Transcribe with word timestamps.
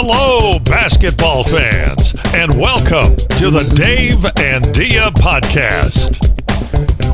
Hello, 0.00 0.60
basketball 0.60 1.42
fans, 1.42 2.14
and 2.32 2.56
welcome 2.56 3.16
to 3.34 3.50
the 3.50 3.66
Dave 3.74 4.24
and 4.38 4.62
Dia 4.72 5.10
podcast. 5.10 6.14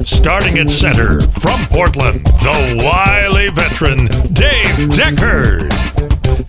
Starting 0.06 0.58
at 0.58 0.68
center 0.68 1.22
from 1.40 1.64
Portland, 1.72 2.26
the 2.44 2.82
wily 2.84 3.48
veteran 3.48 4.04
Dave 4.34 4.92
Deckard. 4.92 5.72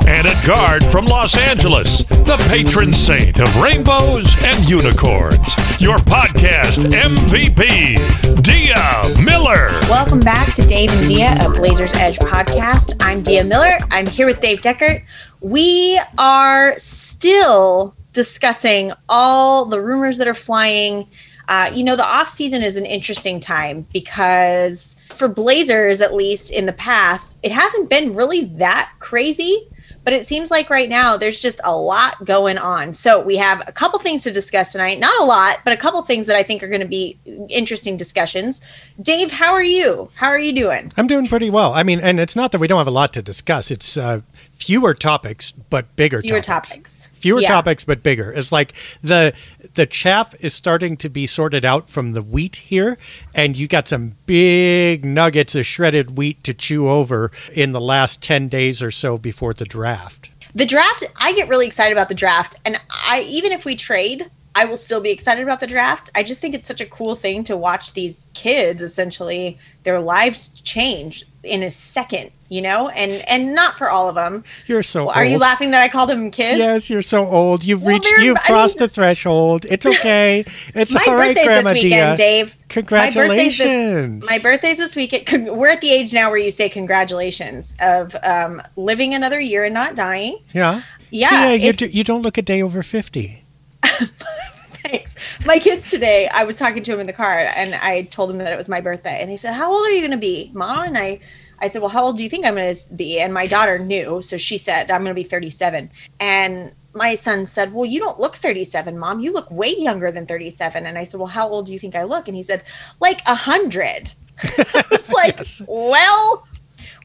And 0.06 0.28
at 0.28 0.46
guard 0.46 0.84
from 0.84 1.06
Los 1.06 1.38
Angeles, 1.38 2.04
the 2.04 2.36
patron 2.50 2.92
saint 2.92 3.40
of 3.40 3.56
rainbows 3.56 4.28
and 4.44 4.60
unicorns, 4.70 5.56
your 5.80 5.98
podcast 5.98 6.78
MVP, 6.92 8.42
Dia 8.42 9.24
Miller. 9.24 9.70
Welcome 9.90 10.22
back 10.22 10.54
to 10.54 10.66
Dave 10.66 10.90
and 10.92 11.08
Dia, 11.08 11.38
a 11.42 11.50
Blazers 11.50 11.94
Edge 11.96 12.18
podcast. 12.20 12.96
I'm 13.02 13.22
Dia 13.22 13.44
Miller. 13.44 13.78
I'm 13.92 14.08
here 14.08 14.26
with 14.26 14.40
Dave 14.40 14.62
Deckard. 14.62 15.04
We 15.42 16.00
are 16.18 16.78
still 16.78 17.94
discussing 18.14 18.94
all 19.10 19.66
the 19.66 19.82
rumors 19.82 20.18
that 20.18 20.28
are 20.28 20.34
flying. 20.34 21.08
Uh, 21.48 21.70
you 21.74 21.84
know, 21.84 21.96
the 21.96 22.06
off 22.06 22.30
season 22.30 22.64
is 22.64 22.78
an 22.78 22.86
interesting 22.86 23.40
time 23.40 23.86
because 23.92 24.96
for 25.10 25.28
Blazers, 25.28 26.02
at 26.02 26.14
least 26.14 26.52
in 26.52 26.66
the 26.68 26.74
past, 26.74 27.38
it 27.44 27.52
hasn't 27.52 27.90
been 27.90 28.16
really 28.16 28.46
that 28.46 28.92
crazy. 29.00 29.68
But 30.06 30.14
it 30.14 30.26
seems 30.26 30.52
like 30.52 30.70
right 30.70 30.88
now 30.88 31.18
there's 31.18 31.42
just 31.42 31.60
a 31.64 31.76
lot 31.76 32.24
going 32.24 32.58
on. 32.58 32.94
So 32.94 33.20
we 33.20 33.38
have 33.38 33.68
a 33.68 33.72
couple 33.72 34.00
things 34.00 34.24
to 34.24 34.32
discuss 34.32 34.72
tonight. 34.72 35.00
Not 35.00 35.20
a 35.20 35.26
lot, 35.26 35.60
but 35.66 35.74
a 35.74 35.78
couple 35.78 36.02
things 36.04 36.28
that 36.28 36.36
I 36.36 36.44
think 36.44 36.64
are 36.64 36.68
going 36.70 36.82
to 36.82 36.88
be 36.88 37.18
interesting 37.50 37.98
discussions. 37.98 38.62
Dave, 39.02 39.32
how 39.32 39.52
are 39.52 39.64
you? 39.64 40.12
How 40.16 40.28
are 40.28 40.40
you 40.40 40.54
doing? 40.54 40.92
I'm 40.96 41.08
doing 41.08 41.28
pretty 41.28 41.50
well. 41.50 41.74
I 41.74 41.84
mean, 41.84 42.00
and 42.00 42.20
it's 42.20 42.36
not 42.36 42.52
that 42.52 42.60
we 42.60 42.68
don't 42.68 42.78
have 42.78 42.88
a 42.88 42.92
lot 42.92 43.12
to 43.14 43.22
discuss. 43.22 43.72
It's 43.72 43.98
uh, 43.98 44.22
fewer 44.58 44.94
topics 44.94 45.52
but 45.52 45.96
bigger 45.96 46.22
Fewer 46.22 46.42
topics. 46.42 46.70
topics. 46.72 47.10
Fewer 47.14 47.42
Yeah. 47.42 47.50
topics 47.50 47.84
but 47.84 48.02
bigger. 48.04 48.32
It's 48.32 48.52
like 48.52 48.74
the 49.04 49.34
the 49.76 49.86
chaff 49.86 50.34
is 50.40 50.54
starting 50.54 50.98
to 50.98 51.10
be 51.10 51.28
sorted 51.28 51.66
out 51.66 51.90
from 51.90 52.12
the 52.12 52.22
wheat 52.22 52.56
here, 52.58 52.98
and 53.34 53.58
you 53.58 53.68
got 53.68 53.88
some 53.88 54.16
big 54.26 55.04
nuggets 55.06 55.56
of 55.56 55.66
shredded 55.66 56.18
wheat 56.18 56.44
to 56.46 56.54
chew 56.54 56.90
over 56.90 57.32
in 57.54 57.72
the 57.74 57.82
last 57.82 58.22
ten 58.22 58.48
days 58.48 58.82
or 58.82 58.92
so 58.92 59.18
before 59.18 59.54
the 59.54 59.66
draft. 59.66 60.30
the 60.56 60.66
draft 60.66 61.04
i 61.18 61.34
get 61.34 61.50
really 61.50 61.68
excited 61.68 61.92
about 61.92 62.08
the 62.08 62.16
draft 62.16 62.56
and 62.64 62.80
i 62.90 63.26
even 63.28 63.52
if 63.52 63.66
we 63.66 63.76
trade 63.76 64.30
i 64.56 64.64
will 64.64 64.78
still 64.78 65.02
be 65.02 65.10
excited 65.12 65.44
about 65.44 65.60
the 65.60 65.68
draft 65.68 66.10
i 66.16 66.24
just 66.24 66.40
think 66.40 66.56
it's 66.56 66.68
such 66.68 66.80
a 66.80 66.86
cool 66.86 67.14
thing 67.16 67.44
to 67.44 67.58
watch 67.58 67.92
these 67.94 68.28
kids 68.34 68.82
essentially 68.82 69.58
their 69.84 70.00
lives 70.00 70.48
change 70.62 71.26
in 71.44 71.62
a 71.62 71.70
second 71.70 72.32
you 72.48 72.62
know 72.62 72.90
and 72.90 73.12
and 73.28 73.56
not 73.56 73.76
for 73.76 73.90
all 73.90 74.08
of 74.08 74.14
them 74.16 74.44
You're 74.68 74.84
so 74.84 75.10
are 75.12 75.26
you 75.26 75.40
laughing 75.40 75.72
that 75.72 75.82
i 75.82 75.90
called 75.90 76.10
them 76.10 76.30
kids 76.30 76.60
Yes, 76.60 76.90
you're 76.90 77.02
so 77.02 77.26
old. 77.26 77.64
You've 77.64 77.82
Well, 77.82 77.96
reached, 77.98 78.12
you've 78.20 78.38
I 78.38 78.42
crossed 78.42 78.80
mean- 78.80 78.88
the 78.88 78.94
threshold. 78.94 79.66
It's 79.66 79.86
okay. 79.94 80.46
It's 80.76 80.94
my 80.94 81.04
all 81.08 81.16
right, 81.16 81.30
birthday's 81.36 81.46
Grandma 81.48 81.74
this 81.74 81.84
weekend, 81.84 82.18
Dia. 82.18 82.26
Dave. 82.28 82.46
My 82.48 82.52
birthday's 82.52 82.68
Congratulations. 82.74 84.20
this, 84.22 84.30
my 84.30 84.40
birthday's 84.40 84.78
this 84.78 84.96
weekend. 84.96 85.58
We're 85.58 85.70
at 85.70 85.82
the 85.82 85.92
age 85.92 86.14
now 86.14 86.30
where 86.30 86.38
you 86.40 86.52
say 86.52 86.70
congratulations 86.70 87.76
of 87.80 88.16
um, 88.24 88.62
living 88.76 89.14
another 89.16 89.40
year 89.40 89.64
and 89.64 89.74
not 89.74 89.96
dying. 89.96 90.38
yeah. 90.54 90.82
Yeah, 91.12 91.54
you, 91.54 91.72
do, 91.74 91.88
you 91.88 92.04
don't 92.04 92.22
look 92.24 92.38
a 92.38 92.42
day 92.42 92.62
over 92.62 92.84
50. 92.84 93.42
Thanks. 93.84 95.16
My 95.46 95.60
kids 95.60 95.90
today, 95.90 96.28
I 96.34 96.44
was 96.44 96.58
talking 96.58 96.84
to 96.84 96.94
him 96.94 97.00
in 97.00 97.08
the 97.08 97.14
car 97.14 97.40
and 97.56 97.74
I 97.76 98.04
told 98.04 98.30
him 98.30 98.38
that 98.40 98.52
it 98.52 98.58
was 98.58 98.70
my 98.70 98.82
birthday. 98.82 99.20
And 99.22 99.30
he 99.30 99.38
said, 99.38 99.54
How 99.54 99.72
old 99.72 99.86
are 99.86 99.92
you 99.92 100.02
going 100.02 100.12
to 100.12 100.18
be, 100.18 100.52
Mom? 100.54 100.84
And 100.84 100.98
I, 100.98 101.20
I 101.60 101.68
said, 101.68 101.82
Well, 101.82 101.90
how 101.90 102.04
old 102.06 102.18
do 102.18 102.24
you 102.24 102.30
think 102.30 102.46
I'm 102.46 102.56
going 102.56 102.74
to 102.76 102.94
be? 102.94 103.20
And 103.20 103.34
my 103.34 103.48
daughter 103.48 103.80
knew. 103.80 104.22
So 104.22 104.38
she 104.38 104.58
said, 104.58 104.92
I'm 104.92 105.02
going 105.04 105.16
to 105.16 105.22
be 105.22 105.24
37. 105.24 105.90
And 106.20 106.72
my 106.94 107.16
son 107.16 107.46
said, 107.46 107.74
Well, 107.74 107.86
you 107.86 108.00
don't 108.00 108.20
look 108.20 108.36
37, 108.36 108.98
Mom. 108.98 109.20
You 109.20 109.34
look 109.34 109.50
way 109.52 109.74
younger 109.78 110.12
than 110.12 110.26
37. 110.26 110.86
And 110.86 110.98
I 110.98 111.04
said, 111.04 111.20
Well, 111.20 111.28
how 111.28 111.48
old 111.48 111.66
do 111.68 111.74
you 111.74 111.80
think 111.80 111.96
I 111.96 112.04
look? 112.04 112.28
And 112.28 112.36
he 112.38 112.44
said, 112.44 112.64
Like 113.02 113.22
a 113.26 113.32
100. 113.36 114.14
I 114.44 114.84
was 114.92 115.10
like, 115.14 115.40
Well, 115.68 116.48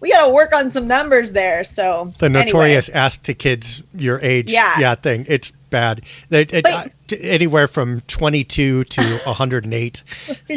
we 0.00 0.10
got 0.12 0.26
to 0.26 0.32
work 0.32 0.52
on 0.54 0.70
some 0.70 0.86
numbers 0.88 1.32
there. 1.32 1.62
So 1.64 2.12
The 2.18 2.26
anyway. 2.26 2.44
notorious 2.46 2.88
ask 2.88 3.22
to 3.24 3.34
kids 3.34 3.82
your 3.94 4.18
age 4.20 4.50
Yeah. 4.50 4.94
thing. 4.94 5.26
It's 5.28 5.50
bad. 5.70 6.02
It, 6.30 6.52
it, 6.54 6.64
But- 6.64 6.84
t- 6.84 6.90
anywhere 7.12 7.68
from 7.68 8.00
22 8.00 8.84
to 8.84 9.02
108. 9.24 10.02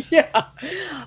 yeah. 0.09 0.45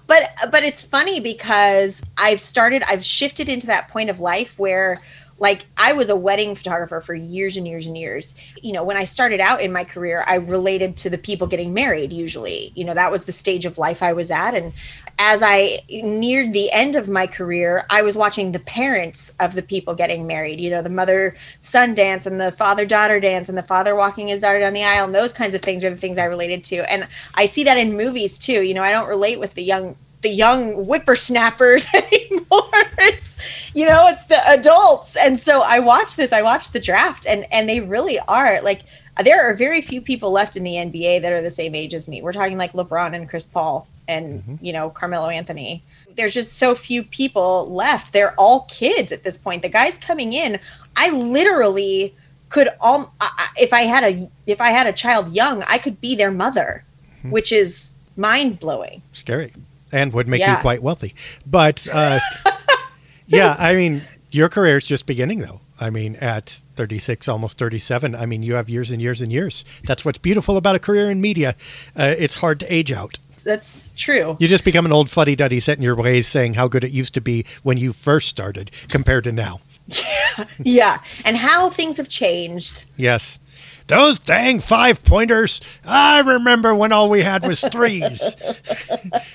But 0.07 0.23
but 0.51 0.63
it's 0.63 0.85
funny 0.85 1.21
because 1.21 2.03
i've 2.17 2.41
started 2.41 2.83
i've 2.89 3.05
shifted 3.05 3.49
into 3.49 3.67
that 3.67 3.89
point 3.89 4.11
of 4.11 4.21
life 4.21 4.59
where 4.59 4.99
like 5.39 5.67
i 5.77 5.93
was 5.93 6.09
a 6.11 6.17
wedding 6.17 6.55
photographer 6.55 7.01
for 7.01 7.15
years 7.15 7.57
and 7.57 7.67
years 7.67 7.87
and 7.87 7.97
years. 7.97 8.35
You 8.63 8.73
know 8.73 8.85
when 8.85 8.97
i 8.97 9.05
started 9.05 9.41
out 9.41 9.61
in 9.61 9.73
my 9.73 9.85
career 9.85 10.25
i 10.27 10.37
related 10.37 10.97
to 10.99 11.11
the 11.11 11.19
people 11.19 11.47
getting 11.47 11.75
married 11.75 12.13
usually. 12.13 12.73
You 12.75 12.85
know 12.85 12.95
that 12.95 13.11
was 13.11 13.25
the 13.25 13.33
stage 13.33 13.67
of 13.67 13.79
life 13.79 14.03
i 14.03 14.13
was 14.13 14.31
at. 14.31 14.55
And 14.55 14.73
as 15.19 15.43
i 15.43 15.79
neared 16.03 16.53
the 16.53 16.71
end 16.73 16.97
of 16.97 17.09
my 17.09 17.27
career 17.27 17.85
i 17.91 18.03
was 18.03 18.17
watching 18.17 18.53
the 18.53 18.59
parents 18.61 19.33
of 19.41 19.55
the 19.55 19.63
people 19.63 19.95
getting 19.95 20.27
married 20.27 20.61
you 20.61 20.71
know 20.71 20.83
the 20.83 20.91
mother 20.91 21.35
son 21.61 21.95
dance 21.95 22.27
and 22.27 22.41
the 22.41 22.53
father 22.53 22.85
daughter 22.85 23.19
dance 23.19 23.49
and 23.49 23.57
the 23.57 23.63
father 23.63 23.95
walking 23.95 24.29
his 24.29 24.43
daughter 24.43 24.61
down 24.61 24.73
the 24.73 24.85
aisle 24.85 25.07
and 25.07 25.15
those 25.15 25.33
kinds 25.33 25.55
of 25.55 25.63
things 25.63 25.85
are 25.85 25.91
the 25.91 25.97
things 25.97 26.19
i 26.19 26.25
related 26.25 26.63
to 26.63 26.77
and 26.91 27.07
i 27.35 27.47
see 27.47 27.65
that 27.65 27.79
in 27.79 27.97
movies 27.97 28.39
too 28.39 28.63
you 28.63 28.75
know 28.75 28.83
i 28.83 28.93
don't 28.93 29.09
relate 29.09 29.41
with 29.41 29.55
the 29.55 29.63
young 29.63 29.97
the 30.23 30.33
young 30.33 30.85
whippersnappers 30.85 31.87
anymore. 31.95 32.71
It's 32.99 33.75
you 33.75 33.87
know, 33.87 34.09
it's 34.09 34.25
the 34.25 34.45
adults. 34.49 35.17
And 35.17 35.39
so 35.39 35.63
I 35.63 35.79
watched 35.79 36.17
this, 36.17 36.33
I 36.33 36.43
watched 36.43 36.73
the 36.73 36.81
draft 36.81 37.27
and 37.27 37.47
and 37.53 37.69
they 37.69 37.81
really 37.81 38.19
are 38.21 38.61
like 38.63 38.83
there 39.23 39.49
are 39.49 39.55
very 39.55 39.81
few 39.81 40.03
people 40.03 40.31
left 40.31 40.57
in 40.57 40.65
the 40.65 40.73
NBA 40.73 41.23
that 41.23 41.33
are 41.33 41.43
the 41.43 41.51
same 41.51 41.75
age 41.75 41.95
as 41.95 42.09
me. 42.09 42.23
We're 42.23 42.33
talking 42.33 42.59
like 42.59 42.73
LeBron 42.73 43.15
and 43.15 43.29
Chris 43.29 43.47
Paul 43.47 43.87
and 44.09 44.59
you 44.63 44.73
know, 44.73 44.91
Carmelo 44.91 45.29
Anthony. 45.29 45.83
There's 46.15 46.35
just 46.35 46.55
so 46.55 46.75
few 46.75 47.03
people 47.03 47.73
left. 47.73 48.13
They're 48.13 48.35
all 48.39 48.67
kids 48.71 49.13
at 49.13 49.23
this 49.23 49.37
point. 49.37 49.63
The 49.63 49.69
guys 49.69 49.99
coming 49.99 50.33
in, 50.33 50.59
I 50.97 51.11
literally 51.11 52.15
could 52.49 52.69
all 52.81 53.13
if 53.59 53.73
I 53.73 53.83
had 53.83 54.05
a 54.05 54.31
if 54.47 54.61
I 54.61 54.71
had 54.71 54.87
a 54.87 54.93
child 54.93 55.33
young, 55.33 55.63
I 55.69 55.79
could 55.79 56.01
be 56.01 56.15
their 56.15 56.31
mother, 56.31 56.85
which 57.23 57.53
is 57.53 57.95
mind 58.17 58.59
blowing. 58.59 59.03
Scary. 59.13 59.53
And 59.93 60.13
would 60.15 60.27
make 60.27 60.45
you 60.45 60.57
quite 60.57 60.83
wealthy. 60.83 61.15
But 61.47 61.87
uh, 61.93 62.19
yeah, 63.27 63.55
I 63.57 63.77
mean, 63.77 64.03
your 64.31 64.49
career 64.49 64.79
is 64.79 64.87
just 64.87 65.07
beginning, 65.07 65.41
though. 65.41 65.61
I 65.79 65.91
mean, 65.91 66.17
at 66.17 66.63
36, 66.77 67.29
almost 67.29 67.59
37, 67.59 68.15
I 68.15 68.27
mean, 68.27 68.43
you 68.43 68.55
have 68.55 68.69
years 68.69 68.91
and 68.91 69.01
years 69.01 69.21
and 69.21 69.31
years. 69.31 69.65
That's 69.85 70.05
what's 70.05 70.19
beautiful 70.19 70.57
about 70.57 70.75
a 70.75 70.79
career 70.79 71.11
in 71.11 71.21
media. 71.21 71.55
Uh, 71.95 72.15
it's 72.19 72.37
hard 72.37 72.61
to 72.61 72.73
age 72.73 72.91
out. 72.91 73.19
That's 73.47 73.93
true. 73.97 74.37
You 74.41 74.49
just 74.49 74.65
become 74.65 74.87
an 74.87 74.93
old 74.93 75.09
fuddy 75.09 75.37
duddy 75.37 75.61
set 75.61 75.77
in 75.77 75.83
your 75.85 75.95
ways 75.95 76.27
saying 76.27 76.55
how 76.55 76.67
good 76.67 76.83
it 76.83 76.91
used 76.91 77.15
to 77.15 77.21
be 77.21 77.47
when 77.63 77.79
you 77.79 77.93
first 77.93 78.27
started 78.27 78.73
compared 78.89 79.23
to 79.23 79.33
now. 79.33 79.61
Yeah. 79.87 80.47
yeah. 80.59 81.01
And 81.25 81.37
how 81.37 81.71
things 81.71 81.97
have 81.99 82.09
changed. 82.09 82.87
Yes. 82.97 83.39
Those 83.87 84.19
dang 84.19 84.59
five 84.59 85.05
pointers. 85.05 85.61
I 85.85 86.19
remember 86.19 86.75
when 86.75 86.91
all 86.91 87.09
we 87.09 87.23
had 87.23 87.47
was 87.47 87.61
threes. 87.61 88.35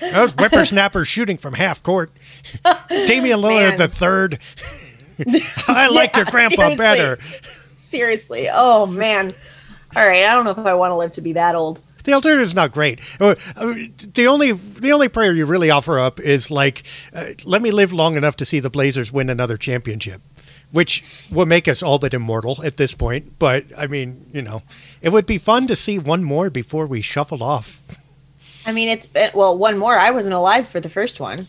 Those 0.00 0.34
whippersnappers 0.34 1.08
shooting 1.08 1.38
from 1.38 1.54
half 1.54 1.82
court. 1.82 2.12
Damian 3.06 3.40
Lillard 3.40 3.78
the 3.78 3.88
third. 3.88 4.40
I 5.68 5.88
liked 5.88 6.18
your 6.18 6.26
grandpa 6.26 6.74
seriously. 6.74 6.84
better. 6.84 7.18
Seriously. 7.74 8.48
Oh 8.52 8.84
man. 8.84 9.32
All 9.96 10.06
right, 10.06 10.24
I 10.24 10.34
don't 10.34 10.44
know 10.44 10.50
if 10.50 10.58
I 10.58 10.74
want 10.74 10.90
to 10.90 10.96
live 10.96 11.12
to 11.12 11.22
be 11.22 11.32
that 11.32 11.54
old. 11.54 11.80
The 12.04 12.12
alternative 12.12 12.42
is 12.42 12.54
not 12.54 12.72
great. 12.72 13.00
Uh, 13.20 13.34
uh, 13.56 13.74
The 14.12 14.26
only 14.26 14.52
the 14.52 14.92
only 14.92 15.08
prayer 15.08 15.32
you 15.32 15.46
really 15.46 15.70
offer 15.70 15.98
up 15.98 16.18
is 16.20 16.50
like, 16.50 16.82
uh, 17.14 17.26
let 17.44 17.62
me 17.62 17.70
live 17.70 17.92
long 17.92 18.16
enough 18.16 18.36
to 18.36 18.44
see 18.44 18.60
the 18.60 18.70
Blazers 18.70 19.12
win 19.12 19.30
another 19.30 19.56
championship, 19.56 20.20
which 20.72 21.04
will 21.30 21.46
make 21.46 21.68
us 21.68 21.82
all 21.82 21.98
but 21.98 22.14
immortal 22.14 22.60
at 22.64 22.76
this 22.76 22.94
point. 22.94 23.38
But 23.38 23.64
I 23.76 23.86
mean, 23.86 24.26
you 24.32 24.42
know, 24.42 24.62
it 25.00 25.10
would 25.10 25.26
be 25.26 25.38
fun 25.38 25.66
to 25.68 25.76
see 25.76 25.98
one 25.98 26.24
more 26.24 26.50
before 26.50 26.86
we 26.86 27.02
shuffle 27.02 27.42
off. 27.42 27.80
I 28.66 28.72
mean, 28.72 28.88
it's 28.88 29.06
been 29.06 29.30
well, 29.34 29.56
one 29.56 29.78
more. 29.78 29.96
I 29.98 30.10
wasn't 30.10 30.34
alive 30.34 30.68
for 30.68 30.80
the 30.80 30.88
first 30.88 31.20
one. 31.20 31.46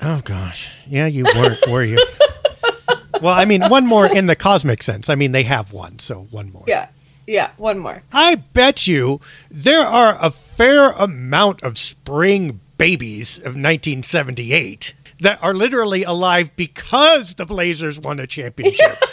Oh 0.00 0.20
gosh, 0.24 0.70
yeah, 0.86 1.06
you 1.06 1.24
weren't, 1.34 1.58
were 1.70 1.84
you? 1.84 1.98
well, 3.22 3.32
I 3.34 3.44
mean, 3.44 3.62
one 3.68 3.86
more 3.86 4.06
in 4.06 4.26
the 4.26 4.36
cosmic 4.36 4.82
sense. 4.82 5.08
I 5.08 5.14
mean, 5.14 5.32
they 5.32 5.44
have 5.44 5.72
one, 5.72 5.98
so 5.98 6.26
one 6.30 6.50
more. 6.52 6.64
Yeah, 6.66 6.88
yeah, 7.26 7.50
one 7.56 7.78
more. 7.78 8.02
I 8.12 8.36
bet 8.36 8.86
you 8.86 9.20
there 9.50 9.82
are 9.82 10.16
a 10.20 10.30
fair 10.30 10.90
amount 10.92 11.62
of 11.62 11.78
spring 11.78 12.60
babies 12.78 13.38
of 13.38 13.54
1978 13.56 14.94
that 15.20 15.42
are 15.42 15.54
literally 15.54 16.02
alive 16.02 16.54
because 16.56 17.34
the 17.34 17.46
Blazers 17.46 17.98
won 17.98 18.18
a 18.20 18.26
championship. 18.26 18.98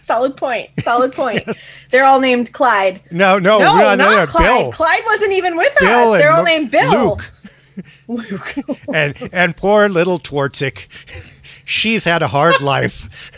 Solid 0.00 0.36
point. 0.36 0.68
Solid 0.82 1.12
point. 1.14 1.48
They're 1.90 2.04
all 2.04 2.20
named 2.20 2.52
Clyde. 2.52 3.00
no, 3.10 3.38
no, 3.38 3.58
No, 3.58 3.64
no, 3.64 3.74
no, 3.76 3.94
not 3.94 3.98
no, 3.98 4.26
Clyde. 4.26 4.44
Bill, 4.44 4.72
Clyde 4.72 5.00
wasn't 5.06 5.32
even 5.32 5.56
with 5.56 5.74
Bill 5.80 6.12
us. 6.12 6.18
They're 6.18 6.28
and 6.30 6.38
all 6.38 6.44
named 6.44 6.70
Bill. 6.70 7.18
Luke, 8.08 8.54
and 8.92 9.30
and 9.32 9.56
poor 9.56 9.88
little 9.88 10.20
Twardzik. 10.20 10.86
She's 11.64 12.04
had 12.04 12.22
a 12.22 12.28
hard 12.28 12.60
life. 12.60 13.32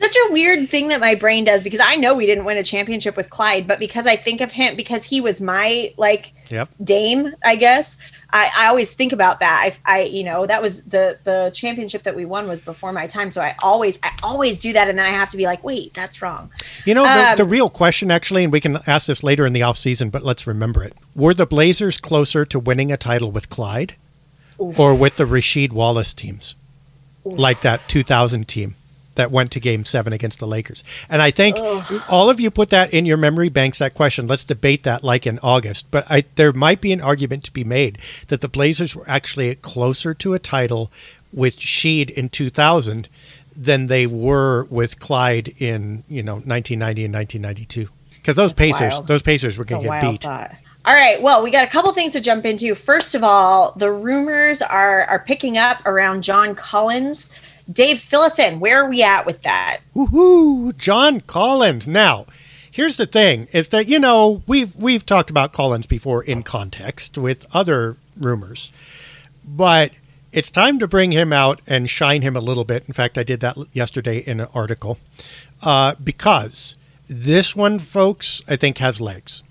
Such 0.00 0.16
a 0.16 0.32
weird 0.32 0.70
thing 0.70 0.88
that 0.88 0.98
my 0.98 1.14
brain 1.14 1.44
does 1.44 1.62
because 1.62 1.80
I 1.80 1.96
know 1.96 2.14
we 2.14 2.24
didn't 2.24 2.46
win 2.46 2.56
a 2.56 2.62
championship 2.62 3.18
with 3.18 3.28
Clyde, 3.28 3.66
but 3.66 3.78
because 3.78 4.06
I 4.06 4.16
think 4.16 4.40
of 4.40 4.50
him 4.52 4.74
because 4.74 5.04
he 5.04 5.20
was 5.20 5.42
my 5.42 5.92
like 5.98 6.32
Yep. 6.48 6.68
Dame, 6.82 7.34
I 7.44 7.54
guess. 7.54 7.96
I, 8.32 8.50
I 8.56 8.66
always 8.68 8.92
think 8.92 9.12
about 9.12 9.40
that. 9.40 9.70
I, 9.84 9.98
I, 9.98 10.02
you 10.04 10.24
know, 10.24 10.46
that 10.46 10.62
was 10.62 10.82
the 10.84 11.18
the 11.24 11.50
championship 11.54 12.04
that 12.04 12.16
we 12.16 12.24
won 12.24 12.48
was 12.48 12.62
before 12.62 12.92
my 12.92 13.06
time, 13.06 13.30
so 13.30 13.42
I 13.42 13.54
always 13.62 13.98
I 14.02 14.10
always 14.22 14.58
do 14.58 14.72
that, 14.72 14.88
and 14.88 14.98
then 14.98 15.06
I 15.06 15.10
have 15.10 15.28
to 15.28 15.36
be 15.36 15.44
like, 15.44 15.62
wait, 15.62 15.92
that's 15.94 16.22
wrong. 16.22 16.50
You 16.86 16.94
know, 16.94 17.04
the, 17.04 17.30
Um, 17.30 17.36
the 17.36 17.44
real 17.44 17.68
question, 17.68 18.10
actually, 18.10 18.42
and 18.44 18.52
we 18.52 18.60
can 18.60 18.78
ask 18.86 19.06
this 19.06 19.22
later 19.22 19.46
in 19.46 19.52
the 19.52 19.62
off 19.62 19.76
season, 19.76 20.10
but 20.10 20.22
let's 20.24 20.46
remember 20.46 20.82
it. 20.82 20.94
Were 21.14 21.34
the 21.34 21.46
Blazers 21.46 21.98
closer 21.98 22.44
to 22.46 22.58
winning 22.58 22.90
a 22.90 22.96
title 22.96 23.30
with 23.30 23.50
Clyde 23.50 23.96
or 24.58 24.94
with 24.94 25.16
the 25.18 25.24
Rasheed 25.24 25.72
Wallace 25.72 26.14
teams? 26.14 26.54
Like 27.24 27.60
that 27.60 27.80
2000 27.86 28.48
team 28.48 28.76
that 29.14 29.30
went 29.30 29.50
to 29.52 29.60
game 29.60 29.84
seven 29.84 30.12
against 30.12 30.38
the 30.38 30.46
Lakers. 30.46 30.84
And 31.08 31.20
I 31.20 31.30
think 31.30 31.56
all 32.08 32.30
of 32.30 32.40
you 32.40 32.50
put 32.50 32.70
that 32.70 32.92
in 32.92 33.06
your 33.06 33.16
memory 33.16 33.48
banks, 33.48 33.78
that 33.78 33.94
question. 33.94 34.26
Let's 34.26 34.44
debate 34.44 34.84
that 34.84 35.02
like 35.04 35.26
in 35.26 35.38
August. 35.42 35.90
But 35.90 36.06
I, 36.10 36.24
there 36.36 36.52
might 36.52 36.80
be 36.80 36.92
an 36.92 37.00
argument 37.00 37.44
to 37.44 37.52
be 37.52 37.64
made 37.64 37.98
that 38.28 38.40
the 38.40 38.48
Blazers 38.48 38.94
were 38.94 39.08
actually 39.08 39.54
closer 39.56 40.14
to 40.14 40.34
a 40.34 40.38
title 40.38 40.90
with 41.32 41.56
Sheed 41.56 42.10
in 42.10 42.28
2000 42.28 43.08
than 43.56 43.86
they 43.86 44.06
were 44.06 44.64
with 44.64 45.00
Clyde 45.00 45.54
in, 45.58 46.04
you 46.08 46.22
know, 46.22 46.34
1990 46.34 47.04
and 47.04 47.14
1992. 47.14 47.88
Because 48.16 48.36
those 48.36 48.52
Pacers, 48.52 48.92
wild. 48.92 49.06
those 49.08 49.22
Pacers 49.22 49.58
were 49.58 49.64
going 49.64 49.82
to 49.82 49.88
get 49.88 50.00
beat. 50.00 50.22
thought. 50.22 50.54
All 50.84 50.94
right. 50.94 51.20
Well, 51.20 51.42
we 51.42 51.50
got 51.50 51.64
a 51.64 51.66
couple 51.66 51.92
things 51.92 52.12
to 52.12 52.20
jump 52.20 52.46
into. 52.46 52.74
First 52.74 53.14
of 53.14 53.22
all, 53.22 53.72
the 53.72 53.92
rumors 53.92 54.62
are 54.62 55.02
are 55.04 55.18
picking 55.18 55.58
up 55.58 55.84
around 55.86 56.22
John 56.22 56.54
Collins. 56.54 57.30
Dave, 57.70 58.00
fill 58.00 58.22
us 58.22 58.38
in. 58.38 58.60
Where 58.60 58.82
are 58.82 58.88
we 58.88 59.02
at 59.02 59.26
with 59.26 59.42
that? 59.42 59.78
Woohoo! 59.94 60.76
John 60.76 61.20
Collins. 61.20 61.86
Now, 61.86 62.26
here's 62.70 62.96
the 62.96 63.06
thing: 63.06 63.48
is 63.52 63.68
that 63.68 63.88
you 63.88 63.98
know 63.98 64.42
we've 64.46 64.74
we've 64.76 65.06
talked 65.06 65.30
about 65.30 65.52
Collins 65.52 65.86
before 65.86 66.22
in 66.22 66.42
context 66.42 67.16
with 67.16 67.46
other 67.54 67.96
rumors, 68.18 68.72
but 69.46 69.92
it's 70.32 70.50
time 70.50 70.78
to 70.78 70.88
bring 70.88 71.12
him 71.12 71.32
out 71.32 71.60
and 71.66 71.90
shine 71.90 72.22
him 72.22 72.36
a 72.36 72.40
little 72.40 72.64
bit. 72.64 72.84
In 72.86 72.94
fact, 72.94 73.18
I 73.18 73.22
did 73.22 73.40
that 73.40 73.56
yesterday 73.72 74.18
in 74.18 74.40
an 74.40 74.48
article 74.54 74.98
uh, 75.62 75.94
because 76.02 76.76
this 77.08 77.56
one, 77.56 77.78
folks, 77.78 78.42
I 78.48 78.56
think 78.56 78.78
has 78.78 79.00
legs. 79.00 79.42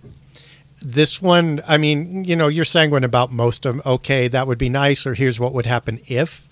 This 0.82 1.22
one, 1.22 1.60
I 1.68 1.78
mean, 1.78 2.24
you 2.24 2.38
know, 2.38 2.48
you're 2.48 2.64
sanguine 2.64 3.04
about 3.04 3.34
most 3.34 3.66
of 3.66 3.76
them. 3.76 3.82
Okay, 3.86 4.30
that 4.30 4.48
would 4.48 4.58
be 4.58 4.70
nice, 4.70 5.06
or 5.06 5.14
here's 5.14 5.40
what 5.40 5.54
would 5.54 5.66
happen 5.66 6.00
if. 6.08 6.49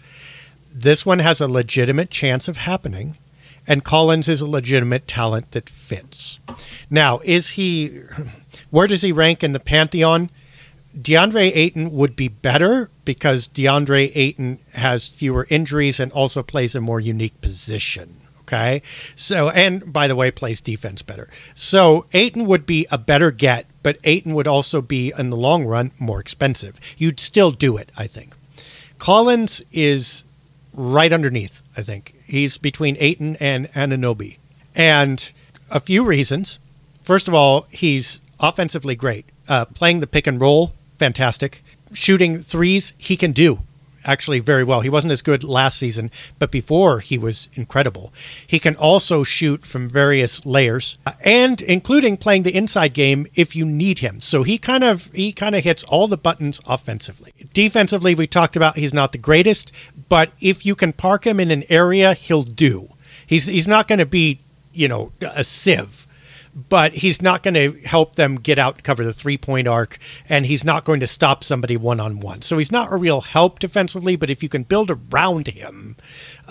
This 0.73 1.05
one 1.05 1.19
has 1.19 1.41
a 1.41 1.47
legitimate 1.47 2.09
chance 2.09 2.47
of 2.47 2.57
happening 2.57 3.15
and 3.67 3.83
Collins 3.83 4.29
is 4.29 4.41
a 4.41 4.47
legitimate 4.47 5.07
talent 5.07 5.51
that 5.51 5.69
fits. 5.69 6.39
Now, 6.89 7.19
is 7.25 7.49
he 7.49 8.01
where 8.69 8.87
does 8.87 9.01
he 9.01 9.11
rank 9.11 9.43
in 9.43 9.51
the 9.51 9.59
pantheon? 9.59 10.29
DeAndre 10.97 11.51
Ayton 11.53 11.91
would 11.91 12.15
be 12.15 12.27
better 12.27 12.89
because 13.05 13.47
DeAndre 13.47 14.11
Ayton 14.15 14.59
has 14.73 15.07
fewer 15.07 15.45
injuries 15.49 15.99
and 15.99 16.11
also 16.11 16.41
plays 16.41 16.73
a 16.73 16.81
more 16.81 16.99
unique 16.99 17.39
position. 17.41 18.15
Okay. 18.41 18.81
So, 19.15 19.49
and 19.49 19.91
by 19.91 20.07
the 20.07 20.15
way, 20.15 20.31
plays 20.31 20.61
defense 20.61 21.01
better. 21.01 21.29
So, 21.53 22.05
Ayton 22.13 22.45
would 22.45 22.65
be 22.65 22.87
a 22.89 22.97
better 22.97 23.29
get, 23.29 23.67
but 23.83 23.97
Ayton 24.05 24.33
would 24.35 24.47
also 24.47 24.81
be, 24.81 25.11
in 25.19 25.29
the 25.29 25.35
long 25.35 25.65
run, 25.65 25.91
more 25.99 26.21
expensive. 26.21 26.79
You'd 26.97 27.19
still 27.19 27.51
do 27.51 27.75
it, 27.75 27.91
I 27.97 28.07
think. 28.07 28.33
Collins 28.99 29.61
is 29.73 30.23
right 30.77 31.11
underneath, 31.11 31.61
I 31.75 31.81
think. 31.81 32.13
He's 32.25 32.57
between 32.57 32.95
Ayton 32.99 33.35
and 33.37 33.67
Anunoby. 33.73 34.37
And 34.75 35.31
a 35.69 35.81
few 35.81 36.05
reasons. 36.05 36.59
First 37.01 37.27
of 37.27 37.33
all, 37.33 37.65
he's 37.71 38.21
offensively 38.39 38.95
great. 38.95 39.25
Uh, 39.49 39.65
playing 39.65 39.99
the 39.99 40.07
pick 40.07 40.27
and 40.27 40.39
roll, 40.39 40.73
fantastic. 40.97 41.63
Shooting 41.93 42.39
threes, 42.39 42.93
he 42.97 43.17
can 43.17 43.31
do 43.31 43.59
actually 44.07 44.39
very 44.39 44.63
well. 44.63 44.81
He 44.81 44.89
wasn't 44.89 45.11
as 45.11 45.21
good 45.21 45.43
last 45.43 45.77
season, 45.77 46.11
but 46.39 46.51
before 46.51 46.99
he 46.99 47.17
was 47.17 47.49
incredible. 47.53 48.13
He 48.45 48.59
can 48.59 48.75
also 48.75 49.23
shoot 49.23 49.65
from 49.65 49.89
various 49.89 50.45
layers 50.45 50.97
uh, 51.05 51.13
and 51.21 51.61
including 51.61 52.17
playing 52.17 52.43
the 52.43 52.55
inside 52.55 52.93
game 52.93 53.27
if 53.35 53.55
you 53.55 53.65
need 53.65 53.99
him. 53.99 54.19
So 54.19 54.43
he 54.43 54.57
kind 54.57 54.83
of 54.83 55.13
he 55.13 55.31
kind 55.31 55.55
of 55.55 55.63
hits 55.63 55.83
all 55.83 56.07
the 56.07 56.17
buttons 56.17 56.61
offensively. 56.65 57.33
Defensively, 57.53 58.15
we 58.15 58.27
talked 58.27 58.55
about 58.55 58.77
he's 58.77 58.93
not 58.93 59.11
the 59.11 59.17
greatest, 59.17 59.71
but 60.09 60.31
if 60.39 60.65
you 60.65 60.75
can 60.75 60.93
park 60.93 61.25
him 61.25 61.39
in 61.39 61.51
an 61.51 61.63
area, 61.69 62.13
he'll 62.13 62.43
do. 62.43 62.89
He's 63.25 63.47
he's 63.47 63.67
not 63.67 63.87
going 63.87 63.99
to 63.99 64.05
be, 64.05 64.39
you 64.73 64.87
know, 64.87 65.11
a 65.21 65.43
sieve 65.43 66.06
but 66.69 66.93
he's 66.93 67.21
not 67.21 67.43
going 67.43 67.53
to 67.53 67.73
help 67.85 68.15
them 68.15 68.35
get 68.35 68.57
out 68.57 68.75
and 68.75 68.83
cover 68.83 69.05
the 69.05 69.13
three 69.13 69.37
point 69.37 69.67
arc, 69.67 69.99
and 70.27 70.45
he's 70.45 70.63
not 70.63 70.85
going 70.85 70.99
to 70.99 71.07
stop 71.07 71.43
somebody 71.43 71.77
one 71.77 71.99
on 71.99 72.19
one. 72.19 72.41
So 72.41 72.57
he's 72.57 72.71
not 72.71 72.91
a 72.91 72.95
real 72.95 73.21
help 73.21 73.59
defensively, 73.59 74.15
but 74.15 74.29
if 74.29 74.41
you 74.41 74.49
can 74.49 74.63
build 74.63 74.89
around 74.89 75.47
him, 75.47 75.95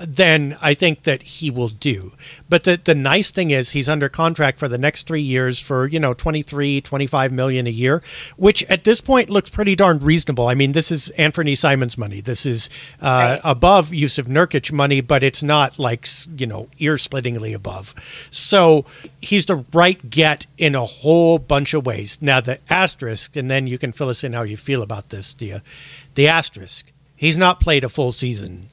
then 0.07 0.57
I 0.61 0.75
think 0.75 1.05
that 1.05 1.23
he 1.23 1.51
will 1.51 1.69
do. 1.69 2.13
But 2.49 2.65
the, 2.65 2.81
the 2.83 2.95
nice 2.95 3.31
thing 3.31 3.51
is 3.51 3.71
he's 3.71 3.89
under 3.89 4.09
contract 4.09 4.59
for 4.59 4.69
the 4.69 4.79
next 4.79 5.07
three 5.07 5.21
years 5.23 5.59
for, 5.61 5.87
you 5.87 5.99
know, 6.01 6.13
23, 6.15 6.81
25 6.81 7.33
million 7.33 7.67
a 7.67 7.71
year, 7.71 8.03
which 8.37 8.63
at 8.65 8.85
this 8.85 9.01
point 9.01 9.31
looks 9.31 9.51
pretty 9.51 9.75
darn 9.75 9.99
reasonable. 9.99 10.49
I 10.49 10.55
mean, 10.55 10.73
this 10.73 10.91
is 10.91 11.11
Anfernee 11.19 11.57
Simons 11.57 11.97
money. 11.97 12.21
This 12.21 12.45
is 12.47 12.69
uh, 13.01 13.07
Right. 13.07 13.41
above 13.45 13.89
Jusuf 13.91 14.27
Nurkic 14.27 14.71
money, 14.73 15.01
but 15.01 15.23
it's 15.23 15.43
not 15.43 15.79
like, 15.79 16.07
you 16.37 16.47
know, 16.47 16.69
ear 16.79 16.97
splittingly 16.97 17.55
above. 17.55 17.95
So 18.31 18.85
he's 19.21 19.47
the 19.47 19.65
right 19.73 20.11
get 20.11 20.47
in 20.59 20.75
a 20.75 20.85
whole 20.85 21.39
bunch 21.39 21.73
of 21.75 21.87
ways. 21.87 22.19
Now, 22.21 22.41
the 22.41 22.59
asterisk, 22.71 23.37
and 23.37 23.51
then 23.51 23.67
you 23.67 23.79
can 23.79 23.93
fill 23.93 24.09
us 24.11 24.23
in 24.25 24.33
how 24.35 24.43
you 24.43 24.57
feel 24.57 24.83
about 24.83 25.09
this, 25.11 25.33
Dia. 25.33 25.63
The 26.15 26.29
asterisk, 26.29 26.93
he's 27.17 27.37
not 27.37 27.61
played 27.61 27.85
a 27.85 27.89
full 27.89 28.13
season, 28.13 28.69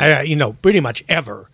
I, 0.00 0.12
uh, 0.12 0.22
you 0.22 0.34
know, 0.34 0.54
pretty 0.54 0.80
much 0.80 1.04
ever. 1.08 1.50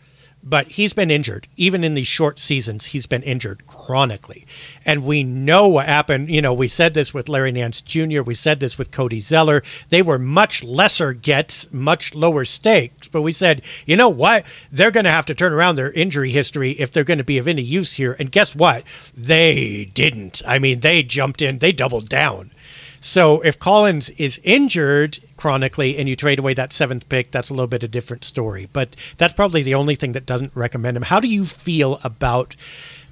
But 0.48 0.68
he's 0.68 0.92
been 0.92 1.10
injured. 1.10 1.48
Even 1.56 1.82
in 1.82 1.94
these 1.94 2.06
short 2.06 2.38
seasons, 2.38 2.86
he's 2.86 3.06
been 3.06 3.24
injured 3.24 3.66
chronically. 3.66 4.46
And 4.84 5.04
we 5.04 5.24
know 5.24 5.66
what 5.66 5.86
happened. 5.86 6.30
You 6.30 6.40
know, 6.40 6.54
we 6.54 6.68
said 6.68 6.94
this 6.94 7.12
with 7.12 7.28
Larry 7.28 7.50
Nance 7.50 7.80
Jr., 7.80 8.22
we 8.22 8.34
said 8.34 8.60
this 8.60 8.78
with 8.78 8.92
Cody 8.92 9.20
Zeller. 9.20 9.64
They 9.88 10.02
were 10.02 10.20
much 10.20 10.62
lesser 10.62 11.12
gets, 11.14 11.72
much 11.72 12.14
lower 12.14 12.44
stakes. 12.44 13.08
But 13.08 13.22
we 13.22 13.32
said, 13.32 13.62
you 13.86 13.96
know 13.96 14.08
what? 14.08 14.46
They're 14.70 14.92
going 14.92 15.02
to 15.02 15.10
have 15.10 15.26
to 15.26 15.34
turn 15.34 15.52
around 15.52 15.74
their 15.74 15.90
injury 15.90 16.30
history 16.30 16.70
if 16.72 16.92
they're 16.92 17.02
going 17.02 17.18
to 17.18 17.24
be 17.24 17.38
of 17.38 17.48
any 17.48 17.62
use 17.62 17.94
here. 17.94 18.14
And 18.16 18.30
guess 18.30 18.54
what? 18.54 18.84
They 19.16 19.90
didn't. 19.94 20.42
I 20.46 20.60
mean, 20.60 20.78
they 20.78 21.02
jumped 21.02 21.42
in, 21.42 21.58
they 21.58 21.72
doubled 21.72 22.08
down. 22.08 22.52
So 23.00 23.40
if 23.40 23.58
Collins 23.58 24.10
is 24.10 24.40
injured 24.42 25.18
chronically 25.36 25.96
and 25.98 26.08
you 26.08 26.16
trade 26.16 26.38
away 26.38 26.54
that 26.54 26.72
seventh 26.72 27.08
pick, 27.08 27.30
that's 27.30 27.50
a 27.50 27.54
little 27.54 27.66
bit 27.66 27.82
a 27.82 27.88
different 27.88 28.24
story. 28.24 28.68
But 28.72 28.96
that's 29.16 29.34
probably 29.34 29.62
the 29.62 29.74
only 29.74 29.94
thing 29.94 30.12
that 30.12 30.26
doesn't 30.26 30.54
recommend 30.54 30.96
him. 30.96 31.04
How 31.04 31.20
do 31.20 31.28
you 31.28 31.44
feel 31.44 32.00
about 32.02 32.56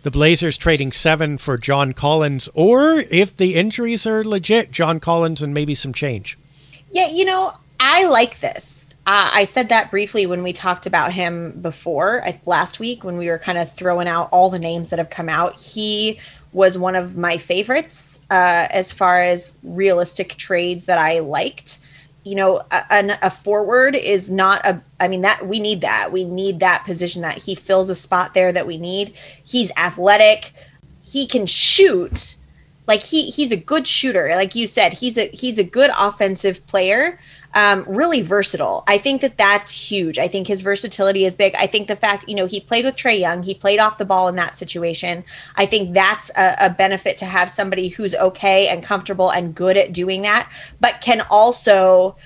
the 0.02 0.10
Blazers 0.10 0.58
trading 0.58 0.92
seven 0.92 1.38
for 1.38 1.56
John 1.56 1.92
Collins, 1.92 2.48
or 2.54 3.02
if 3.10 3.34
the 3.36 3.54
injuries 3.54 4.06
are 4.06 4.22
legit, 4.22 4.70
John 4.70 5.00
Collins 5.00 5.42
and 5.42 5.54
maybe 5.54 5.74
some 5.74 5.94
change? 5.94 6.38
Yeah, 6.90 7.08
you 7.10 7.24
know, 7.24 7.54
I 7.80 8.04
like 8.04 8.40
this. 8.40 8.94
Uh, 9.06 9.30
I 9.32 9.44
said 9.44 9.68
that 9.68 9.90
briefly 9.90 10.26
when 10.26 10.42
we 10.42 10.52
talked 10.52 10.86
about 10.86 11.12
him 11.12 11.58
before 11.60 12.24
I, 12.24 12.40
last 12.46 12.80
week 12.80 13.04
when 13.04 13.18
we 13.18 13.28
were 13.28 13.38
kind 13.38 13.58
of 13.58 13.70
throwing 13.70 14.08
out 14.08 14.30
all 14.32 14.48
the 14.48 14.58
names 14.58 14.90
that 14.90 14.98
have 14.98 15.10
come 15.10 15.28
out. 15.28 15.60
He 15.60 16.18
was 16.54 16.78
one 16.78 16.94
of 16.94 17.16
my 17.16 17.37
favorites 17.37 18.20
uh, 18.30 18.68
as 18.70 18.92
far 18.92 19.20
as 19.20 19.56
realistic 19.64 20.37
trades 20.37 20.87
that 20.87 20.99
I 20.99 21.18
liked. 21.18 21.80
You 22.23 22.37
know, 22.37 22.62
a, 22.70 23.18
a, 23.20 23.28
forward 23.28 23.94
is 23.94 24.30
not 24.30 24.64
a. 24.64 24.80
I 24.99 25.08
mean 25.08 25.20
that 25.23 25.46
we 25.46 25.61
need 25.61 25.82
that. 25.82 26.11
We 26.11 26.25
need 26.25 26.61
that 26.61 26.84
position 26.87 27.20
that 27.20 27.37
he 27.37 27.54
fills 27.54 27.90
a 27.90 27.94
spot 27.94 28.32
there 28.32 28.50
that 28.50 28.66
we 28.66 28.78
need. 28.78 29.14
He's 29.44 29.70
athletic. 29.76 30.52
He 31.04 31.26
can 31.26 31.44
shoot. 31.44 32.37
Like 32.87 33.02
he 33.02 33.30
he's 33.30 33.52
a 33.52 33.58
good 33.58 33.87
shooter. 33.87 34.30
Like 34.37 34.54
you 34.54 34.66
said, 34.66 34.94
he's 34.94 35.18
a 35.18 35.28
he's 35.28 35.58
a 35.58 35.64
good 35.64 35.90
offensive 35.99 36.66
player 36.66 37.18
um, 37.54 37.84
really 37.87 38.20
versatile. 38.20 38.84
I 38.87 38.99
think 38.99 39.20
that 39.20 39.38
that's 39.38 39.70
huge. 39.70 40.18
I 40.18 40.28
think 40.28 40.46
his 40.46 40.61
versatility 40.61 41.25
is 41.25 41.37
big. 41.37 41.54
I 41.54 41.66
think 41.66 41.88
the 41.88 41.96
fact, 41.96 42.28
you 42.28 42.34
know, 42.34 42.46
he 42.46 42.61
played 42.61 42.84
with 42.84 42.96
Trae 42.96 43.18
Young, 43.18 43.42
he 43.42 43.54
played 43.54 43.78
off 43.78 43.96
the 43.96 44.04
ball 44.04 44.28
in 44.28 44.37
that 44.37 44.56
situation. 44.56 45.25
I 45.56 45.64
think 45.64 45.94
that's 45.94 46.30
a, 46.37 46.56
a 46.58 46.70
benefit 46.70 47.16
to 47.18 47.26
have 47.26 47.49
somebody 47.49 47.88
who's 47.88 48.14
okay 48.14 48.68
and 48.68 48.82
comfortable 48.82 49.30
and 49.30 49.54
good 49.54 49.76
at 49.76 49.92
doing 49.92 50.23
that, 50.23 50.50
but 50.80 51.00
can 51.00 51.23
also 51.30 52.16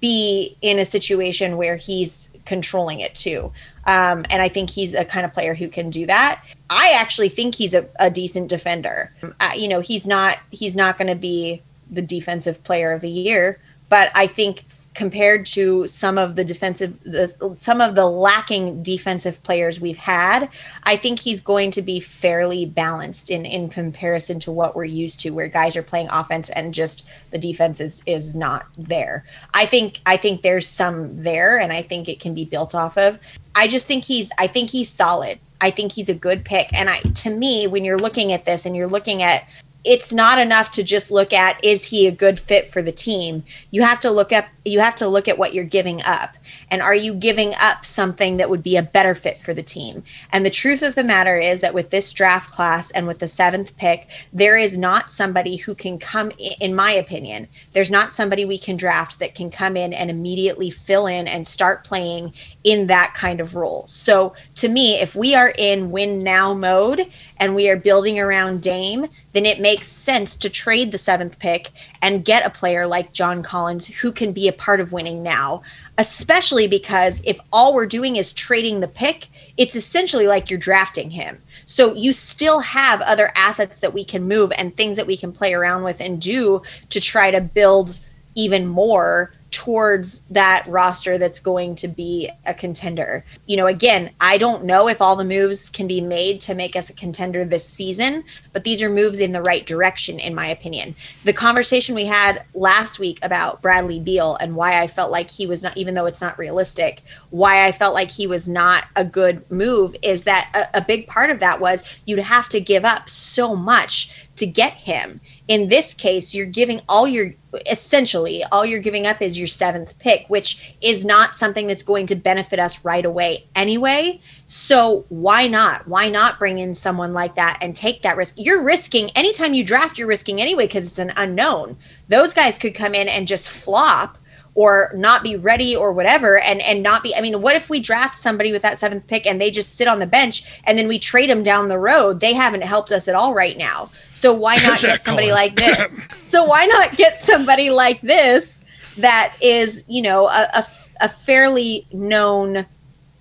be 0.00 0.56
in 0.62 0.78
a 0.78 0.84
situation 0.84 1.56
where 1.56 1.76
he's 1.76 2.30
controlling 2.44 3.00
it 3.00 3.14
too. 3.14 3.52
Um, 3.86 4.24
and 4.30 4.42
I 4.42 4.48
think 4.48 4.70
he's 4.70 4.94
a 4.94 5.04
kind 5.04 5.26
of 5.26 5.32
player 5.32 5.54
who 5.54 5.68
can 5.68 5.90
do 5.90 6.06
that. 6.06 6.42
I 6.70 6.94
actually 6.96 7.28
think 7.28 7.54
he's 7.54 7.74
a, 7.74 7.86
a 7.98 8.10
decent 8.10 8.48
defender. 8.48 9.12
Uh, 9.40 9.50
you 9.56 9.68
know, 9.68 9.80
he's 9.80 10.06
not 10.06 10.38
he's 10.50 10.74
not 10.74 10.96
going 10.96 11.08
to 11.08 11.14
be 11.14 11.62
the 11.90 12.02
defensive 12.02 12.64
player 12.64 12.92
of 12.92 13.02
the 13.02 13.10
year, 13.10 13.58
but 13.88 14.10
I 14.14 14.26
think 14.26 14.64
compared 14.94 15.44
to 15.44 15.86
some 15.86 16.18
of 16.18 16.36
the 16.36 16.44
defensive 16.44 16.98
the, 17.02 17.54
some 17.58 17.80
of 17.80 17.94
the 17.94 18.06
lacking 18.06 18.82
defensive 18.82 19.42
players 19.42 19.80
we've 19.80 19.96
had 19.96 20.48
i 20.84 20.96
think 20.96 21.18
he's 21.18 21.40
going 21.40 21.70
to 21.70 21.82
be 21.82 21.98
fairly 21.98 22.64
balanced 22.64 23.30
in 23.30 23.44
in 23.44 23.68
comparison 23.68 24.38
to 24.38 24.52
what 24.52 24.76
we're 24.76 24.84
used 24.84 25.20
to 25.20 25.30
where 25.30 25.48
guys 25.48 25.76
are 25.76 25.82
playing 25.82 26.08
offense 26.10 26.48
and 26.50 26.72
just 26.72 27.08
the 27.30 27.38
defense 27.38 27.80
is 27.80 28.02
is 28.06 28.34
not 28.34 28.66
there. 28.78 29.24
I 29.52 29.66
think 29.66 30.00
i 30.06 30.16
think 30.16 30.42
there's 30.42 30.68
some 30.68 31.22
there 31.22 31.58
and 31.58 31.72
i 31.72 31.82
think 31.82 32.08
it 32.08 32.20
can 32.20 32.34
be 32.34 32.44
built 32.44 32.74
off 32.74 32.96
of. 32.96 33.18
I 33.54 33.66
just 33.66 33.86
think 33.86 34.04
he's 34.04 34.30
i 34.38 34.46
think 34.46 34.70
he's 34.70 34.90
solid. 34.90 35.40
I 35.60 35.70
think 35.70 35.92
he's 35.92 36.10
a 36.10 36.14
good 36.14 36.44
pick. 36.44 36.68
And 36.72 36.90
I 36.90 36.98
to 36.98 37.30
me, 37.30 37.66
when 37.66 37.84
you're 37.84 37.98
looking 37.98 38.32
at 38.32 38.44
this 38.44 38.66
and 38.66 38.76
you're 38.76 38.88
looking 38.88 39.22
at 39.22 39.48
it's 39.84 40.12
not 40.12 40.38
enough 40.38 40.70
to 40.72 40.82
just 40.82 41.10
look 41.10 41.32
at 41.32 41.62
is 41.64 41.90
he 41.90 42.06
a 42.06 42.12
good 42.12 42.38
fit 42.38 42.66
for 42.66 42.82
the 42.82 42.92
team? 42.92 43.44
You 43.70 43.82
have 43.82 44.00
to 44.00 44.10
look 44.10 44.32
up 44.32 44.46
you 44.64 44.80
have 44.80 44.94
to 44.96 45.08
look 45.08 45.28
at 45.28 45.38
what 45.38 45.52
you're 45.52 45.64
giving 45.64 46.02
up. 46.02 46.36
And 46.70 46.80
are 46.80 46.94
you 46.94 47.14
giving 47.14 47.54
up 47.60 47.84
something 47.84 48.38
that 48.38 48.48
would 48.48 48.62
be 48.62 48.76
a 48.76 48.82
better 48.82 49.14
fit 49.14 49.36
for 49.36 49.52
the 49.52 49.62
team? 49.62 50.02
And 50.32 50.44
the 50.44 50.50
truth 50.50 50.82
of 50.82 50.94
the 50.94 51.04
matter 51.04 51.38
is 51.38 51.60
that 51.60 51.74
with 51.74 51.90
this 51.90 52.12
draft 52.12 52.50
class 52.50 52.90
and 52.90 53.06
with 53.06 53.18
the 53.18 53.28
seventh 53.28 53.76
pick 53.76 54.08
there 54.32 54.56
is 54.56 54.78
not 54.78 55.10
somebody 55.10 55.56
who 55.56 55.74
can 55.74 55.98
come 55.98 56.32
in 56.60 56.74
my 56.74 56.92
opinion 56.92 57.48
there's 57.72 57.90
not 57.90 58.12
somebody 58.12 58.44
we 58.44 58.58
can 58.58 58.76
draft 58.76 59.18
that 59.18 59.34
can 59.34 59.50
come 59.50 59.76
in 59.76 59.92
and 59.92 60.10
immediately 60.10 60.70
fill 60.70 61.06
in 61.06 61.28
and 61.28 61.46
start 61.46 61.84
playing 61.84 62.32
in 62.62 62.86
that 62.86 63.12
kind 63.14 63.40
of 63.40 63.54
role. 63.54 63.84
So 63.86 64.34
to 64.56 64.68
me 64.68 65.00
if 65.00 65.14
we 65.14 65.34
are 65.34 65.52
in 65.58 65.90
win 65.90 66.22
now 66.22 66.54
mode 66.54 67.06
and 67.36 67.54
we 67.54 67.68
are 67.68 67.76
building 67.76 68.18
around 68.18 68.62
dame 68.62 69.06
then 69.32 69.44
it 69.44 69.60
makes 69.60 69.88
sense 69.88 70.36
to 70.38 70.48
trade 70.48 70.92
the 70.92 70.98
seventh 70.98 71.38
pick 71.38 71.70
and 72.00 72.24
get 72.24 72.46
a 72.46 72.50
player 72.50 72.86
like 72.86 73.12
john 73.12 73.42
collins 73.42 73.86
who 73.98 74.12
can 74.12 74.32
be 74.32 74.48
a 74.48 74.52
part 74.58 74.80
of 74.80 74.92
winning 74.92 75.22
now, 75.22 75.62
especially 75.98 76.66
because 76.66 77.22
if 77.24 77.38
all 77.52 77.74
we're 77.74 77.86
doing 77.86 78.16
is 78.16 78.32
trading 78.32 78.80
the 78.80 78.88
pick, 78.88 79.28
it's 79.56 79.76
essentially 79.76 80.26
like 80.26 80.50
you're 80.50 80.58
drafting 80.58 81.10
him. 81.10 81.40
So 81.66 81.94
you 81.94 82.12
still 82.12 82.60
have 82.60 83.00
other 83.02 83.30
assets 83.36 83.80
that 83.80 83.94
we 83.94 84.04
can 84.04 84.24
move 84.24 84.52
and 84.56 84.76
things 84.76 84.96
that 84.96 85.06
we 85.06 85.16
can 85.16 85.32
play 85.32 85.54
around 85.54 85.82
with 85.82 86.00
and 86.00 86.20
do 86.20 86.62
to 86.90 87.00
try 87.00 87.30
to 87.30 87.40
build 87.40 87.98
even 88.34 88.66
more 88.66 89.32
towards 89.54 90.22
that 90.22 90.66
roster 90.66 91.16
that's 91.16 91.38
going 91.38 91.76
to 91.76 91.86
be 91.86 92.28
a 92.44 92.52
contender. 92.52 93.24
You 93.46 93.56
know, 93.56 93.68
again, 93.68 94.10
I 94.20 94.36
don't 94.36 94.64
know 94.64 94.88
if 94.88 95.00
all 95.00 95.14
the 95.14 95.24
moves 95.24 95.70
can 95.70 95.86
be 95.86 96.00
made 96.00 96.40
to 96.42 96.56
make 96.56 96.74
us 96.74 96.90
a 96.90 96.94
contender 96.94 97.44
this 97.44 97.64
season, 97.64 98.24
but 98.52 98.64
these 98.64 98.82
are 98.82 98.90
moves 98.90 99.20
in 99.20 99.30
the 99.30 99.42
right 99.42 99.64
direction, 99.64 100.18
in 100.18 100.34
my 100.34 100.48
opinion. 100.48 100.96
The 101.22 101.32
conversation 101.32 101.94
we 101.94 102.06
had 102.06 102.42
last 102.52 102.98
week 102.98 103.20
about 103.22 103.62
Bradley 103.62 104.00
Beal 104.00 104.34
and 104.40 104.56
why 104.56 104.80
I 104.82 104.88
felt 104.88 105.12
like 105.12 105.30
he 105.30 105.46
was 105.46 105.62
not, 105.62 105.76
even 105.76 105.94
though 105.94 106.06
it's 106.06 106.20
not 106.20 106.36
realistic, 106.36 107.02
why 107.30 107.64
I 107.64 107.70
felt 107.70 107.94
like 107.94 108.10
he 108.10 108.26
was 108.26 108.48
not 108.48 108.86
a 108.96 109.04
good 109.04 109.48
move 109.52 109.94
is 110.02 110.24
that 110.24 110.50
a, 110.52 110.78
a 110.78 110.80
big 110.80 111.06
part 111.06 111.30
of 111.30 111.38
that 111.38 111.60
was 111.60 111.84
you'd 112.06 112.18
have 112.18 112.48
to 112.48 112.60
give 112.60 112.84
up 112.84 113.08
so 113.08 113.54
much 113.54 114.26
to 114.34 114.46
get 114.46 114.72
him 114.72 115.20
in 115.48 115.68
this 115.68 115.94
case 115.94 116.34
you're 116.34 116.46
giving 116.46 116.80
all 116.88 117.06
your 117.06 117.32
essentially 117.70 118.42
all 118.50 118.64
you're 118.64 118.80
giving 118.80 119.06
up 119.06 119.22
is 119.22 119.38
your 119.38 119.46
seventh 119.46 119.96
pick 119.98 120.24
which 120.28 120.74
is 120.82 121.04
not 121.04 121.36
something 121.36 121.66
that's 121.66 121.82
going 121.82 122.06
to 122.06 122.14
benefit 122.14 122.58
us 122.58 122.84
right 122.84 123.04
away 123.04 123.44
anyway. 123.54 124.20
So 124.46 125.04
why 125.08 125.46
not? 125.46 125.86
Why 125.86 126.08
not 126.08 126.38
bring 126.38 126.58
in 126.58 126.74
someone 126.74 127.12
like 127.12 127.34
that 127.36 127.58
and 127.60 127.74
take 127.74 128.02
that 128.02 128.16
risk? 128.16 128.34
You're 128.36 128.62
risking 128.62 129.10
anytime 129.10 129.54
you 129.54 129.64
draft 129.64 129.98
you're 129.98 130.08
risking 130.08 130.40
anyway 130.40 130.66
because 130.66 130.86
it's 130.86 130.98
an 130.98 131.12
unknown. 131.16 131.76
Those 132.08 132.34
guys 132.34 132.58
could 132.58 132.74
come 132.74 132.94
in 132.94 133.08
and 133.08 133.28
just 133.28 133.50
flop 133.50 134.18
or 134.54 134.92
not 134.94 135.22
be 135.22 135.36
ready 135.36 135.74
or 135.74 135.92
whatever 135.92 136.38
and 136.38 136.60
and 136.62 136.82
not 136.82 137.02
be 137.02 137.14
i 137.16 137.20
mean 137.20 137.40
what 137.40 137.56
if 137.56 137.68
we 137.68 137.80
draft 137.80 138.16
somebody 138.18 138.52
with 138.52 138.62
that 138.62 138.78
seventh 138.78 139.06
pick 139.06 139.26
and 139.26 139.40
they 139.40 139.50
just 139.50 139.76
sit 139.76 139.88
on 139.88 139.98
the 139.98 140.06
bench 140.06 140.60
and 140.64 140.78
then 140.78 140.88
we 140.88 140.98
trade 140.98 141.30
them 141.30 141.42
down 141.42 141.68
the 141.68 141.78
road? 141.78 142.20
They 142.20 142.32
haven't 142.32 142.62
helped 142.62 142.92
us 142.92 143.08
at 143.08 143.14
all 143.14 143.34
right 143.34 143.56
now. 143.56 143.90
So 144.12 144.32
why 144.32 144.56
not 144.56 144.80
get 144.80 145.00
somebody 145.00 145.32
like 145.32 145.56
this? 145.56 146.02
So 146.24 146.44
why 146.44 146.66
not 146.66 146.96
get 146.96 147.18
somebody 147.20 147.70
like 147.70 148.00
this 148.00 148.64
that 148.96 149.34
is 149.40 149.84
you 149.88 150.02
know 150.02 150.26
a, 150.26 150.48
a, 150.54 150.64
a 151.02 151.08
fairly 151.08 151.86
known 151.92 152.66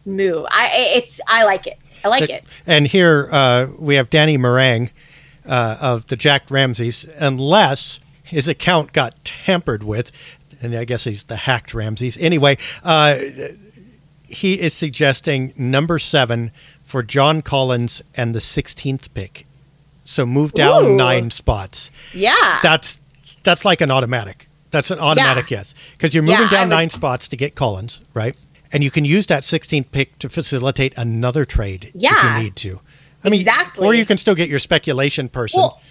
move? 0.05 0.45
I 0.49 0.69
it's 0.95 1.19
i 1.27 1.43
like 1.43 1.67
it. 1.67 1.77
I 2.03 2.07
like 2.07 2.29
it. 2.29 2.43
And 2.65 2.87
here 2.87 3.29
uh, 3.31 3.67
we 3.79 3.95
have 3.95 4.09
danny 4.09 4.37
Marang 4.37 4.89
uh, 5.45 5.77
of 5.79 6.07
the 6.07 6.15
jack 6.15 6.49
ramsays 6.49 7.05
unless 7.19 7.99
his 8.23 8.47
account 8.47 8.93
got 8.93 9.23
tampered 9.23 9.83
with 9.83 10.11
and 10.63 10.75
I 10.75 10.85
guess 10.85 11.03
he's 11.03 11.23
the 11.23 11.35
hacked 11.35 11.73
Ramses. 11.73 12.17
Anyway, 12.17 12.57
uh, 12.83 13.17
he 14.27 14.59
is 14.59 14.73
suggesting 14.73 15.53
number 15.55 15.99
seven 15.99 16.51
for 16.81 17.03
John 17.03 17.41
Collins 17.41 18.01
and 18.15 18.33
the 18.33 18.39
16th 18.39 19.13
pick. 19.13 19.45
So 20.03 20.25
move 20.25 20.53
down 20.53 20.85
Ooh. 20.85 20.95
nine 20.95 21.31
spots. 21.31 21.91
Yeah. 22.13 22.59
That's 22.61 22.99
that's 23.43 23.63
like 23.63 23.81
an 23.81 23.91
automatic. 23.91 24.47
That's 24.71 24.91
an 24.91 24.99
automatic 24.99 25.51
yeah. 25.51 25.59
yes. 25.59 25.75
Because 25.93 26.13
you're 26.13 26.23
moving 26.23 26.41
yeah, 26.41 26.49
down 26.49 26.69
would... 26.69 26.75
nine 26.75 26.89
spots 26.89 27.27
to 27.29 27.37
get 27.37 27.55
Collins, 27.55 28.03
right? 28.13 28.35
And 28.71 28.83
you 28.83 28.89
can 28.89 29.05
use 29.05 29.27
that 29.27 29.43
16th 29.43 29.91
pick 29.91 30.17
to 30.19 30.29
facilitate 30.29 30.97
another 30.97 31.45
trade 31.45 31.91
yeah. 31.93 32.11
if 32.11 32.23
you 32.23 32.43
need 32.43 32.55
to. 32.57 32.81
I 33.23 33.29
mean, 33.29 33.39
exactly. 33.39 33.85
Or 33.85 33.93
you 33.93 34.05
can 34.05 34.17
still 34.17 34.35
get 34.35 34.49
your 34.49 34.59
speculation 34.59 35.29
person. 35.29 35.61
Well, 35.61 35.81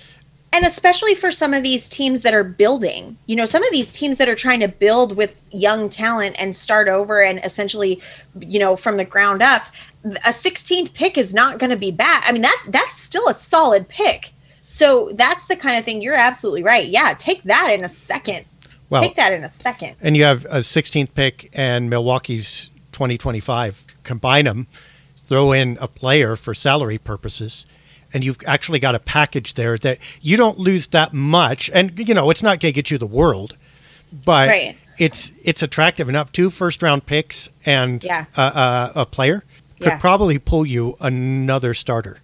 and 0.52 0.66
especially 0.66 1.14
for 1.14 1.30
some 1.30 1.54
of 1.54 1.62
these 1.62 1.88
teams 1.88 2.23
that 2.23 2.35
are 2.35 2.44
building 2.44 3.16
you 3.26 3.37
know 3.37 3.44
some 3.47 3.62
of 3.64 3.71
these 3.73 3.92
teams 3.92 4.18
that 4.18 4.28
are 4.28 4.35
trying 4.35 4.61
to 4.61 4.68
build 4.68 5.16
with 5.16 5.42
young 5.50 5.88
talent 5.88 6.37
and 6.38 6.54
start 6.54 6.88
over 6.88 7.23
and 7.23 7.40
essentially 7.44 8.00
you 8.40 8.59
know 8.59 8.76
from 8.76 8.97
the 8.97 9.04
ground 9.04 9.42
up 9.42 9.64
a 10.04 10.30
16th 10.30 10.94
pick 10.94 11.16
is 11.16 11.32
not 11.32 11.59
going 11.59 11.71
to 11.71 11.76
be 11.76 11.90
bad. 11.90 12.23
I 12.26 12.32
mean 12.32 12.42
that's 12.42 12.66
that's 12.66 12.94
still 12.97 13.28
a 13.28 13.35
solid 13.35 13.88
pick. 13.88 14.30
So 14.66 15.11
that's 15.14 15.47
the 15.47 15.56
kind 15.56 15.76
of 15.76 15.85
thing 15.85 16.02
you're 16.02 16.14
absolutely 16.14 16.62
right. 16.62 16.88
Yeah 16.88 17.14
take 17.16 17.42
that 17.44 17.71
in 17.73 17.85
a 17.85 17.88
second. 17.88 18.44
Well, 18.90 19.02
take 19.02 19.14
that 19.16 19.32
in 19.32 19.44
a 19.44 19.49
second. 19.49 19.97
and 20.02 20.16
you 20.16 20.25
have 20.25 20.44
a 20.47 20.59
16th 20.59 21.14
pick 21.14 21.49
and 21.54 21.88
milwaukee's 21.88 22.68
2025 22.92 23.85
combine 24.04 24.44
them 24.44 24.66
throw 25.16 25.52
in 25.52 25.78
a 25.80 25.88
player 25.88 26.37
for 26.37 26.52
salary 26.52 26.99
purposes 26.99 27.64
and 28.12 28.25
you've 28.25 28.38
actually 28.47 28.78
got 28.78 28.95
a 28.95 28.99
package 28.99 29.54
there 29.54 29.78
that 29.78 29.99
you 30.21 30.37
don't 30.37 30.59
lose 30.59 30.88
that 30.88 31.12
much. 31.12 31.71
And 31.73 31.99
you 31.99 32.14
know, 32.14 32.31
it's 32.31 32.42
not 32.42 32.61
going 32.61 32.73
to 32.73 32.75
get 32.75 32.90
you 32.90 32.99
the 32.99 33.07
world, 33.07 33.57
but 34.25 34.49
right. 34.49 34.76
it's 34.99 35.33
it's 35.42 35.62
attractive 35.62 36.09
enough. 36.09 36.33
Two 36.33 36.50
first 36.50 36.83
round 36.83 37.07
picks 37.07 37.49
and 37.64 38.02
yeah. 38.04 38.26
a, 38.37 38.42
a, 38.42 38.92
a, 38.97 39.07
player 39.07 39.45
could 39.81 39.87
yeah. 39.87 39.99
probably 39.99 40.38
pull 40.38 40.66
you 40.66 40.97
another 41.00 41.75
starter. 41.75 42.19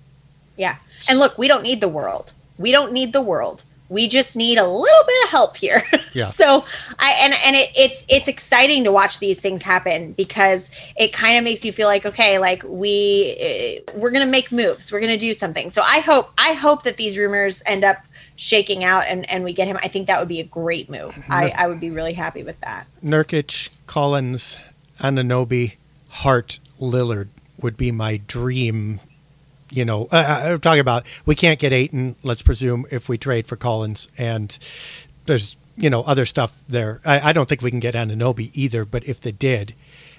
Yeah, 0.57 0.76
and 1.09 1.18
look, 1.18 1.38
we 1.38 1.49
don't 1.49 1.62
need 1.62 1.80
the 1.80 1.88
world. 1.88 2.33
We 2.57 2.73
don't 2.73 2.92
need 2.92 3.12
the 3.12 3.23
world 3.23 3.62
we 3.88 4.07
just 4.07 4.37
need 4.37 4.59
a 4.59 4.66
little 4.66 5.04
bit 5.07 5.25
of 5.25 5.30
help 5.30 5.57
here. 5.57 5.83
Yeah. 6.14 6.25
so 6.25 6.64
I 6.99 7.16
and 7.23 7.35
and 7.45 7.54
it, 7.54 7.71
it's 7.76 8.04
it's 8.09 8.26
exciting 8.26 8.83
to 8.85 8.90
watch 8.90 9.21
these 9.21 9.40
things 9.40 9.62
happen 9.62 10.12
because 10.12 10.71
it 10.97 11.12
kind 11.12 11.38
of 11.38 11.45
makes 11.45 11.64
you 11.64 11.71
feel 11.71 11.87
like 11.87 12.07
okay, 12.07 12.38
like 12.38 12.64
we 12.66 13.37
eh, 13.38 13.78
we're 13.95 14.11
gonna 14.11 14.26
make 14.26 14.50
moves, 14.50 14.90
we're 14.90 15.00
gonna 15.00 15.18
do 15.18 15.33
something. 15.33 15.71
So 15.71 15.83
I 15.85 16.00
hope 16.00 16.33
I 16.38 16.54
hope 16.54 16.83
that 16.85 16.97
these 16.97 17.16
rumors 17.18 17.62
end 17.66 17.85
up 17.85 17.99
shaking 18.35 18.83
out 18.83 19.04
and 19.07 19.30
and 19.30 19.45
we 19.45 19.52
get 19.52 19.68
him. 19.68 19.76
I 19.83 19.88
think 19.88 20.07
that 20.09 20.18
would 20.18 20.28
be 20.28 20.40
a 20.40 20.45
great 20.45 20.90
move. 20.90 21.23
I 21.28 21.52
I 21.57 21.68
would 21.68 21.78
be 21.78 21.90
really 21.90 22.14
happy 22.14 22.42
with 22.42 22.59
that. 22.61 22.88
Nurkic, 23.04 23.76
Collins, 23.87 24.59
Anunoby, 24.99 25.76
Hart, 26.09 26.59
Lillard 26.80 27.28
would 27.61 27.76
be 27.76 27.92
my 27.92 28.16
dream. 28.26 29.00
You 29.70 29.84
know, 29.84 30.08
uh, 30.10 30.42
I'm 30.46 30.60
talking 30.60 30.80
about 30.80 31.04
we 31.26 31.34
can't 31.34 31.58
get 31.58 31.72
Ayton. 31.72 32.16
let's 32.22 32.42
presume, 32.42 32.87
if 32.90 33.08
we 33.08 33.18
trade 33.18 33.46
for 33.46 33.56
Collins, 33.56 34.08
and 34.16 34.56
there's 35.26 35.56
you 35.76 35.90
know 35.90 36.02
other 36.02 36.25
stuff 36.25 36.60
there. 36.68 37.00
I, 37.04 37.30
I 37.30 37.32
don't 37.32 37.48
think 37.48 37.62
we 37.62 37.70
can 37.70 37.80
get 37.80 37.94
Anunoby 37.94 38.50
either, 38.54 38.84
but 38.84 39.06
if 39.06 39.20
they 39.20 39.32
did, 39.32 39.75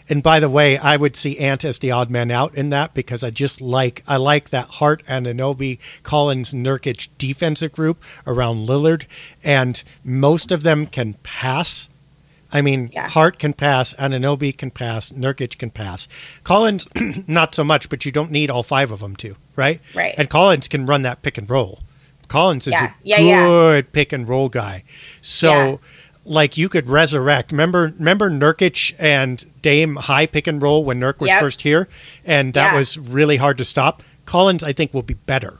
and 0.09 0.23
by 0.23 0.39
the 0.39 0.49
way, 0.49 0.77
I 0.77 0.97
would 0.97 1.15
see 1.15 1.37
Ant 1.37 1.63
as 1.63 1.77
the 1.77 1.91
odd 1.91 2.09
man 2.09 2.31
out 2.31 2.55
in 2.55 2.69
that 2.71 2.95
because 2.95 3.23
I 3.23 3.29
just 3.29 3.61
like 3.61 4.03
I 4.07 4.17
like 4.17 4.49
that 4.49 4.65
Hart 4.65 5.03
Anunoby, 5.05 5.79
Collins, 6.01 6.51
Nurkic 6.51 7.09
defensive 7.19 7.71
group 7.71 8.03
around 8.25 8.67
Lillard, 8.67 9.05
and 9.43 9.81
most 10.03 10.51
of 10.51 10.63
them 10.63 10.87
can 10.87 11.13
pass. 11.21 11.89
I 12.51 12.61
mean, 12.61 12.89
Yeah. 12.91 13.07
Hart 13.09 13.37
can 13.39 13.53
pass, 13.53 13.93
Anunoby 13.93 14.57
can 14.57 14.71
pass, 14.71 15.11
Nurkic 15.11 15.57
can 15.59 15.69
pass. 15.69 16.07
Collins, 16.43 16.87
not 17.27 17.53
so 17.53 17.63
much, 17.63 17.89
but 17.89 18.05
you 18.05 18.11
don't 18.11 18.31
need 18.31 18.49
all 18.49 18.63
five 18.63 18.91
of 18.91 18.99
them 19.01 19.15
to, 19.17 19.35
right? 19.55 19.79
Right. 19.95 20.15
And 20.17 20.29
Collins 20.29 20.67
can 20.67 20.85
run 20.85 21.03
that 21.03 21.21
pick 21.21 21.37
and 21.37 21.49
roll. 21.49 21.79
Collins 22.27 22.67
is 22.67 22.73
Yeah. 22.73 22.85
a 22.85 23.21
Yeah, 23.23 23.45
good 23.45 23.91
pick 23.93 24.11
and 24.13 24.27
roll 24.27 24.49
guy. 24.49 24.83
So, 25.21 25.79
like, 26.25 26.57
you 26.57 26.69
could 26.69 26.87
resurrect. 26.87 27.51
Remember, 27.51 27.93
remember 27.97 28.29
Nurkic 28.31 28.93
and 28.99 29.45
Dame 29.61 29.95
high 29.95 30.25
pick 30.25 30.47
and 30.47 30.61
roll 30.61 30.83
when 30.83 30.99
Nurk 30.99 31.19
was 31.19 31.29
Yep. 31.29 31.39
first 31.39 31.61
here, 31.63 31.87
and 32.25 32.53
that 32.55 32.75
was 32.75 32.97
really 32.97 33.37
hard 33.37 33.57
to 33.59 33.65
stop. 33.65 34.01
Collins, 34.25 34.63
I 34.63 34.73
think, 34.73 34.93
will 34.93 35.01
be 35.03 35.15
better. 35.15 35.59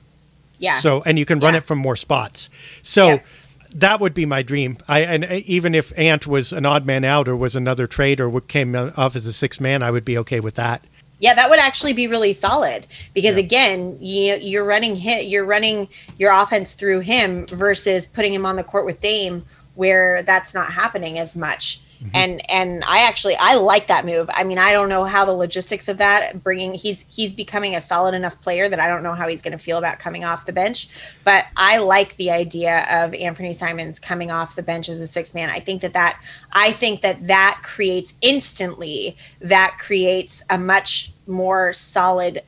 Yeah. 0.60 0.80
So, 0.80 1.02
and 1.06 1.18
you 1.18 1.26
can 1.26 1.40
run 1.40 1.56
it 1.56 1.64
from 1.64 1.78
more 1.78 1.96
spots. 1.96 2.50
So. 2.82 3.22
Yeah. 3.70 3.78
That 3.80 4.00
would 4.00 4.14
be 4.14 4.26
my 4.26 4.42
dream. 4.42 4.78
I 4.88 5.02
and 5.02 5.24
even 5.26 5.76
if 5.76 5.98
Ant 5.98 6.28
was 6.28 6.52
an 6.54 6.66
odd 6.66 6.86
man 6.86 7.04
out 7.04 7.28
or 7.28 7.36
was 7.36 7.56
another 7.56 7.88
trade 7.88 8.20
or 8.20 8.42
came 8.42 8.76
off 8.76 9.16
as 9.16 9.26
a 9.26 9.34
six 9.34 9.60
man, 9.60 9.84
I 9.84 9.92
would 9.92 10.06
be 10.06 10.18
okay 10.20 10.40
with 10.40 10.56
that. 10.56 10.84
Yeah, 11.20 11.34
that 11.34 11.50
would 11.50 11.60
actually 11.60 11.94
be 11.94 12.08
really 12.08 12.32
solid 12.32 12.88
because 13.14 13.38
again, 13.38 13.98
you 14.02 14.36
you're 14.36 14.64
running 14.64 14.96
hit, 14.96 15.26
you're 15.28 15.46
running 15.46 15.90
your 16.18 16.32
offense 16.32 16.74
through 16.74 17.02
him 17.02 17.46
versus 17.48 18.06
putting 18.06 18.34
him 18.34 18.46
on 18.46 18.56
the 18.56 18.64
court 18.64 18.86
with 18.86 19.02
Dame, 19.02 19.46
where 19.76 20.24
that's 20.24 20.54
not 20.54 20.72
happening 20.72 21.20
as 21.20 21.36
much. 21.36 21.82
Mm-hmm. 22.02 22.16
And 22.16 22.50
and 22.50 22.84
I 22.86 23.02
actually 23.02 23.36
I 23.38 23.56
like 23.56 23.88
that 23.88 24.06
move. 24.06 24.30
I 24.34 24.46
mean, 24.46 24.58
I 24.58 24.72
don't 24.72 24.88
know 24.88 25.04
how 25.04 25.26
the 25.26 25.34
logistics 25.34 25.90
of 25.90 25.98
that 25.98 26.42
bringing 26.44 26.74
he's 26.74 27.06
he's 27.14 27.34
becoming 27.34 27.76
a 27.76 27.82
solid 27.82 28.14
enough 28.14 28.40
player 28.42 28.70
that 28.70 28.80
I 28.80 28.88
don't 28.88 29.04
know 29.04 29.14
how 29.14 29.28
he's 29.28 29.42
going 29.42 29.52
to 29.52 29.58
feel 29.58 29.78
about 29.78 30.00
coming 30.00 30.24
off 30.24 30.46
the 30.46 30.54
bench. 30.54 30.88
But 31.26 31.48
I 31.58 31.80
like 31.80 32.16
the 32.16 32.32
idea 32.32 32.88
of 32.90 33.12
Anfernee 33.12 33.54
Simons 33.54 34.00
coming 34.00 34.32
off 34.32 34.56
the 34.56 34.64
bench 34.64 34.88
as 34.88 35.02
a 35.02 35.08
six 35.08 35.34
man. 35.34 35.50
I 35.50 35.60
think 35.60 35.82
that 35.82 35.94
that 35.94 36.22
I 36.54 36.72
think 36.72 37.02
that 37.02 37.28
that 37.28 37.62
creates 37.64 38.14
instantly 38.22 39.18
that 39.42 39.78
creates 39.78 40.42
a 40.50 40.58
much 40.58 41.12
more 41.28 41.74
solid 41.74 42.44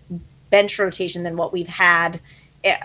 bench 0.49 0.79
rotation 0.79 1.23
than 1.23 1.35
what 1.35 1.51
we've 1.51 1.67
had 1.67 2.21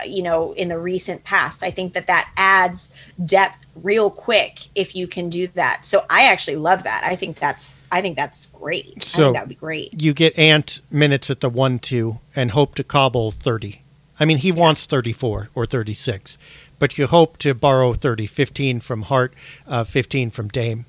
you 0.07 0.23
know 0.23 0.53
in 0.53 0.67
the 0.69 0.77
recent 0.79 1.23
past 1.23 1.63
i 1.63 1.69
think 1.69 1.93
that 1.93 2.07
that 2.07 2.29
adds 2.35 2.95
depth 3.23 3.65
real 3.83 4.09
quick 4.09 4.59
if 4.73 4.95
you 4.95 5.05
can 5.07 5.29
do 5.29 5.47
that 5.49 5.85
so 5.85 6.03
i 6.09 6.23
actually 6.23 6.57
love 6.57 6.83
that 6.83 7.03
i 7.03 7.15
think 7.15 7.37
that's 7.39 7.85
i 7.91 8.01
think 8.01 8.15
that's 8.15 8.47
great 8.47 9.03
So- 9.03 9.33
that 9.33 9.41
would 9.41 9.49
be 9.49 9.55
great 9.55 10.01
You 10.01 10.13
get 10.13 10.37
Ant 10.37 10.81
minutes 10.89 11.29
at 11.29 11.41
the 11.41 11.49
one 11.49 11.77
two 11.79 12.17
and 12.35 12.51
hope 12.51 12.73
to 12.75 12.83
cobble 12.83 13.29
thirty. 13.31 13.81
I 14.19 14.25
mean, 14.25 14.37
he 14.37 14.51
wants 14.51 14.87
thirty 14.87 15.13
four 15.13 15.49
or 15.53 15.67
thirty 15.67 15.93
six, 15.93 16.39
but 16.79 16.97
you 16.97 17.05
hope 17.05 17.37
to 17.39 17.53
borrow 17.53 17.93
30, 17.93 18.25
15 18.25 18.79
from 18.79 19.03
Hart, 19.03 19.31
uh, 19.67 19.83
fifteen 19.83 20.31
from 20.31 20.47
Dame, 20.47 20.85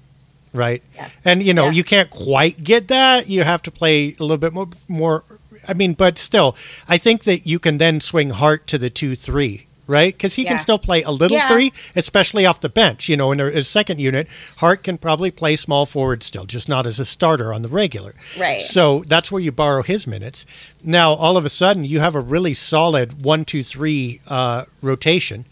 right? 0.55 0.83
Yeah. 0.95 1.09
And 1.27 1.43
you 1.43 1.53
know 1.53 1.67
Yeah. 1.67 1.73
you 1.73 1.85
can't 1.85 2.09
quite 2.09 2.65
get 2.65 2.89
that. 2.89 3.29
You 3.29 3.43
have 3.45 3.61
to 3.65 3.71
play 3.71 4.17
a 4.19 4.23
little 4.23 4.39
bit 4.39 4.55
more. 4.55 4.69
More. 4.89 5.25
I 5.67 5.75
mean, 5.75 5.95
but 5.95 6.19
still, 6.19 6.57
I 6.89 6.99
think 6.99 7.25
that 7.25 7.47
you 7.47 7.59
can 7.59 7.79
then 7.79 8.01
swing 8.01 8.31
Hart 8.31 8.67
to 8.69 8.79
the 8.79 8.91
two 8.91 9.15
three. 9.15 9.65
Right, 9.91 10.13
because 10.15 10.35
he 10.35 10.43
Yeah. 10.43 10.51
can 10.51 10.59
still 10.59 10.79
play 10.79 11.01
a 11.03 11.11
little 11.11 11.39
Yeah. 11.39 11.49
three, 11.49 11.73
especially 11.97 12.45
off 12.45 12.61
the 12.61 12.69
bench. 12.69 13.09
You 13.09 13.17
know, 13.17 13.33
in 13.33 13.39
his 13.39 13.69
second 13.69 13.99
unit, 14.01 14.29
Hart 14.59 14.83
can 14.85 14.99
probably 14.99 15.31
play 15.31 15.57
small 15.57 15.87
forward 15.87 16.23
still, 16.23 16.45
just 16.45 16.69
not 16.69 16.87
as 16.87 17.01
a 17.01 17.07
starter 17.07 17.55
on 17.55 17.63
the 17.63 17.71
regular. 17.71 18.15
Right. 18.39 18.61
So 18.61 19.03
that's 19.09 19.33
where 19.33 19.41
you 19.41 19.51
borrow 19.51 19.83
his 19.83 20.07
minutes. 20.07 20.45
Now, 20.85 21.15
all 21.15 21.39
of 21.39 21.47
a 21.47 21.49
sudden, 21.49 21.85
you 21.85 22.01
have 22.01 22.15
a 22.15 22.21
really 22.21 22.53
solid 22.53 23.25
one, 23.25 23.47
two, 23.47 23.65
three 23.65 24.21
uh, 24.29 24.65
rotation. 24.83 25.47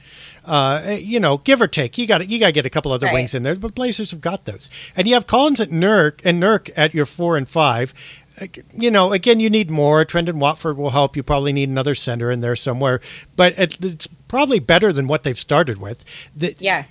Uh, 0.44 0.96
you 1.00 1.18
know, 1.18 1.38
give 1.38 1.62
or 1.62 1.66
take, 1.66 1.96
you 1.96 2.06
got 2.06 2.28
you 2.28 2.38
got 2.38 2.46
to 2.46 2.52
get 2.52 2.66
a 2.66 2.70
couple 2.70 2.92
other 2.92 3.06
Right. 3.06 3.14
wings 3.14 3.34
in 3.34 3.42
there, 3.42 3.54
but 3.54 3.74
Blazers 3.74 4.10
have 4.10 4.20
got 4.20 4.44
those. 4.44 4.68
And 4.94 5.08
you 5.08 5.14
have 5.14 5.26
Collins 5.26 5.62
at 5.62 5.70
Nurk 5.70 6.20
and 6.24 6.40
Nurk 6.42 6.68
at 6.76 6.94
your 6.94 7.06
four 7.06 7.38
and 7.38 7.48
five. 7.48 7.94
You 8.72 8.90
know, 8.90 9.12
again, 9.12 9.40
you 9.40 9.48
need 9.48 9.70
more. 9.70 10.04
Trendon 10.04 10.34
Watford 10.34 10.76
will 10.76 10.90
help. 10.90 11.16
You 11.16 11.22
probably 11.22 11.52
need 11.52 11.68
another 11.68 11.94
center 11.94 12.30
in 12.30 12.40
there 12.40 12.56
somewhere, 12.56 13.00
but 13.36 13.58
it, 13.58 13.82
it's 13.82 14.06
probably 14.28 14.58
better 14.58 14.92
than 14.92 15.06
what 15.06 15.22
they've 15.22 15.38
started 15.38 15.78
with. 15.78 16.04
The, 16.36 16.54
yeah 16.58 16.84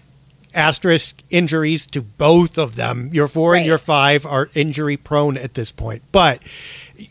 asterisk 0.56 1.22
injuries 1.30 1.86
to 1.88 2.02
both 2.02 2.58
of 2.58 2.76
them. 2.76 3.10
Your 3.14 3.28
four 3.28 3.56
and 3.56 3.66
your 3.66 3.78
five 3.78 4.26
are 4.26 4.50
injury 4.56 4.98
prone 4.98 5.38
at 5.38 5.54
this 5.54 5.72
point, 5.72 6.02
but 6.12 6.42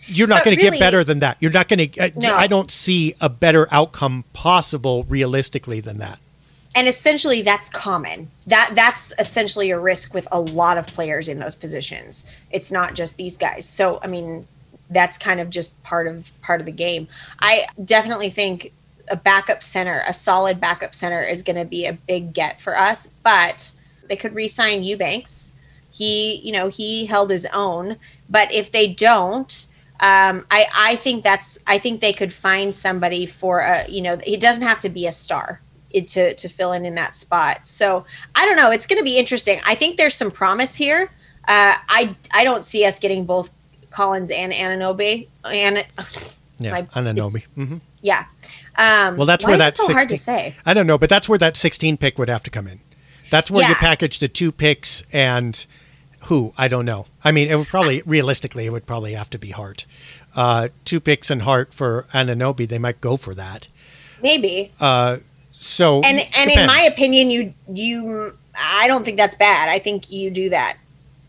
you're 0.06 0.26
not 0.26 0.44
going 0.44 0.56
to 0.56 0.64
really- 0.64 0.78
get 0.78 0.84
better 0.84 1.04
than 1.04 1.20
that. 1.20 1.36
You're 1.40 1.52
not 1.52 1.68
going 1.68 1.90
to. 1.90 2.12
No. 2.16 2.34
I 2.34 2.46
don't 2.46 2.70
see 2.70 3.14
a 3.20 3.28
better 3.28 3.68
outcome 3.70 4.24
possible 4.32 5.04
realistically 5.04 5.80
than 5.80 5.98
that. 5.98 6.18
And 6.74 6.88
essentially 6.88 7.42
that's 7.42 7.68
common. 7.68 8.30
That 8.46 8.72
that's 8.74 9.14
essentially 9.18 9.70
a 9.70 9.78
risk 9.78 10.12
with 10.12 10.26
a 10.32 10.40
lot 10.40 10.76
of 10.76 10.86
players 10.88 11.28
in 11.28 11.38
those 11.38 11.54
positions. 11.54 12.30
It's 12.50 12.72
not 12.72 12.94
just 12.94 13.16
these 13.16 13.36
guys. 13.36 13.68
So 13.68 14.00
i 14.02 14.06
mean 14.06 14.46
that's 14.90 15.16
kind 15.16 15.40
of 15.40 15.50
just 15.50 15.82
part 15.82 16.06
of 16.06 16.30
part 16.42 16.60
of 16.60 16.66
the 16.66 16.72
game. 16.72 17.08
I 17.40 17.64
definitely 17.84 18.30
think 18.30 18.72
a 19.10 19.16
backup 19.16 19.62
center 19.62 20.02
a 20.06 20.12
solid 20.12 20.60
backup 20.60 20.94
center 20.94 21.22
is 21.22 21.42
going 21.42 21.56
to 21.56 21.64
be 21.66 21.84
a 21.84 21.92
big 21.92 22.32
get 22.32 22.58
for 22.58 22.74
us 22.74 23.10
but 23.22 23.72
they 24.08 24.16
could 24.16 24.34
re-sign 24.34 24.82
eubanks. 24.82 25.52
He 25.92 26.36
you 26.36 26.52
know 26.52 26.68
he 26.68 27.06
held 27.06 27.30
his 27.30 27.46
own 27.52 27.96
but 28.28 28.52
if 28.52 28.70
they 28.72 28.88
don't 28.88 29.66
um, 30.00 30.44
I, 30.50 30.66
I 30.76 30.96
think 30.96 31.22
that's 31.22 31.58
I 31.66 31.78
think 31.78 32.00
they 32.00 32.12
could 32.12 32.32
find 32.32 32.74
somebody 32.74 33.26
for 33.26 33.60
a 33.60 33.86
you 33.88 34.02
know 34.02 34.18
it 34.26 34.40
doesn't 34.40 34.64
have 34.64 34.80
to 34.80 34.88
be 34.88 35.06
a 35.06 35.12
star 35.12 35.60
to 36.02 36.34
to 36.34 36.48
fill 36.48 36.72
in 36.72 36.84
in 36.84 36.94
that 36.96 37.14
spot. 37.14 37.66
So 37.66 38.04
I 38.34 38.46
don't 38.46 38.56
know. 38.56 38.70
It's 38.70 38.86
going 38.86 38.98
to 38.98 39.04
be 39.04 39.18
interesting. 39.18 39.60
I 39.66 39.74
think 39.74 39.96
there's 39.96 40.14
some 40.14 40.30
promise 40.30 40.76
here. 40.76 41.10
Uh, 41.46 41.76
I 41.88 42.14
I 42.32 42.44
don't 42.44 42.64
see 42.64 42.84
us 42.84 42.98
getting 42.98 43.24
both 43.26 43.50
Collins 43.90 44.30
and 44.30 44.52
Anunoby 44.52 45.28
and 45.44 45.84
Yeah, 46.58 46.70
My- 46.72 46.82
Anunoby. 46.82 47.36
it's- 47.36 47.46
hmm 47.54 47.76
yeah. 48.02 48.26
Um, 48.76 49.16
Well, 49.16 49.24
that's 49.26 49.44
where 49.46 49.54
is 49.54 49.58
that 49.60 49.74
it 49.74 49.76
so 49.78 49.92
hard 49.92 50.08
to 50.10 50.18
say. 50.18 50.54
I 50.66 50.74
don't 50.74 50.86
know, 50.86 50.98
but 50.98 51.08
that's 51.08 51.26
where 51.28 51.38
that 51.38 51.56
16 51.56 51.96
pick 51.96 52.18
would 52.18 52.28
have 52.28 52.42
to 52.42 52.50
come 52.50 52.66
in. 52.66 52.80
That's 53.30 53.50
where 53.50 53.66
you 53.68 53.74
package 53.76 54.18
the 54.18 54.28
two 54.28 54.52
picks 54.52 55.04
and 55.12 55.64
who 56.26 56.52
I 56.58 56.68
don't 56.68 56.84
know. 56.84 57.06
I 57.24 57.32
mean, 57.32 57.48
it 57.48 57.56
would 57.56 57.68
probably 57.68 58.02
realistically 58.04 58.66
it 58.66 58.72
would 58.72 58.84
probably 58.86 59.12
have 59.14 59.30
to 59.30 59.38
be 59.38 59.50
Hart. 59.50 59.86
Uh, 60.36 60.68
two 60.84 61.00
picks 61.00 61.30
and 61.30 61.42
Hart 61.42 61.72
for 61.72 62.06
Anunoby. 62.12 62.68
They 62.68 62.78
might 62.78 63.00
go 63.00 63.16
for 63.16 63.34
that. 63.34 63.68
Maybe. 64.22 64.72
So 65.66 66.02
and 66.04 66.20
and 66.36 66.50
in 66.50 66.66
my 66.66 66.82
opinion, 66.92 67.30
you 67.30 67.54
you 67.72 68.36
I 68.54 68.86
don't 68.86 69.04
think 69.04 69.16
that's 69.16 69.34
bad. 69.34 69.68
I 69.68 69.78
think 69.78 70.10
you 70.12 70.30
do 70.30 70.50
that. 70.50 70.76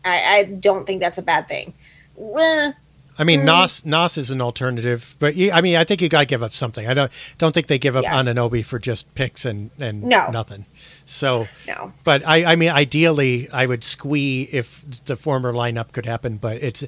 I, 0.03 0.37
I 0.39 0.43
don't 0.43 0.85
think 0.85 0.99
that's 1.01 1.17
a 1.17 1.21
bad 1.23 1.47
thing. 1.47 1.73
Well, 2.15 2.73
I 3.17 3.23
mean, 3.23 3.41
Mm. 3.41 3.45
Nos 3.45 3.85
Nos 3.85 4.17
is 4.17 4.29
an 4.31 4.41
alternative, 4.41 5.15
but 5.19 5.35
you, 5.35 5.51
I 5.53 5.61
mean, 5.61 5.77
I 5.77 5.85
think 5.85 6.01
you 6.01 6.09
got 6.09 6.19
to 6.19 6.25
give 6.25 6.43
up 6.43 6.51
something. 6.51 6.85
I 6.85 6.93
don't 6.93 7.11
don't 7.37 7.53
think 7.53 7.67
they 7.67 7.79
give 7.79 7.95
up 7.95 8.03
Yeah. 8.03 8.15
Anunoby 8.21 8.63
for 8.63 8.77
just 8.77 9.13
picks 9.15 9.45
and 9.45 9.71
and 9.79 10.03
No. 10.03 10.29
nothing. 10.31 10.65
So, 11.05 11.47
no. 11.67 11.93
but 12.03 12.27
I, 12.27 12.43
I 12.53 12.55
mean, 12.57 12.69
ideally, 12.71 13.47
I 13.53 13.67
would 13.67 13.83
squee 13.83 14.49
if 14.51 14.83
the 15.05 15.15
former 15.15 15.53
lineup 15.53 15.91
could 15.93 16.05
happen. 16.05 16.37
But 16.37 16.61
it's, 16.61 16.83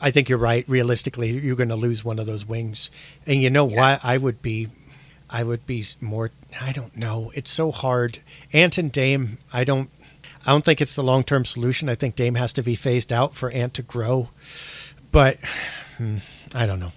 I 0.00 0.10
think 0.10 0.28
you're 0.28 0.38
right. 0.38 0.68
Realistically, 0.68 1.30
you're 1.30 1.54
going 1.56 1.68
to 1.68 1.76
lose 1.76 2.04
one 2.04 2.18
of 2.18 2.26
those 2.26 2.44
wings, 2.44 2.90
and 3.26 3.40
you 3.40 3.50
know 3.50 3.68
Yeah. 3.68 3.76
what? 3.92 4.04
I 4.04 4.16
would 4.18 4.42
be, 4.42 4.68
I 5.32 5.42
would 5.42 5.66
be 5.66 5.84
more. 6.00 6.30
I 6.60 6.72
don't 6.72 6.96
know. 6.96 7.32
It's 7.34 7.50
so 7.50 7.72
hard. 7.72 8.18
Ant 8.52 8.78
and 8.78 8.92
Dame. 8.92 9.38
I 9.52 9.64
don't. 9.64 9.90
I 10.46 10.50
don't 10.50 10.64
think 10.64 10.80
it's 10.80 10.94
the 10.94 11.02
long 11.02 11.24
term 11.24 11.44
solution. 11.44 11.88
I 11.88 11.94
think 11.94 12.16
Dame 12.16 12.34
has 12.34 12.52
to 12.54 12.62
be 12.62 12.74
phased 12.74 13.12
out 13.12 13.34
for 13.34 13.50
Ant 13.50 13.74
to 13.74 13.82
grow. 13.82 14.28
But 15.10 15.38
hmm, 15.96 16.18
I 16.54 16.66
don't 16.66 16.80
know. 16.80 16.92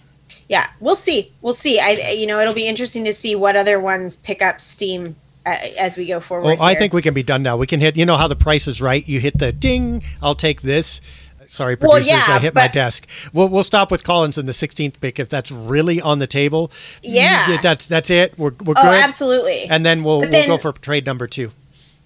Yeah, 0.50 0.68
we'll 0.80 0.96
see. 0.96 1.32
We'll 1.42 1.54
see. 1.54 1.80
I 1.80 1.92
you 2.12 2.28
know 2.28 2.40
it'll 2.40 2.54
be 2.54 2.68
interesting 2.68 3.06
to 3.06 3.14
see 3.14 3.36
what 3.36 3.56
other 3.56 3.80
ones 3.80 4.16
pick 4.16 4.42
up 4.42 4.60
steam 4.60 5.16
uh, 5.46 5.58
as 5.78 5.98
we 5.98 6.06
go 6.06 6.20
forward. 6.20 6.58
Oh, 6.60 6.64
I 6.64 6.76
think 6.76 6.94
we 6.94 7.02
can 7.02 7.14
be 7.14 7.24
done 7.24 7.44
now. 7.44 7.58
We 7.58 7.68
can 7.68 7.80
hit. 7.80 7.96
You 7.96 8.06
know 8.06 8.18
how 8.18 8.28
the 8.28 8.36
price 8.36 8.68
is 8.68 8.82
right. 8.82 9.08
You 9.08 9.20
hit 9.20 9.40
the 9.40 9.52
ding. 9.52 10.04
I'll 10.22 10.36
take 10.36 10.62
this. 10.62 11.02
Sorry, 11.48 11.76
Well, 11.80 11.92
producers. 11.92 12.28
yeah, 12.28 12.36
I 12.36 12.40
hit 12.40 12.54
my 12.56 12.68
desk. 12.68 13.08
We'll 13.34 13.50
we'll 13.50 13.64
stop 13.64 13.92
with 13.92 14.04
Collins 14.04 14.38
in 14.38 14.46
the 14.46 14.52
16th 14.52 15.00
pick 15.00 15.20
if 15.20 15.30
that's 15.30 15.52
really 15.52 16.02
on 16.02 16.20
the 16.20 16.28
table. 16.28 16.72
Yeah. 17.04 17.58
that's 17.62 17.86
that's 17.86 18.10
it. 18.10 18.38
We're 18.38 18.52
we're 18.64 18.74
Oh, 18.78 18.82
good. 18.82 19.04
absolutely. 19.04 19.64
And 19.70 19.86
then 19.86 20.04
we'll 20.04 20.22
But 20.22 20.32
we'll 20.32 20.48
go 20.48 20.58
for 20.58 20.72
trade 20.74 21.06
number 21.06 21.28
two. 21.28 21.52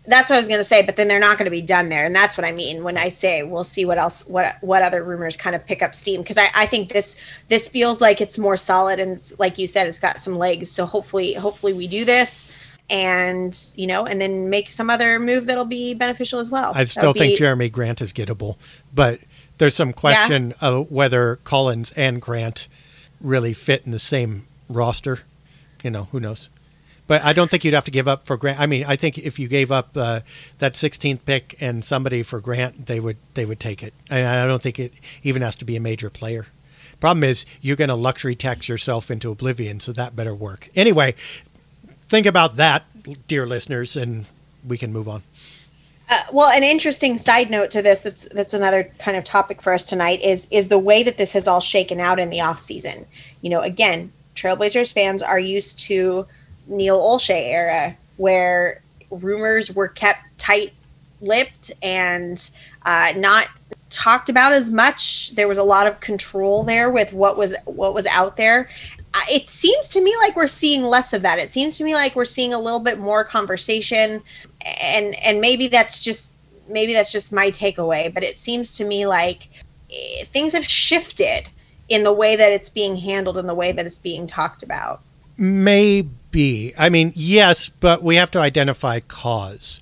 that's 0.06 0.30
what 0.30 0.38
I 0.38 0.40
was 0.40 0.48
going 0.48 0.60
to 0.60 0.64
say, 0.64 0.82
but 0.82 0.96
then 0.96 1.08
they're 1.08 1.20
not 1.20 1.38
going 1.38 1.46
to 1.46 1.52
be 1.52 1.62
done 1.62 1.90
there, 1.90 2.04
and 2.04 2.16
that's 2.16 2.36
what 2.36 2.44
I 2.46 2.52
mean 2.52 2.84
when 2.84 2.98
I 2.98 3.10
say 3.10 3.44
we'll 3.44 3.64
see 3.64 3.86
what 3.86 3.98
else, 4.00 4.28
what 4.28 4.56
what 4.62 4.82
other 4.82 5.04
rumors 5.04 5.38
kind 5.38 5.56
of 5.56 5.66
pick 5.68 5.84
up 5.84 5.94
steam 5.94 6.22
because 6.22 6.38
I, 6.40 6.50
I 6.56 6.66
think 6.66 6.90
this 6.92 7.22
this 7.48 7.68
feels 7.70 8.02
like 8.02 8.20
it's 8.22 8.38
more 8.40 8.58
solid 8.58 9.00
and 9.00 9.20
like 9.38 9.58
you 9.60 9.68
said, 9.68 9.86
it's 9.88 10.00
got 10.00 10.20
some 10.20 10.38
legs. 10.38 10.72
So 10.72 10.86
hopefully, 10.88 11.34
hopefully 11.34 11.74
we 11.74 11.86
do 11.88 12.06
this, 12.06 12.48
and 12.90 13.56
you 13.76 13.86
know, 13.86 14.06
and 14.06 14.20
then 14.20 14.50
make 14.50 14.70
some 14.70 14.90
other 14.90 15.20
move 15.20 15.46
that'll 15.46 15.66
be 15.66 15.94
beneficial 15.94 16.40
as 16.40 16.50
well. 16.50 16.72
I 16.76 16.86
still 16.86 17.14
think 17.14 17.38
Jerami 17.38 17.72
Grant 17.72 18.02
is 18.02 18.12
gettable, 18.12 18.56
but 18.94 19.20
there's 19.60 19.76
some 19.76 19.94
question 19.94 20.50
yeah. 20.50 20.68
of 20.68 20.92
whether 20.92 21.36
Collins 21.44 21.92
and 21.92 22.22
Grant 22.22 22.68
really 23.22 23.54
fit 23.54 23.84
in 23.86 23.92
the 23.92 24.00
same 24.00 24.46
roster. 24.68 25.20
You 25.84 25.92
know, 25.92 26.06
who 26.06 26.20
knows? 26.20 26.50
But 27.08 27.24
I 27.24 27.34
don't 27.34 27.50
think 27.50 27.64
you'd 27.64 27.74
have 27.74 27.86
to 27.86 27.92
give 27.92 28.08
up 28.08 28.26
for 28.26 28.38
Grant. 28.38 28.60
I 28.60 28.68
mean, 28.68 28.86
I 28.86 28.96
think 28.96 29.18
if 29.18 29.40
you 29.40 29.48
gave 29.48 29.72
up 29.72 29.98
uh, 29.98 30.22
that 30.60 30.74
16th 30.74 31.26
pick 31.26 31.56
and 31.60 31.84
somebody 31.84 32.24
for 32.24 32.40
Grant, 32.40 32.86
they 32.86 33.00
would 33.00 33.18
they 33.34 33.46
would 33.46 33.60
take 33.60 33.84
it. 33.84 33.94
And 34.10 34.28
I 34.28 34.46
don't 34.46 34.62
think 34.62 34.80
it 34.80 34.94
even 35.24 35.42
has 35.42 35.56
to 35.58 35.66
be 35.66 35.76
a 35.76 35.80
major 35.80 36.10
player. 36.10 36.48
Problem 37.00 37.24
is, 37.24 37.46
you're 37.62 37.78
going 37.78 37.90
to 37.90 37.96
luxury 37.96 38.36
tax 38.36 38.68
yourself 38.68 39.10
into 39.10 39.32
oblivion, 39.32 39.80
so 39.80 39.94
that 39.94 40.16
better 40.16 40.36
work. 40.36 40.70
Anyway, 40.76 41.14
think 42.10 42.26
about 42.26 42.58
that, 42.58 42.84
dear 43.28 43.48
listeners, 43.48 43.96
and 43.96 44.26
we 44.68 44.78
can 44.78 44.92
move 44.92 45.08
on. 45.08 45.24
Uh, 46.10 46.24
well, 46.34 46.50
an 46.50 46.64
interesting 46.64 47.18
side 47.20 47.52
note 47.52 47.70
to 47.70 47.82
this 47.84 48.02
that's 48.02 48.28
that's 48.30 48.56
another 48.56 48.90
kind 48.98 49.16
of 49.16 49.24
topic 49.24 49.62
for 49.62 49.74
us 49.74 49.88
tonight 49.88 50.22
is 50.22 50.48
is 50.50 50.68
the 50.68 50.80
way 50.80 51.04
that 51.04 51.18
this 51.18 51.34
has 51.34 51.48
all 51.48 51.62
shaken 51.62 52.00
out 52.00 52.20
in 52.20 52.30
the 52.30 52.42
off 52.42 52.58
season. 52.58 53.06
You 53.42 53.52
know, 53.52 53.62
again, 53.62 54.12
Trailblazers 54.36 54.92
fans 54.92 55.22
are 55.22 55.40
used 55.40 55.80
to 55.82 56.26
Neil 56.68 57.00
Olshey 57.00 57.52
era 57.52 57.96
where 58.18 58.82
rumors 59.12 59.74
were 59.74 59.88
kept 59.88 60.22
tight 60.38 60.74
lipped 61.22 61.72
and 61.82 62.50
uh, 62.86 63.14
not 63.16 63.48
talked 63.90 64.30
about 64.30 64.52
as 64.54 64.72
much. 64.72 65.36
There 65.36 65.48
was 65.48 65.58
a 65.58 65.64
lot 65.64 65.88
of 65.88 66.00
control 66.00 66.64
there 66.64 66.90
with 66.90 67.14
what 67.14 67.38
was 67.38 67.56
what 67.66 67.94
was 67.94 68.08
out 68.08 68.36
there. 68.36 68.70
It 69.30 69.48
seems 69.48 69.88
to 69.90 70.02
me 70.02 70.16
like 70.18 70.36
we're 70.36 70.48
seeing 70.48 70.84
less 70.84 71.14
of 71.14 71.24
that. 71.24 71.40
It 71.40 71.50
seems 71.50 71.78
to 71.78 71.84
me 71.84 71.94
like 71.94 72.16
we're 72.16 72.26
seeing 72.26 72.54
a 72.54 72.60
little 72.60 72.80
bit 72.80 73.00
more 73.00 73.24
conversation, 73.24 74.22
and 74.66 75.16
and 75.26 75.42
maybe 75.42 75.68
that's 75.68 76.04
just 76.04 76.36
maybe 76.68 76.94
that's 76.94 77.12
just 77.12 77.32
my 77.34 77.52
takeaway. 77.52 78.14
But 78.14 78.24
it 78.24 78.38
seems 78.38 78.78
to 78.78 78.86
me 78.86 79.06
like 79.06 79.50
eh, 79.92 80.24
things 80.26 80.54
have 80.54 80.66
shifted 80.66 81.50
in 81.88 82.04
the 82.04 82.14
way 82.14 82.36
that 82.36 82.52
it's 82.52 82.70
being 82.70 82.98
handled 82.98 83.38
and 83.38 83.50
the 83.50 83.56
way 83.56 83.72
that 83.72 83.86
it's 83.86 84.00
being 84.00 84.28
talked 84.28 84.64
about. 84.64 85.02
Maybe. 85.38 86.74
I 86.78 86.90
mean, 86.90 87.12
yes, 87.16 87.70
but 87.70 88.04
we 88.04 88.16
have 88.16 88.32
to 88.32 88.40
identify 88.40 89.00
cause. 89.00 89.82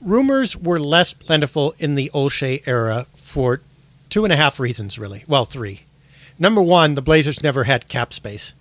Rumors 0.00 0.56
were 0.56 0.78
less 0.78 1.12
plentiful 1.12 1.74
in 1.78 1.94
the 1.94 2.10
Olshey 2.14 2.66
era 2.66 3.06
for 3.16 3.60
two 4.08 4.24
and 4.24 4.32
a 4.32 4.36
half 4.36 4.60
reasons, 4.60 4.98
really. 4.98 5.24
Well, 5.26 5.44
three. 5.44 5.82
Number 6.38 6.62
one, 6.62 6.94
the 6.94 7.02
Blazers 7.02 7.42
never 7.42 7.64
had 7.64 7.88
cap 7.88 8.12
space. 8.12 8.54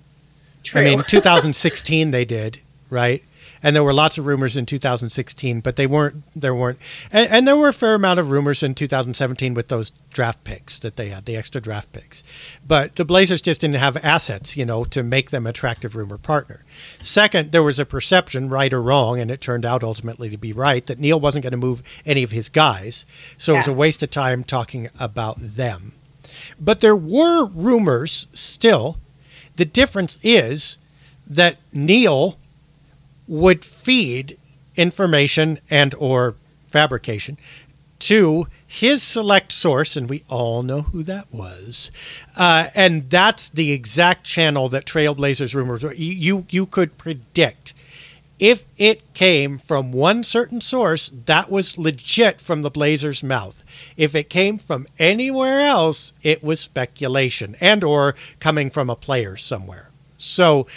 True. 0.63 0.81
I 0.81 0.83
mean, 0.83 0.99
2016 1.07 2.11
they 2.11 2.25
did, 2.25 2.59
right? 2.89 3.23
And 3.61 3.75
there 3.75 3.83
were 3.83 3.93
lots 3.93 4.17
of 4.17 4.25
rumors 4.25 4.55
in 4.55 4.65
2016, 4.65 5.61
but 5.61 5.75
they 5.75 5.87
weren't. 5.87 6.23
There 6.35 6.55
weren't, 6.55 6.79
and, 7.11 7.29
and, 7.29 7.47
there 7.47 7.57
were 7.57 7.69
a 7.69 7.73
fair 7.73 7.95
amount 7.95 8.19
of 8.19 8.31
rumors 8.31 8.63
in 8.63 8.75
2017 8.75 9.53
with 9.53 9.67
those 9.67 9.91
draft 10.11 10.43
picks 10.43 10.79
that 10.79 10.95
they 10.95 11.09
had, 11.09 11.25
the 11.25 11.35
extra 11.35 11.59
draft 11.59 11.91
picks. 11.91 12.23
But 12.65 12.95
the 12.95 13.05
Blazers 13.05 13.41
just 13.41 13.61
didn't 13.61 13.75
have 13.75 13.97
assets, 13.97 14.55
you 14.55 14.65
know, 14.65 14.83
to 14.85 15.03
make 15.03 15.31
them 15.31 15.45
attractive 15.45 15.95
rumor 15.95 16.17
partner. 16.17 16.63
Second, 17.01 17.51
there 17.51 17.63
was 17.63 17.79
a 17.79 17.85
perception, 17.85 18.49
right 18.49 18.71
or 18.71 18.81
wrong, 18.81 19.19
and 19.19 19.29
it 19.29 19.41
turned 19.41 19.65
out 19.65 19.83
ultimately 19.83 20.29
to 20.29 20.37
be 20.37 20.53
right, 20.53 20.85
that 20.87 20.99
Neil 20.99 21.19
wasn't 21.19 21.43
going 21.43 21.51
to 21.51 21.57
move 21.57 21.83
any 22.05 22.23
of 22.23 22.31
his 22.31 22.49
guys, 22.49 23.05
so 23.37 23.51
yeah. 23.51 23.57
it 23.57 23.61
was 23.61 23.67
a 23.67 23.73
waste 23.73 24.03
of 24.03 24.11
time 24.11 24.43
talking 24.43 24.89
about 24.99 25.37
them. 25.39 25.93
But 26.59 26.81
there 26.81 26.95
were 26.95 27.47
rumors 27.47 28.27
still. 28.33 28.97
The 29.55 29.65
difference 29.65 30.17
is 30.23 30.77
that 31.27 31.57
Neil 31.73 32.37
would 33.29 33.63
feed 33.63 34.37
information 34.75 35.59
and 35.69 35.95
or 35.95 36.35
fabrication 36.67 37.37
to 37.99 38.47
his 38.65 39.03
select 39.03 39.51
source, 39.51 39.97
and 39.97 40.09
we 40.09 40.23
all 40.29 40.63
know 40.63 40.83
who 40.83 41.03
that 41.03 41.31
was. 41.33 41.91
Uh, 42.37 42.67
and 42.73 43.09
that's 43.09 43.49
the 43.49 43.71
exact 43.71 44.23
channel 44.23 44.69
that 44.69 44.85
Trailblazers 44.85 45.53
rumors 45.53 45.83
were. 45.83 45.93
You, 45.93 46.45
you, 46.49 46.65
could 46.65 46.97
predict 46.97 47.73
if 48.39 48.63
it 48.77 49.13
came 49.13 49.57
from 49.57 49.91
one 49.91 50.23
certain 50.23 50.61
source, 50.61 51.09
that 51.09 51.51
was 51.51 51.77
legit 51.77 52.39
from 52.39 52.61
the 52.61 52.69
Blazers' 52.69 53.21
mouth. 53.21 53.63
If 53.97 54.15
it 54.15 54.29
came 54.29 54.57
from 54.57 54.87
anywhere 54.97 55.59
else, 55.59 56.13
it 56.23 56.41
was 56.41 56.61
speculation 56.61 57.55
and 57.59 57.83
or 57.83 58.15
coming 58.39 58.69
from 58.69 58.89
a 58.89 58.95
player 58.95 59.35
somewhere. 59.35 59.89
So 60.17 60.67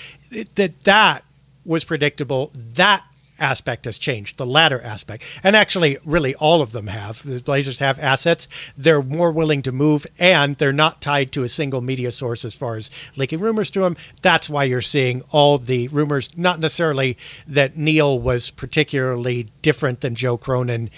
that 0.56 0.80
that 0.84 1.24
was 1.64 1.85
predictable. 1.85 2.53
That 2.55 3.05
aspect 3.38 3.85
has 3.85 3.98
changed, 3.98 4.38
the 4.38 4.46
latter 4.46 4.81
aspect. 4.81 5.25
And 5.42 5.57
actually, 5.57 5.98
really, 6.05 6.35
all 6.37 6.62
of 6.62 6.72
them 6.72 6.87
have. 6.87 7.22
The 7.22 7.42
Blazers 7.42 7.81
have 7.81 7.98
assets. 7.98 8.48
They're 8.77 9.03
more 9.03 9.33
willing 9.33 9.62
to 9.62 9.72
move, 9.72 10.07
and 10.18 10.55
they're 10.55 10.72
not 10.72 11.03
tied 11.03 11.33
to 11.33 11.42
a 11.42 11.48
single 11.48 11.81
media 11.81 12.12
source 12.12 12.44
as 12.44 12.55
far 12.55 12.77
as 12.77 12.90
leaking 13.16 13.40
rumors 13.40 13.70
to 13.70 13.81
them. 13.81 13.96
That's 14.22 14.48
why 14.48 14.64
you're 14.64 14.81
seeing 14.81 15.22
all 15.33 15.59
the 15.59 15.88
rumors, 15.88 16.37
not 16.38 16.61
necessarily 16.61 17.18
that 17.46 17.77
Neil 17.77 18.18
was 18.18 18.51
particularly 18.51 19.48
different 19.61 20.01
than 20.01 20.14
Joe 20.14 20.37
Cronin, 20.37 20.90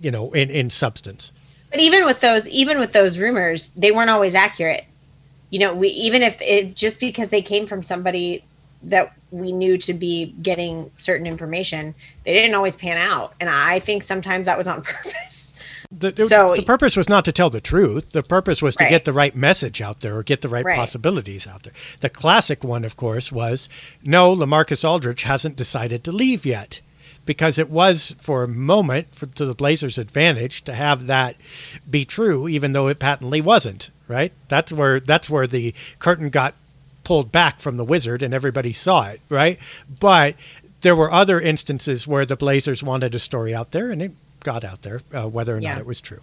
you 0.00 0.10
know, 0.10 0.32
in, 0.32 0.50
in 0.50 0.70
substance. 0.70 1.32
But 1.70 1.80
even 1.80 2.04
with 2.04 2.20
those, 2.20 2.48
even 2.48 2.78
with 2.78 2.92
those 2.92 3.18
rumors, 3.18 3.68
they 3.70 3.92
weren't 3.92 4.10
always 4.10 4.34
accurate. 4.34 4.84
You 5.48 5.58
know, 5.58 5.74
we 5.74 5.88
even 5.88 6.22
if 6.22 6.40
it 6.40 6.74
just 6.74 6.98
because 6.98 7.30
they 7.30 7.42
came 7.42 7.66
from 7.66 7.82
somebody 7.82 8.42
that 8.84 9.12
we 9.30 9.52
knew 9.52 9.78
to 9.78 9.94
be 9.94 10.34
getting 10.42 10.90
certain 10.96 11.26
information, 11.26 11.94
they 12.24 12.34
didn't 12.34 12.54
always 12.54 12.76
pan 12.76 12.98
out. 12.98 13.34
And 13.40 13.48
I 13.48 13.78
think 13.78 14.02
sometimes 14.02 14.46
that 14.46 14.58
was 14.58 14.68
on 14.68 14.82
purpose. 14.82 15.54
The, 15.90 16.14
so 16.16 16.54
the 16.54 16.62
purpose 16.62 16.96
was 16.96 17.08
not 17.08 17.24
to 17.26 17.32
tell 17.32 17.50
the 17.50 17.60
truth. 17.60 18.12
The 18.12 18.22
purpose 18.22 18.62
was 18.62 18.76
to 18.76 18.84
right. 18.84 18.90
get 18.90 19.04
the 19.04 19.12
right 19.12 19.36
message 19.36 19.82
out 19.82 20.00
there 20.00 20.16
or 20.16 20.22
get 20.22 20.40
the 20.40 20.48
right, 20.48 20.64
right, 20.64 20.76
possibilities 20.76 21.46
out 21.46 21.64
there. 21.64 21.72
The 22.00 22.08
classic 22.08 22.64
one, 22.64 22.84
of 22.84 22.96
course, 22.96 23.30
was 23.30 23.68
no, 24.02 24.34
Lamarcus 24.34 24.88
Aldridge 24.88 25.24
hasn't 25.24 25.56
decided 25.56 26.02
to 26.04 26.12
leave 26.12 26.46
yet. 26.46 26.80
Because 27.24 27.56
it 27.56 27.70
was 27.70 28.16
for 28.18 28.42
a 28.42 28.48
moment 28.48 29.14
for, 29.14 29.26
to 29.26 29.46
the 29.46 29.54
Blazers' 29.54 29.96
advantage 29.96 30.64
to 30.64 30.74
have 30.74 31.06
that 31.06 31.36
be 31.88 32.04
true, 32.04 32.48
even 32.48 32.72
though 32.72 32.88
it 32.88 32.98
patently 32.98 33.40
wasn't. 33.40 33.90
Right? 34.08 34.32
That's 34.48 34.72
where 34.72 34.98
that's 34.98 35.30
where 35.30 35.46
the 35.46 35.72
curtain 36.00 36.30
got 36.30 36.54
pulled 37.04 37.32
back 37.32 37.58
from 37.58 37.76
the 37.76 37.84
wizard 37.84 38.22
and 38.22 38.32
everybody 38.32 38.72
saw 38.72 39.08
it, 39.08 39.20
right? 39.28 39.58
But 40.00 40.36
there 40.82 40.96
were 40.96 41.12
other 41.12 41.40
instances 41.40 42.06
where 42.06 42.26
the 42.26 42.36
Blazers 42.36 42.82
wanted 42.82 43.14
a 43.14 43.18
story 43.18 43.54
out 43.54 43.70
there 43.70 43.90
and 43.90 44.02
it 44.02 44.12
got 44.40 44.64
out 44.64 44.82
there, 44.82 45.00
uh, 45.12 45.28
whether 45.28 45.56
or 45.56 45.60
yeah. 45.60 45.70
not 45.70 45.78
it 45.78 45.86
was 45.86 46.00
true. 46.00 46.20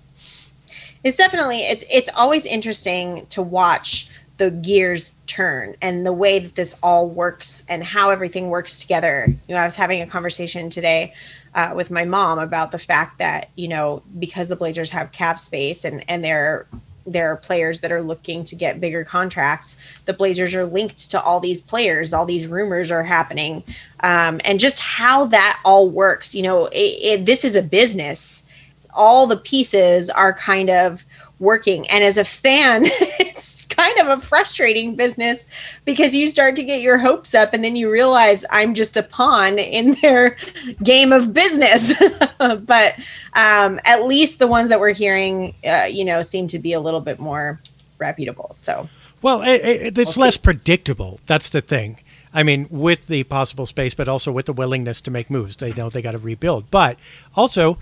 It's 1.04 1.16
definitely 1.16 1.60
it's 1.60 1.86
it's 1.90 2.10
always 2.18 2.46
interesting 2.46 3.26
to 3.28 3.42
watch 3.42 4.10
the 4.38 4.52
gears 4.52 5.16
turn 5.28 5.76
and 5.82 6.06
the 6.06 6.14
way 6.14 6.40
that 6.40 6.56
this 6.56 6.78
all 6.82 7.10
works 7.10 7.66
and 7.70 7.84
how 7.84 8.10
everything 8.10 8.50
works 8.50 8.82
together. 8.82 9.26
You 9.48 9.56
know, 9.56 9.62
I 9.62 9.66
was 9.66 9.76
having 9.76 10.02
a 10.02 10.08
conversation 10.08 10.70
today 10.70 11.14
uh, 11.56 11.74
with 11.76 11.92
my 11.92 12.06
mom 12.06 12.40
about 12.40 12.72
the 12.72 12.80
fact 12.80 13.20
that 13.20 13.50
you 13.56 13.68
know 13.68 14.02
because 14.18 14.50
the 14.50 14.56
Blazers 14.56 14.92
have 14.92 15.12
cap 15.12 15.40
space 15.40 15.86
and 15.86 16.04
and 16.10 16.24
they're 16.24 16.68
there 17.12 17.32
are 17.32 17.36
players 17.36 17.82
that 17.82 17.92
are 17.92 18.02
looking 18.02 18.44
to 18.46 18.56
get 18.56 18.82
bigger 18.82 19.04
contracts. 19.04 19.78
The 20.06 20.14
Blazers 20.14 20.56
are 20.56 20.66
linked 20.66 21.12
to 21.12 21.22
all 21.22 21.40
these 21.40 21.62
players. 21.62 22.14
All 22.14 22.26
these 22.26 22.48
rumors 22.48 22.92
are 22.92 23.04
happening, 23.04 23.64
um, 24.02 24.40
and 24.46 24.60
just 24.60 24.80
how 24.80 25.26
that 25.26 25.60
all 25.66 25.90
works. 25.90 26.36
You 26.36 26.44
know, 26.44 26.66
it, 26.68 26.76
it, 26.76 27.26
this 27.26 27.44
is 27.44 27.56
a 27.56 27.62
business. 27.62 28.46
All 28.94 29.28
the 29.28 29.38
pieces 29.38 30.10
are 30.10 30.34
kind 30.34 30.70
of 30.70 31.06
working. 31.40 31.90
And 31.90 32.04
as 32.04 32.18
a 32.18 32.26
fan, 32.26 32.84
it's 32.86 33.66
kind 33.80 34.00
of 34.00 34.20
a 34.20 34.22
frustrating 34.22 34.96
business 34.96 35.48
because 35.86 36.14
you 36.14 36.28
start 36.28 36.54
to 36.58 36.64
get 36.64 36.82
your 36.82 36.98
hopes 36.98 37.34
up 37.34 37.54
and 37.54 37.64
then 37.64 37.78
you 37.78 37.90
realize 37.90 38.44
I'm 38.50 38.74
just 38.74 38.98
a 38.98 39.04
pawn 39.04 39.58
in 39.58 39.94
their 40.02 40.36
game 40.84 41.14
of 41.14 41.34
business. 41.34 41.94
but 42.38 43.00
um, 43.34 43.80
at 43.86 44.06
least 44.06 44.40
the 44.40 44.48
ones 44.48 44.70
that 44.70 44.82
we're 44.82 44.94
hearing, 44.94 45.54
uh, 45.66 45.88
you 45.90 46.04
know, 46.04 46.22
seem 46.22 46.48
to 46.50 46.60
be 46.60 46.74
a 46.74 46.80
little 46.80 47.00
bit 47.00 47.20
more 47.20 47.62
reputable. 48.00 48.50
So, 48.52 48.90
well, 49.22 49.42
it, 49.44 49.62
it, 49.62 49.98
it's 49.98 50.18
we'll 50.18 50.26
less 50.26 50.36
see. 50.36 50.42
predictable. 50.42 51.22
That's 51.26 51.50
the 51.50 51.62
thing. 51.62 52.02
I 52.34 52.44
mean, 52.44 52.68
with 52.70 53.08
the 53.08 53.24
possible 53.24 53.66
space, 53.66 53.96
but 53.96 54.08
also 54.10 54.32
with 54.32 54.46
the 54.46 54.54
willingness 54.54 55.02
to 55.02 55.12
make 55.12 55.30
moves. 55.30 55.56
They 55.56 55.74
know 55.74 55.90
they 55.90 56.02
got 56.02 56.12
to 56.12 56.18
rebuild. 56.18 56.70
But 56.70 57.00
also, 57.36 57.80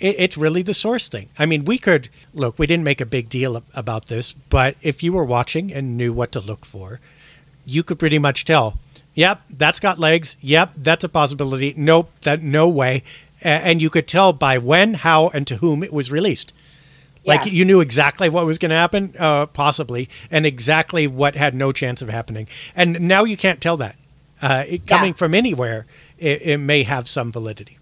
it, 0.00 0.16
it's 0.18 0.36
really 0.36 0.62
the 0.62 0.74
source 0.74 1.08
thing. 1.08 1.28
I 1.38 1.46
mean, 1.46 1.64
we 1.64 1.78
could 1.78 2.08
look. 2.34 2.58
We 2.58 2.66
didn't 2.66 2.84
make 2.84 3.00
a 3.00 3.06
big 3.06 3.28
deal 3.28 3.62
about 3.74 4.06
this, 4.06 4.32
but 4.32 4.76
if 4.82 5.02
you 5.02 5.12
were 5.12 5.24
watching 5.24 5.72
and 5.72 5.96
knew 5.96 6.12
what 6.12 6.32
to 6.32 6.40
look 6.40 6.64
for, 6.64 7.00
you 7.64 7.82
could 7.82 7.98
pretty 7.98 8.18
much 8.18 8.44
tell. 8.44 8.78
Yep, 9.14 9.40
that's 9.50 9.80
got 9.80 9.98
legs. 9.98 10.36
Yep, 10.40 10.72
that's 10.76 11.04
a 11.04 11.08
possibility. 11.08 11.74
Nope, 11.76 12.10
that 12.22 12.42
no 12.42 12.68
way. 12.68 13.02
And 13.42 13.80
you 13.82 13.90
could 13.90 14.08
tell 14.08 14.32
by 14.32 14.58
when, 14.58 14.94
how, 14.94 15.28
and 15.28 15.46
to 15.46 15.56
whom 15.56 15.82
it 15.82 15.92
was 15.92 16.10
released. 16.10 16.52
Like 17.24 17.44
you 17.44 17.64
knew 17.66 17.80
exactly 17.80 18.30
what 18.30 18.46
was 18.46 18.56
going 18.58 18.70
to 18.70 18.76
happen, 18.76 19.12
uh, 19.18 19.44
possibly, 19.46 20.08
and 20.30 20.46
exactly 20.46 21.06
what 21.06 21.34
had 21.34 21.54
no 21.54 21.72
chance 21.72 22.00
of 22.00 22.08
happening. 22.08 22.48
And 22.74 23.00
now 23.00 23.24
you 23.24 23.36
can't 23.36 23.60
tell 23.60 23.76
that. 23.76 23.96
Uh, 24.40 24.64
it, 24.66 24.82
Yeah. 24.86 24.96
coming 24.96 25.14
from 25.14 25.34
anywhere, 25.34 25.84
it, 26.18 26.40
it 26.42 26.56
may 26.56 26.84
have 26.84 27.06
some 27.06 27.30
validity. 27.30 27.76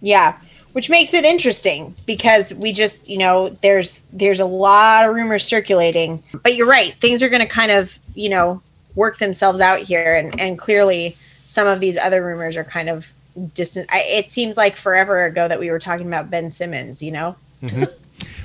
Yeah, 0.00 0.38
which 0.72 0.88
makes 0.90 1.14
it 1.14 1.24
interesting 1.24 1.94
because 2.06 2.54
we 2.54 2.72
just, 2.72 3.08
you 3.08 3.18
know, 3.18 3.48
there's 3.62 4.02
there's 4.12 4.40
a 4.40 4.44
lot 4.46 5.08
of 5.08 5.14
rumors 5.14 5.44
circulating. 5.44 6.22
But 6.42 6.54
you're 6.56 6.66
right, 6.66 6.96
things 6.96 7.22
are 7.22 7.28
going 7.28 7.40
to 7.42 7.48
kind 7.48 7.72
of, 7.72 7.98
you 8.14 8.28
know, 8.28 8.62
work 8.94 9.18
themselves 9.18 9.60
out 9.60 9.80
here 9.80 10.14
and 10.16 10.38
and 10.40 10.58
clearly 10.58 11.16
some 11.46 11.66
of 11.66 11.80
these 11.80 11.96
other 11.96 12.24
rumors 12.24 12.56
are 12.56 12.64
kind 12.64 12.88
of 12.88 13.12
distant. 13.54 13.88
I, 13.92 14.00
it 14.02 14.30
seems 14.30 14.56
like 14.56 14.76
forever 14.76 15.24
ago 15.24 15.48
that 15.48 15.58
we 15.60 15.70
were 15.70 15.78
talking 15.78 16.06
about 16.06 16.30
Ben 16.30 16.50
Simmons, 16.50 17.02
you 17.02 17.10
know. 17.12 17.36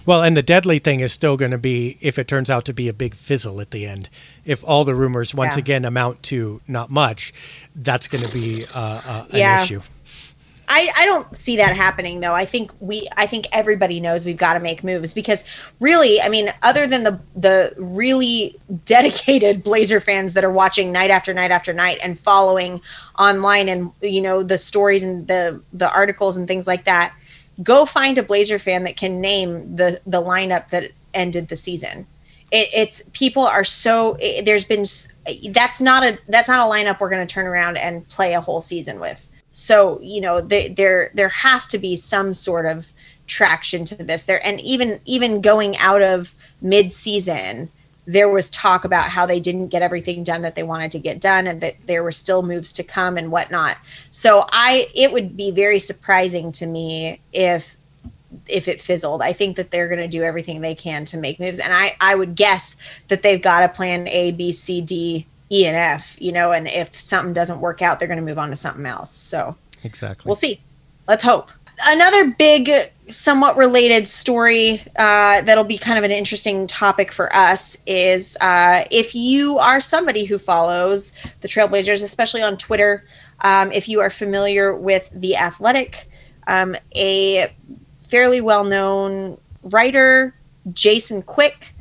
Well, 0.05 0.21
and 0.21 0.37
the 0.37 0.43
deadly 0.43 0.77
thing 0.79 0.99
is 0.99 1.11
still 1.13 1.35
going 1.35 1.49
to 1.51 1.57
be 1.57 1.97
if 1.99 2.19
it 2.19 2.27
turns 2.27 2.49
out 2.49 2.65
to 2.65 2.73
be 2.73 2.87
a 2.87 2.93
big 2.93 3.15
fizzle 3.15 3.59
at 3.59 3.71
the 3.71 3.87
end. 3.87 4.07
If 4.45 4.63
all 4.63 4.83
the 4.83 4.93
rumors 4.93 5.33
once 5.33 5.55
Yeah. 5.55 5.61
again 5.61 5.85
amount 5.85 6.21
to 6.23 6.61
not 6.67 6.91
much, 6.91 7.33
that's 7.75 8.07
going 8.07 8.23
to 8.23 8.31
be 8.31 8.65
uh, 8.73 8.79
uh, 9.05 9.25
an 9.31 9.37
Yeah. 9.39 9.63
issue. 9.63 9.81
I, 10.67 10.89
I 10.97 11.05
don't 11.05 11.35
see 11.35 11.57
that 11.57 11.75
happening 11.75 12.19
though. 12.19 12.33
I 12.33 12.45
think 12.45 12.71
we 12.79 13.07
I 13.17 13.27
think 13.27 13.45
everybody 13.51 13.99
knows 13.99 14.25
we've 14.25 14.37
got 14.37 14.53
to 14.53 14.59
make 14.59 14.83
moves 14.83 15.13
because 15.13 15.43
really, 15.79 16.21
I 16.21 16.29
mean, 16.29 16.51
other 16.63 16.87
than 16.87 17.03
the 17.03 17.19
the 17.35 17.73
really 17.77 18.55
dedicated 18.85 19.63
Blazer 19.63 19.99
fans 19.99 20.33
that 20.33 20.43
are 20.43 20.51
watching 20.51 20.91
night 20.91 21.11
after 21.11 21.33
night 21.33 21.51
after 21.51 21.73
night 21.73 21.99
and 22.03 22.17
following 22.17 22.81
online 23.19 23.69
and 23.69 23.91
you 24.01 24.21
know 24.21 24.43
the 24.43 24.57
stories 24.57 25.03
and 25.03 25.27
the 25.27 25.61
the 25.73 25.91
articles 25.91 26.37
and 26.37 26.47
things 26.47 26.67
like 26.67 26.85
that, 26.85 27.13
go 27.61 27.85
find 27.85 28.17
a 28.17 28.23
Blazer 28.23 28.59
fan 28.59 28.83
that 28.83 28.97
can 28.97 29.21
name 29.21 29.75
the 29.75 30.01
the 30.05 30.21
lineup 30.21 30.69
that 30.69 30.91
ended 31.13 31.47
the 31.47 31.55
season. 31.55 32.07
It, 32.51 32.69
it's 32.73 33.09
people 33.13 33.43
are 33.43 33.63
so 33.63 34.17
it, 34.19 34.45
there's 34.45 34.65
been 34.65 34.85
that's 35.51 35.81
not 35.81 36.03
a 36.03 36.17
that's 36.27 36.47
not 36.47 36.67
a 36.67 36.71
lineup 36.71 36.99
we're 36.99 37.09
going 37.09 37.25
to 37.25 37.33
turn 37.33 37.45
around 37.45 37.77
and 37.77 38.07
play 38.07 38.33
a 38.33 38.41
whole 38.41 38.61
season 38.61 38.99
with 38.99 39.29
so 39.55 40.01
you 40.01 40.19
know 40.19 40.41
they, 40.41 40.67
there 40.67 41.11
there 41.13 41.29
has 41.29 41.65
to 41.65 41.77
be 41.77 41.95
some 41.95 42.33
sort 42.33 42.65
of 42.65 42.91
traction 43.25 43.85
to 43.85 43.95
this 43.95 44.25
there. 44.25 44.45
And 44.45 44.59
even 44.59 44.99
even 45.05 45.39
going 45.39 45.77
out 45.77 46.01
of 46.01 46.35
mid-season 46.61 47.69
there 48.05 48.29
was 48.29 48.51
talk 48.51 48.85
about 48.85 49.09
how 49.09 49.25
they 49.25 49.39
didn't 49.39 49.69
get 49.69 49.81
everything 49.81 50.23
done 50.23 50.43
that 50.43 50.53
they 50.53 50.61
wanted 50.61 50.91
to 50.91 50.99
get 50.99 51.19
done 51.19 51.47
and 51.47 51.59
that 51.61 51.73
there 51.87 52.03
were 52.03 52.11
still 52.11 52.43
moves 52.43 52.71
to 52.71 52.83
come 52.83 53.17
and 53.17 53.31
whatnot. 53.31 53.77
So 54.11 54.43
i 54.51 54.87
it 54.93 55.13
would 55.13 55.37
be 55.37 55.51
very 55.51 55.79
surprising 55.79 56.51
to 56.53 56.67
me 56.67 57.21
if 57.31 57.77
if 58.49 58.67
it 58.67 58.81
fizzled. 58.81 59.21
I 59.21 59.31
think 59.31 59.55
that 59.55 59.71
they're 59.71 59.87
going 59.87 60.01
to 60.01 60.17
do 60.17 60.21
everything 60.21 60.59
they 60.59 60.75
can 60.75 61.05
to 61.05 61.17
make 61.17 61.39
moves. 61.39 61.59
And 61.59 61.73
i 61.73 61.95
i 62.01 62.13
would 62.13 62.35
guess 62.35 62.75
that 63.07 63.23
they've 63.23 63.41
got 63.41 63.63
a 63.63 63.69
plan 63.69 64.09
a 64.09 64.31
b 64.31 64.51
c 64.51 64.81
d 64.81 65.25
e 65.51 65.65
and 65.65 65.75
f 65.75 66.19
you 66.19 66.31
know 66.31 66.51
and 66.51 66.67
if 66.67 66.99
something 66.99 67.33
doesn't 67.33 67.59
work 67.59 67.81
out 67.81 67.99
they're 67.99 68.07
going 68.07 68.19
to 68.19 68.25
move 68.25 68.39
on 68.39 68.49
to 68.49 68.55
something 68.55 68.85
else. 68.85 69.11
So 69.11 69.55
Exactly. 69.83 70.27
we'll 70.27 70.35
see. 70.35 70.59
Let's 71.07 71.23
hope. 71.23 71.51
Another 71.85 72.31
big 72.31 72.71
somewhat 73.09 73.55
related 73.57 74.07
story 74.07 74.81
uh, 74.95 75.41
that'll 75.41 75.63
be 75.63 75.77
kind 75.77 75.97
of 75.97 76.03
an 76.03 76.11
interesting 76.11 76.65
topic 76.67 77.11
for 77.11 77.33
us 77.35 77.77
is 77.85 78.37
uh, 78.41 78.83
if 78.89 79.13
you 79.13 79.57
are 79.59 79.79
somebody 79.79 80.25
who 80.25 80.37
follows 80.37 81.11
the 81.41 81.47
trailblazers 81.47 82.03
especially 82.03 82.41
on 82.41 82.57
twitter 82.57 83.03
um, 83.41 83.71
if 83.71 83.87
you 83.87 83.99
are 83.99 84.09
familiar 84.09 84.75
with 84.75 85.09
the 85.13 85.35
athletic 85.35 86.07
um, 86.47 86.75
a 86.95 87.47
fairly 88.01 88.41
well-known 88.41 89.37
writer 89.63 90.33
jason 90.73 91.21
quick 91.21 91.74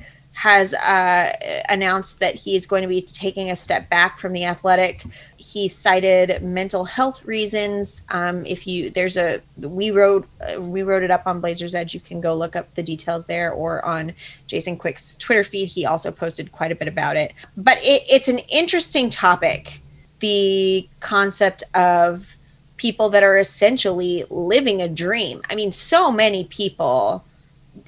has 0.45 0.75
uh, 0.75 1.33
announced 1.71 2.21
that 2.21 2.35
he 2.35 2.55
is 2.55 2.67
going 2.67 2.83
to 2.83 2.89
be 2.89 3.01
taking 3.01 3.51
a 3.51 3.57
step 3.57 3.89
back 3.89 4.19
from 4.19 4.35
the 4.35 4.45
athletic. 4.45 5.03
He 5.39 5.69
cited 5.69 6.43
mental 6.43 6.85
health 6.85 7.25
reasons. 7.25 8.03
Um, 8.11 8.45
if 8.45 8.67
you 8.67 8.91
there's 8.91 9.17
a 9.17 9.41
we 9.57 9.91
wrote 9.91 10.29
uh, 10.43 10.61
we 10.61 10.83
wrote 10.83 11.03
it 11.03 11.11
up 11.11 11.23
on 11.27 11.41
Blazers 11.41 11.75
Edge. 11.75 11.95
You 11.95 12.01
can 12.01 12.21
go 12.21 12.35
look 12.35 12.57
up 12.57 12.75
the 12.75 12.83
details 12.83 13.25
there, 13.25 13.53
or 13.53 13.83
on 13.87 14.13
Jason 14.47 14.77
Quick's 14.77 15.17
Twitter 15.17 15.45
feed. 15.45 15.69
He 15.69 15.87
also 15.87 16.11
posted 16.11 16.53
quite 16.53 16.71
a 16.71 16.75
bit 16.75 16.89
about 16.89 17.17
it. 17.17 17.33
But 17.57 17.79
it, 17.79 18.03
it's 18.11 18.29
an 18.29 18.41
interesting 18.41 19.09
topic. 19.09 19.81
The 20.21 20.87
concept 21.01 21.63
of 21.73 22.37
people 22.77 23.09
that 23.09 23.23
are 23.23 23.39
essentially 23.39 24.27
living 24.29 24.83
a 24.83 24.89
dream. 24.91 25.41
I 25.49 25.55
mean, 25.55 25.73
so 25.73 26.13
many 26.13 26.45
people 26.45 27.25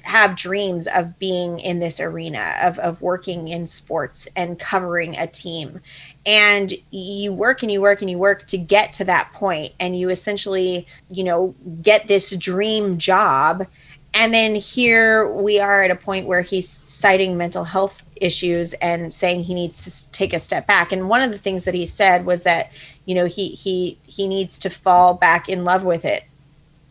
have 0.07 0.35
dreams 0.35 0.87
of 0.87 1.19
being 1.19 1.59
in 1.59 1.79
this 1.79 1.99
arena 1.99 2.55
of, 2.61 2.79
of 2.79 3.01
working 3.01 3.49
in 3.49 3.67
sports 3.67 4.27
and 4.35 4.57
covering 4.57 5.17
a 5.17 5.27
team. 5.27 5.81
And 6.25 6.73
you 6.91 7.33
work 7.33 7.61
and 7.61 7.71
you 7.71 7.81
work 7.81 8.01
and 8.01 8.09
you 8.09 8.17
work 8.17 8.47
to 8.47 8.57
get 8.57 8.93
to 8.93 9.05
that 9.05 9.31
point 9.33 9.73
and 9.79 9.97
you 9.97 10.09
essentially 10.09 10.87
you 11.09 11.23
know 11.23 11.55
get 11.81 12.07
this 12.07 12.35
dream 12.35 12.97
job. 12.97 13.67
And 14.13 14.33
then 14.33 14.55
here 14.55 15.31
we 15.31 15.59
are 15.59 15.83
at 15.83 15.91
a 15.91 15.95
point 15.95 16.25
where 16.25 16.41
he's 16.41 16.67
citing 16.67 17.37
mental 17.37 17.65
health 17.65 18.03
issues 18.15 18.73
and 18.75 19.13
saying 19.13 19.43
he 19.43 19.53
needs 19.53 20.07
to 20.07 20.11
take 20.11 20.33
a 20.33 20.39
step 20.39 20.65
back. 20.65 20.91
And 20.91 21.07
one 21.07 21.21
of 21.21 21.31
the 21.31 21.37
things 21.37 21.65
that 21.65 21.75
he 21.75 21.85
said 21.85 22.25
was 22.25 22.43
that 22.43 22.71
you 23.05 23.13
know 23.13 23.25
he 23.25 23.49
he 23.49 23.97
he 24.07 24.27
needs 24.27 24.57
to 24.59 24.69
fall 24.69 25.13
back 25.13 25.49
in 25.49 25.65
love 25.65 25.83
with 25.83 26.05
it 26.05 26.23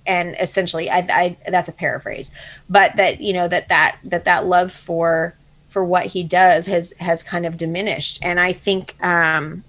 and 0.06 0.36
essentially 0.40 0.90
I, 0.90 0.98
I 1.10 1.36
that's 1.48 1.68
a 1.68 1.72
paraphrase 1.72 2.30
but 2.68 2.96
that 2.96 3.20
you 3.20 3.32
know 3.32 3.48
that 3.48 3.68
that 3.68 3.98
that 4.04 4.24
that 4.24 4.46
love 4.46 4.72
for 4.72 5.34
for 5.66 5.84
what 5.84 6.06
he 6.06 6.22
does 6.22 6.66
has 6.66 6.92
has 6.98 7.22
kind 7.22 7.44
of 7.44 7.56
diminished. 7.56 8.18
And 8.22 8.40
i 8.40 8.52
think 8.52 8.96
um 9.04 9.64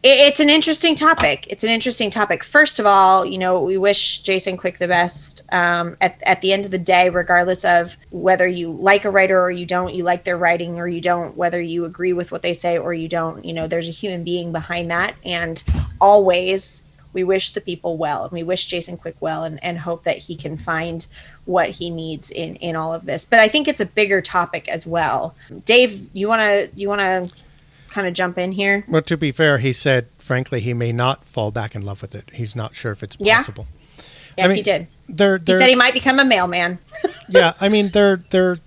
it's 0.00 0.38
an 0.38 0.48
interesting 0.48 0.94
topic. 0.94 1.48
It's 1.50 1.64
an 1.64 1.70
interesting 1.70 2.08
topic. 2.08 2.44
First 2.44 2.78
of 2.78 2.86
all 2.86 3.26
you 3.26 3.36
know 3.36 3.60
we 3.62 3.76
wish 3.76 4.22
jason 4.22 4.56
quick 4.56 4.78
the 4.78 4.86
best 4.88 5.42
um, 5.52 5.96
at, 6.00 6.22
at 6.24 6.40
the 6.40 6.52
end 6.52 6.64
of 6.64 6.70
the 6.70 6.78
day 6.78 7.10
regardless 7.10 7.64
of 7.64 7.96
whether 8.10 8.46
you 8.46 8.70
like 8.70 9.04
a 9.04 9.10
writer 9.10 9.40
or 9.40 9.50
you 9.50 9.66
don't 9.66 9.94
you 9.94 10.04
like 10.04 10.22
their 10.22 10.38
writing 10.38 10.78
or 10.78 10.86
you 10.86 11.00
don't 11.00 11.36
whether 11.36 11.60
you 11.60 11.84
agree 11.84 12.12
with 12.12 12.30
what 12.30 12.42
they 12.42 12.52
say 12.52 12.78
or 12.78 12.94
you 12.94 13.08
don't 13.08 13.44
you 13.44 13.52
know 13.52 13.66
there's 13.66 13.88
a 13.88 13.92
human 13.92 14.22
being 14.24 14.52
behind 14.52 14.90
that. 14.90 15.14
And 15.24 15.62
always 16.00 16.84
we 17.12 17.24
wish 17.24 17.50
the 17.50 17.60
people 17.60 17.96
well 17.96 18.22
and 18.24 18.32
we 18.32 18.42
wish 18.42 18.66
jason 18.66 18.96
quick 18.96 19.16
well 19.20 19.44
and, 19.44 19.62
and 19.64 19.78
hope 19.78 20.04
that 20.04 20.18
he 20.18 20.36
can 20.36 20.56
find 20.56 21.06
what 21.44 21.70
he 21.70 21.90
needs 21.90 22.30
in 22.30 22.56
in 22.56 22.76
all 22.76 22.92
of 22.92 23.06
this 23.06 23.24
but 23.24 23.38
i 23.38 23.48
think 23.48 23.66
it's 23.68 23.80
a 23.80 23.86
bigger 23.86 24.20
topic 24.20 24.68
as 24.68 24.86
well 24.86 25.34
dave 25.64 26.06
you 26.12 26.28
want 26.28 26.40
to 26.40 26.68
you 26.74 26.88
want 26.88 27.00
to 27.00 27.30
kind 27.90 28.06
of 28.06 28.12
jump 28.12 28.36
in 28.36 28.52
here 28.52 28.84
Well, 28.86 29.00
to 29.00 29.16
be 29.16 29.32
fair, 29.32 29.56
he 29.58 29.72
said, 29.72 30.08
frankly, 30.18 30.60
he 30.60 30.74
may 30.74 30.92
not 30.92 31.24
fall 31.24 31.50
back 31.50 31.74
in 31.74 31.80
love 31.80 32.02
with 32.02 32.14
it. 32.14 32.28
He's 32.34 32.54
not 32.54 32.74
sure 32.74 32.92
if 32.92 33.02
it's 33.02 33.16
possible. 33.16 33.66
yeah 34.36 34.44
I 34.44 34.48
mean, 34.48 34.56
he 34.56 34.62
did 34.62 34.88
There, 35.08 35.38
he 35.38 35.54
said 35.54 35.70
he 35.70 35.74
might 35.74 35.94
become 35.94 36.18
a 36.18 36.24
mailman 36.24 36.78
yeah, 37.30 37.54
I 37.62 37.70
mean, 37.70 37.88
there, 37.90 38.22
there 38.30 38.50
are 38.50 38.58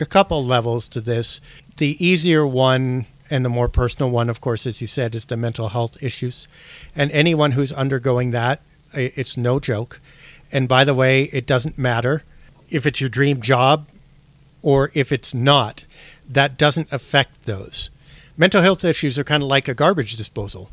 a 0.00 0.04
couple 0.06 0.44
levels 0.44 0.88
to 0.88 1.00
this. 1.00 1.40
The 1.76 2.04
easier 2.04 2.44
one 2.46 3.06
and 3.34 3.44
the 3.44 3.48
more 3.48 3.68
personal 3.68 4.12
one, 4.12 4.30
of 4.30 4.40
course, 4.40 4.64
as 4.64 4.80
you 4.80 4.86
said, 4.86 5.12
is 5.16 5.24
the 5.24 5.36
mental 5.36 5.70
health 5.70 6.00
issues. 6.00 6.46
And 6.94 7.10
anyone 7.10 7.50
who's 7.50 7.72
undergoing 7.72 8.30
that, 8.30 8.60
it's 8.92 9.36
no 9.36 9.58
joke. 9.58 9.98
And 10.52 10.68
by 10.68 10.84
the 10.84 10.94
way, 10.94 11.24
it 11.24 11.44
doesn't 11.44 11.76
matter 11.76 12.22
if 12.70 12.86
it's 12.86 13.00
your 13.00 13.10
dream 13.10 13.40
job 13.40 13.88
or 14.62 14.92
if 14.94 15.10
it's 15.10 15.34
not. 15.34 15.84
That 16.30 16.56
doesn't 16.56 16.92
affect 16.92 17.44
those. 17.44 17.90
Mental 18.36 18.62
health 18.62 18.84
issues 18.84 19.18
are 19.18 19.24
kind 19.24 19.42
of 19.42 19.48
like 19.48 19.66
a 19.66 19.74
garbage 19.74 20.16
disposal. 20.16 20.70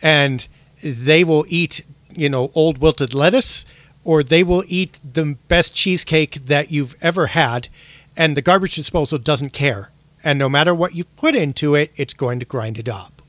And 0.00 0.48
they 0.82 1.22
will 1.22 1.44
eat, 1.48 1.84
you 2.10 2.30
know, 2.30 2.50
old 2.54 2.78
wilted 2.78 3.12
lettuce 3.12 3.66
or 4.04 4.22
they 4.22 4.42
will 4.42 4.64
eat 4.68 5.00
the 5.04 5.36
best 5.48 5.74
cheesecake 5.74 6.46
that 6.46 6.70
you've 6.70 6.96
ever 7.02 7.26
had 7.26 7.68
and 8.16 8.38
the 8.38 8.42
garbage 8.42 8.74
disposal 8.74 9.18
doesn't 9.18 9.52
care. 9.52 9.90
And 10.24 10.38
no 10.38 10.48
matter 10.48 10.74
what 10.74 10.94
you 10.94 11.04
put 11.04 11.34
into 11.34 11.74
it, 11.74 11.92
it's 11.94 12.14
going 12.14 12.40
to 12.40 12.46
grind 12.46 12.78
it 12.78 12.88
up. 12.88 13.22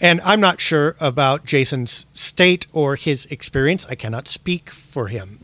And 0.00 0.20
I'm 0.20 0.40
not 0.40 0.60
sure 0.60 0.94
about 1.00 1.44
Jason's 1.44 2.06
state 2.14 2.68
or 2.72 2.94
his 2.94 3.26
experience. 3.26 3.84
I 3.90 3.96
cannot 3.96 4.28
speak 4.28 4.70
for 4.70 5.08
him. 5.08 5.40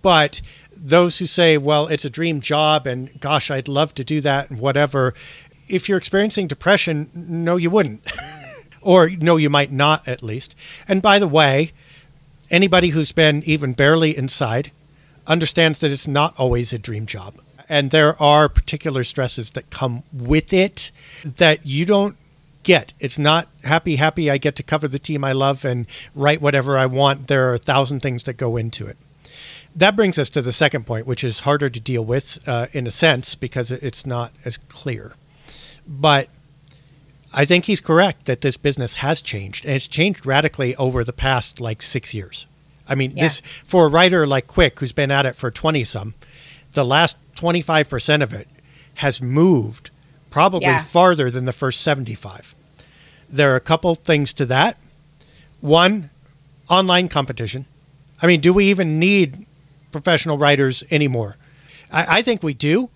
But 0.00 0.40
those 0.74 1.18
who 1.18 1.26
say, 1.26 1.58
well, 1.58 1.86
it's 1.88 2.06
a 2.06 2.10
dream 2.10 2.40
job 2.40 2.86
and 2.86 3.20
gosh, 3.20 3.50
I'd 3.50 3.68
love 3.68 3.94
to 3.94 4.04
do 4.04 4.22
that 4.22 4.50
and 4.50 4.58
whatever, 4.58 5.12
if 5.68 5.88
you're 5.88 5.98
experiencing 5.98 6.46
depression, 6.46 7.10
no, 7.14 7.56
you 7.56 7.68
wouldn't. 7.68 8.10
or 8.80 9.10
no, 9.10 9.36
you 9.36 9.50
might 9.50 9.72
not 9.72 10.06
at 10.08 10.22
least. 10.22 10.54
And 10.88 11.02
by 11.02 11.18
the 11.18 11.28
way, 11.28 11.72
anybody 12.50 12.88
who's 12.88 13.12
been 13.12 13.42
even 13.44 13.74
barely 13.74 14.16
inside 14.16 14.70
understands 15.26 15.80
that 15.80 15.90
it's 15.90 16.08
not 16.08 16.34
always 16.38 16.72
a 16.72 16.78
dream 16.78 17.04
job. 17.04 17.34
And 17.68 17.90
there 17.90 18.20
are 18.22 18.48
particular 18.48 19.04
stresses 19.04 19.50
that 19.50 19.70
come 19.70 20.04
with 20.12 20.52
it 20.52 20.92
that 21.24 21.66
you 21.66 21.84
don't 21.84 22.16
get. 22.62 22.92
It's 23.00 23.18
not 23.18 23.48
happy, 23.64 23.96
happy. 23.96 24.30
I 24.30 24.38
get 24.38 24.56
to 24.56 24.62
cover 24.62 24.88
the 24.88 24.98
team 24.98 25.24
I 25.24 25.32
love 25.32 25.64
and 25.64 25.86
write 26.14 26.40
whatever 26.42 26.76
I 26.76 26.86
want. 26.86 27.28
There 27.28 27.50
are 27.50 27.54
a 27.54 27.58
thousand 27.58 28.00
things 28.00 28.24
that 28.24 28.34
go 28.34 28.56
into 28.56 28.86
it. 28.86 28.96
That 29.74 29.94
brings 29.94 30.18
us 30.18 30.30
to 30.30 30.42
the 30.42 30.52
second 30.52 30.86
point, 30.86 31.06
which 31.06 31.22
is 31.22 31.40
harder 31.40 31.68
to 31.68 31.80
deal 31.80 32.04
with 32.04 32.42
uh, 32.48 32.66
in 32.72 32.86
a 32.86 32.90
sense 32.90 33.34
because 33.34 33.70
it's 33.70 34.06
not 34.06 34.32
as 34.44 34.56
clear. 34.56 35.14
But 35.86 36.28
I 37.34 37.44
think 37.44 37.66
he's 37.66 37.80
correct 37.80 38.24
that 38.24 38.40
this 38.40 38.56
business 38.56 38.96
has 38.96 39.20
changed, 39.20 39.64
and 39.64 39.74
it's 39.74 39.86
changed 39.86 40.24
radically 40.24 40.74
over 40.76 41.04
the 41.04 41.12
past 41.12 41.60
like 41.60 41.82
six 41.82 42.14
years. 42.14 42.46
I 42.88 42.94
mean, 42.94 43.12
yeah. 43.16 43.24
this 43.24 43.40
for 43.40 43.86
a 43.86 43.88
writer 43.88 44.26
like 44.26 44.46
Quick, 44.46 44.80
who's 44.80 44.92
been 44.92 45.10
at 45.10 45.26
it 45.26 45.36
for 45.36 45.50
twenty 45.50 45.84
some, 45.84 46.14
the 46.72 46.84
last 46.84 47.16
twenty 47.36 47.62
five 47.62 47.88
percent 47.88 48.22
of 48.22 48.32
it 48.32 48.48
has 48.96 49.22
moved 49.22 49.90
probably 50.30 50.66
yeah. 50.66 50.82
farther 50.82 51.30
than 51.30 51.44
the 51.44 51.52
first 51.52 51.80
seventy 51.80 52.14
five. 52.14 52.54
There 53.28 53.52
are 53.52 53.56
a 53.56 53.60
couple 53.60 53.94
things 53.94 54.32
to 54.34 54.46
that. 54.46 54.78
One, 55.60 56.10
online 56.68 57.08
competition. 57.08 57.66
I 58.20 58.26
mean, 58.26 58.40
do 58.40 58.52
we 58.52 58.66
even 58.66 58.98
need 58.98 59.46
professional 59.92 60.38
writers 60.38 60.84
anymore? 60.90 61.36
I, 61.92 62.18
I 62.18 62.22
think 62.22 62.42
we 62.42 62.54
do, 62.54 62.90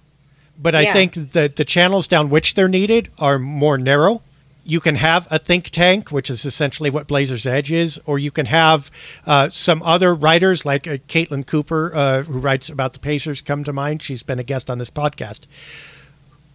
but 0.59 0.75
I 0.75 0.93
think 0.93 1.15
that 1.33 1.57
the 1.57 1.65
channels 1.65 2.07
down 2.07 2.31
which 2.31 2.55
they're 2.55 2.69
needed 2.69 3.11
are 3.19 3.39
more 3.39 3.79
narrow 3.79 4.23
you 4.65 4.81
can 4.81 4.97
have 4.97 5.27
a 5.31 5.39
think 5.39 5.71
tank, 5.71 6.11
which 6.11 6.31
is 6.31 6.45
essentially 6.45 6.91
what 6.91 7.07
Blazers 7.07 7.47
Edge 7.47 7.73
is, 7.73 8.01
or 8.07 8.19
you 8.19 8.31
can 8.31 8.47
have 8.47 8.91
uh, 9.27 9.49
some 9.49 9.83
other 9.83 10.15
writers 10.15 10.65
like 10.65 10.87
uh, 10.87 10.99
Caitlin 11.09 11.47
Cooper, 11.47 11.93
uh, 11.95 12.23
who 12.23 12.39
writes 12.39 12.69
about 12.69 12.93
the 12.93 12.99
Pacers, 12.99 13.41
come 13.41 13.65
to 13.65 13.73
mind. 13.73 14.03
She's 14.03 14.23
been 14.23 14.39
a 14.39 14.45
guest 14.45 14.71
on 14.71 14.79
this 14.79 14.91
podcast, 14.91 15.47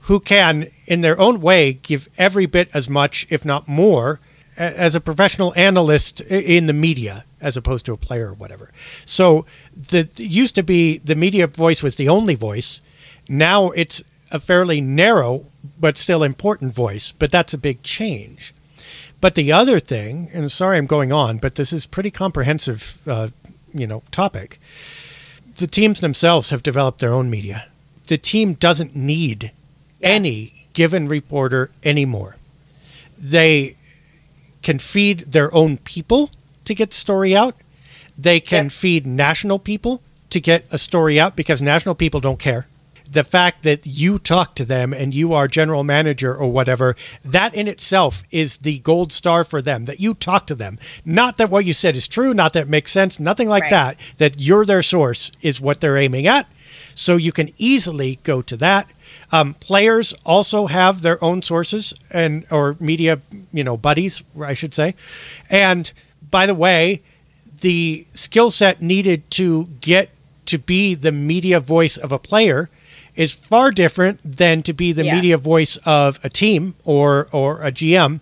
who 0.01 0.19
can, 0.19 0.65
in 0.87 1.01
their 1.01 1.19
own 1.19 1.41
way, 1.41 1.73
give 1.73 2.07
every 2.17 2.45
bit 2.45 2.69
as 2.73 2.89
much, 2.89 3.25
if 3.29 3.43
not 3.43 3.67
more, 3.67 4.19
as 4.57 4.95
a 4.95 5.01
professional 5.01 5.53
analyst 5.55 6.21
in 6.21 6.65
the 6.65 6.73
media 6.73 7.25
as 7.41 7.57
opposed 7.57 7.85
to 7.85 7.93
a 7.93 7.97
player 7.97 8.29
or 8.29 8.33
whatever. 8.33 8.71
So 9.05 9.45
the 9.75 10.09
used 10.15 10.55
to 10.55 10.63
be 10.63 10.97
the 10.97 11.15
media 11.15 11.47
voice 11.47 11.83
was 11.83 11.95
the 11.95 12.09
only 12.09 12.35
voice. 12.35 12.81
Now 13.27 13.71
it's 13.71 14.03
a 14.35 14.39
fairly 14.39 14.81
narrow 14.81 15.45
but 15.79 15.97
still 15.97 16.21
important 16.21 16.73
voice, 16.73 17.11
but 17.11 17.31
that's 17.31 17.53
a 17.53 17.57
big 17.57 17.81
change. 17.81 18.53
But 19.21 19.35
the 19.35 19.51
other 19.51 19.79
thing, 19.79 20.29
and 20.33 20.51
sorry 20.51 20.77
I'm 20.77 20.85
going 20.85 21.11
on, 21.11 21.37
but 21.37 21.55
this 21.55 21.73
is 21.73 21.87
pretty 21.87 22.11
comprehensive, 22.11 22.99
uh, 23.07 23.29
you 23.73 23.87
know, 23.87 24.03
topic. 24.11 24.59
The 25.57 25.67
teams 25.67 26.01
themselves 26.01 26.49
have 26.49 26.61
developed 26.61 26.99
their 26.99 27.13
own 27.13 27.29
media. 27.29 27.67
The 28.07 28.17
team 28.17 28.53
doesn't 28.53 28.95
need 28.95 29.51
yeah. 29.99 30.09
any 30.09 30.67
given 30.73 31.07
reporter 31.07 31.71
anymore. 31.83 32.35
They 33.17 33.77
can 34.61 34.79
feed 34.79 35.19
their 35.19 35.51
own 35.55 35.77
people 35.77 36.29
to 36.65 36.75
get 36.75 36.93
story 36.93 37.35
out. 37.35 37.55
They 38.17 38.41
can 38.41 38.65
yep. 38.65 38.71
feed 38.73 39.07
national 39.07 39.59
people 39.59 40.01
to 40.29 40.41
get 40.41 40.65
a 40.73 40.77
story 40.77 41.19
out 41.19 41.37
because 41.37 41.61
national 41.61 41.95
people 41.95 42.19
don't 42.19 42.39
care 42.39 42.67
the 43.11 43.23
fact 43.23 43.63
that 43.63 43.85
you 43.85 44.19
talk 44.19 44.55
to 44.55 44.65
them 44.65 44.93
and 44.93 45.13
you 45.13 45.33
are 45.33 45.47
general 45.47 45.83
manager 45.83 46.35
or 46.35 46.51
whatever, 46.51 46.95
that 47.23 47.53
in 47.53 47.67
itself 47.67 48.23
is 48.31 48.59
the 48.59 48.79
gold 48.79 49.11
star 49.11 49.43
for 49.43 49.61
them, 49.61 49.85
that 49.85 49.99
you 49.99 50.13
talk 50.13 50.47
to 50.47 50.55
them. 50.55 50.77
Not 51.05 51.37
that 51.37 51.49
what 51.49 51.65
you 51.65 51.73
said 51.73 51.95
is 51.95 52.07
true, 52.07 52.33
not 52.33 52.53
that 52.53 52.63
it 52.63 52.69
makes 52.69 52.91
sense, 52.91 53.19
nothing 53.19 53.49
like 53.49 53.63
right. 53.63 53.71
that, 53.71 53.99
that 54.17 54.39
you're 54.39 54.65
their 54.65 54.81
source 54.81 55.31
is 55.41 55.61
what 55.61 55.81
they're 55.81 55.97
aiming 55.97 56.27
at. 56.27 56.47
So 56.93 57.15
you 57.17 57.31
can 57.31 57.49
easily 57.57 58.19
go 58.23 58.41
to 58.41 58.57
that. 58.57 58.89
Um, 59.31 59.53
players 59.55 60.13
also 60.25 60.67
have 60.67 61.01
their 61.01 61.21
own 61.23 61.41
sources 61.41 61.93
and 62.11 62.45
or 62.51 62.77
media, 62.79 63.19
you 63.51 63.63
know, 63.63 63.77
buddies, 63.77 64.23
I 64.41 64.53
should 64.53 64.73
say. 64.73 64.95
And 65.49 65.91
by 66.31 66.45
the 66.45 66.55
way, 66.55 67.01
the 67.61 68.05
skill 68.13 68.51
set 68.51 68.81
needed 68.81 69.29
to 69.31 69.65
get 69.81 70.09
to 70.45 70.57
be 70.57 70.95
the 70.95 71.11
media 71.11 71.59
voice 71.59 71.97
of 71.97 72.11
a 72.11 72.19
player 72.19 72.69
is 73.15 73.33
far 73.33 73.71
different 73.71 74.19
than 74.23 74.61
to 74.63 74.73
be 74.73 74.91
the 74.91 75.05
yeah. 75.05 75.15
media 75.15 75.37
voice 75.37 75.77
of 75.85 76.19
a 76.23 76.29
team 76.29 76.75
or 76.83 77.27
or 77.31 77.61
a 77.61 77.71
GM, 77.71 78.19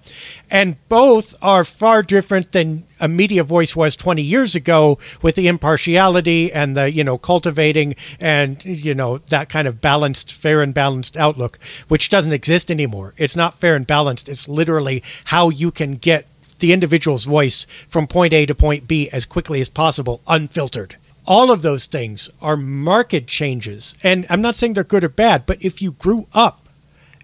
and 0.50 0.76
both 0.90 1.36
are 1.42 1.64
far 1.64 2.04
different 2.04 2.52
than 2.52 2.84
a 3.00 3.08
media 3.08 3.44
voice 3.44 3.76
was 3.76 3.96
20 3.96 4.22
years 4.22 4.56
ago 4.56 4.98
with 5.22 5.36
the 5.36 5.48
impartiality 5.48 6.52
and 6.52 6.78
the 6.78 6.92
you 6.92 7.04
know 7.04 7.18
cultivating 7.18 7.96
and 8.20 8.64
you 8.64 8.94
know 8.94 9.18
that 9.30 9.50
kind 9.50 9.68
of 9.68 9.82
balanced 9.82 10.32
fair 10.32 10.62
and 10.62 10.74
balanced 10.74 11.18
outlook 11.18 11.60
which 11.88 12.10
doesn't 12.10 12.34
exist 12.34 12.70
anymore. 12.70 13.14
It's 13.18 13.36
not 13.36 13.60
fair 13.60 13.76
and 13.76 13.86
balanced. 13.86 14.30
It's 14.30 14.48
literally 14.48 15.04
how 15.26 15.50
you 15.50 15.72
can 15.72 15.96
get 15.96 16.28
the 16.60 16.72
individual's 16.72 17.26
voice 17.26 17.66
from 17.90 18.08
point 18.08 18.32
A 18.32 18.46
to 18.46 18.56
point 18.56 18.88
B 18.88 19.10
as 19.12 19.26
quickly 19.26 19.60
as 19.60 19.70
possible 19.70 20.22
unfiltered 20.28 20.96
all 21.26 21.52
of 21.52 21.62
those 21.62 21.86
things 21.86 22.30
are 22.42 22.58
market 22.58 23.28
changes. 23.28 23.96
And 24.04 24.26
I'm 24.30 24.42
not 24.42 24.56
saying 24.56 24.74
they're 24.74 24.84
good 24.84 25.04
or 25.04 25.10
bad, 25.10 25.46
but 25.46 25.64
if 25.64 25.82
you 25.82 25.92
grew 25.94 26.28
up 26.34 26.68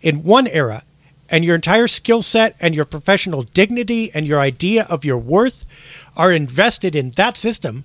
in 0.01 0.23
one 0.23 0.47
era 0.47 0.83
and 1.29 1.45
your 1.45 1.55
entire 1.55 1.87
skill 1.87 2.21
set 2.21 2.55
and 2.59 2.73
your 2.73 2.85
professional 2.85 3.43
dignity 3.43 4.09
and 4.13 4.25
your 4.25 4.39
idea 4.39 4.85
of 4.89 5.05
your 5.05 5.17
worth 5.17 5.65
are 6.15 6.31
invested 6.31 6.95
in 6.95 7.11
that 7.11 7.37
system, 7.37 7.83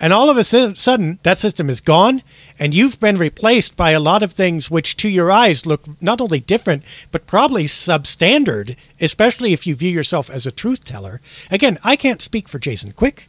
and 0.00 0.12
all 0.12 0.28
of 0.28 0.36
a 0.36 0.44
sudden 0.44 1.18
that 1.22 1.38
system 1.38 1.70
is 1.70 1.80
gone 1.80 2.22
and 2.58 2.74
you've 2.74 3.00
been 3.00 3.16
replaced 3.16 3.76
by 3.76 3.90
a 3.90 4.00
lot 4.00 4.22
of 4.22 4.32
things 4.32 4.70
which 4.70 4.96
to 4.96 5.08
your 5.08 5.30
eyes 5.30 5.66
look 5.66 5.82
not 6.02 6.20
only 6.20 6.40
different 6.40 6.82
but 7.10 7.26
probably 7.26 7.64
substandard 7.64 8.76
especially 9.00 9.52
if 9.52 9.66
you 9.66 9.74
view 9.74 9.90
yourself 9.90 10.30
as 10.30 10.46
a 10.46 10.52
truth 10.52 10.84
teller 10.84 11.20
again 11.50 11.78
i 11.84 11.96
can't 11.96 12.22
speak 12.22 12.48
for 12.48 12.58
jason 12.58 12.92
quick 12.92 13.28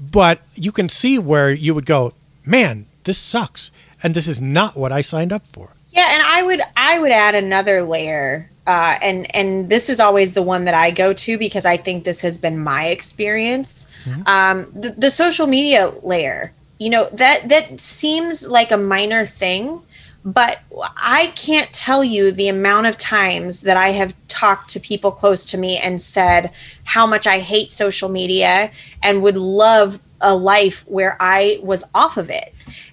but 0.00 0.40
you 0.54 0.72
can 0.72 0.88
see 0.88 1.18
where 1.18 1.52
you 1.52 1.74
would 1.74 1.86
go, 1.86 2.14
man, 2.46 2.86
this 3.04 3.18
sucks, 3.18 3.70
and 4.02 4.14
this 4.14 4.26
is 4.26 4.40
not 4.40 4.76
what 4.76 4.92
I 4.92 5.02
signed 5.02 5.32
up 5.32 5.46
for. 5.46 5.74
Yeah, 5.92 6.06
and 6.08 6.22
I 6.24 6.42
would 6.42 6.60
I 6.76 6.98
would 6.98 7.12
add 7.12 7.34
another 7.34 7.82
layer, 7.82 8.48
uh, 8.66 8.96
and 9.02 9.34
and 9.34 9.68
this 9.68 9.90
is 9.90 10.00
always 10.00 10.32
the 10.32 10.42
one 10.42 10.64
that 10.64 10.74
I 10.74 10.90
go 10.90 11.12
to 11.12 11.36
because 11.36 11.66
I 11.66 11.76
think 11.76 12.04
this 12.04 12.22
has 12.22 12.38
been 12.38 12.58
my 12.58 12.86
experience. 12.86 13.90
Mm-hmm. 14.04 14.22
Um, 14.26 14.72
the, 14.72 14.90
the 14.90 15.10
social 15.10 15.46
media 15.46 15.92
layer, 16.02 16.52
you 16.78 16.90
know 16.90 17.10
that 17.12 17.48
that 17.48 17.80
seems 17.80 18.48
like 18.48 18.70
a 18.70 18.76
minor 18.76 19.26
thing, 19.26 19.82
but 20.24 20.62
I 20.96 21.32
can't 21.34 21.72
tell 21.72 22.04
you 22.04 22.30
the 22.30 22.48
amount 22.48 22.86
of 22.86 22.98
times 22.98 23.62
that 23.62 23.76
I 23.76 23.90
have 23.90 24.14
talked 24.28 24.70
to 24.70 24.80
people 24.80 25.10
close 25.10 25.46
to 25.46 25.58
me 25.58 25.78
and 25.78 26.00
said 26.00 26.52
how 26.84 27.06
much 27.06 27.26
I 27.26 27.38
hate 27.38 27.70
social 27.70 28.08
media 28.08 28.70
and 29.02 29.22
would 29.22 29.36
love 29.36 29.98
a 30.20 30.34
life 30.34 30.86
where 30.86 31.16
I 31.20 31.58
was 31.62 31.84
off 31.94 32.18
of 32.18 32.28
it. 32.28 32.52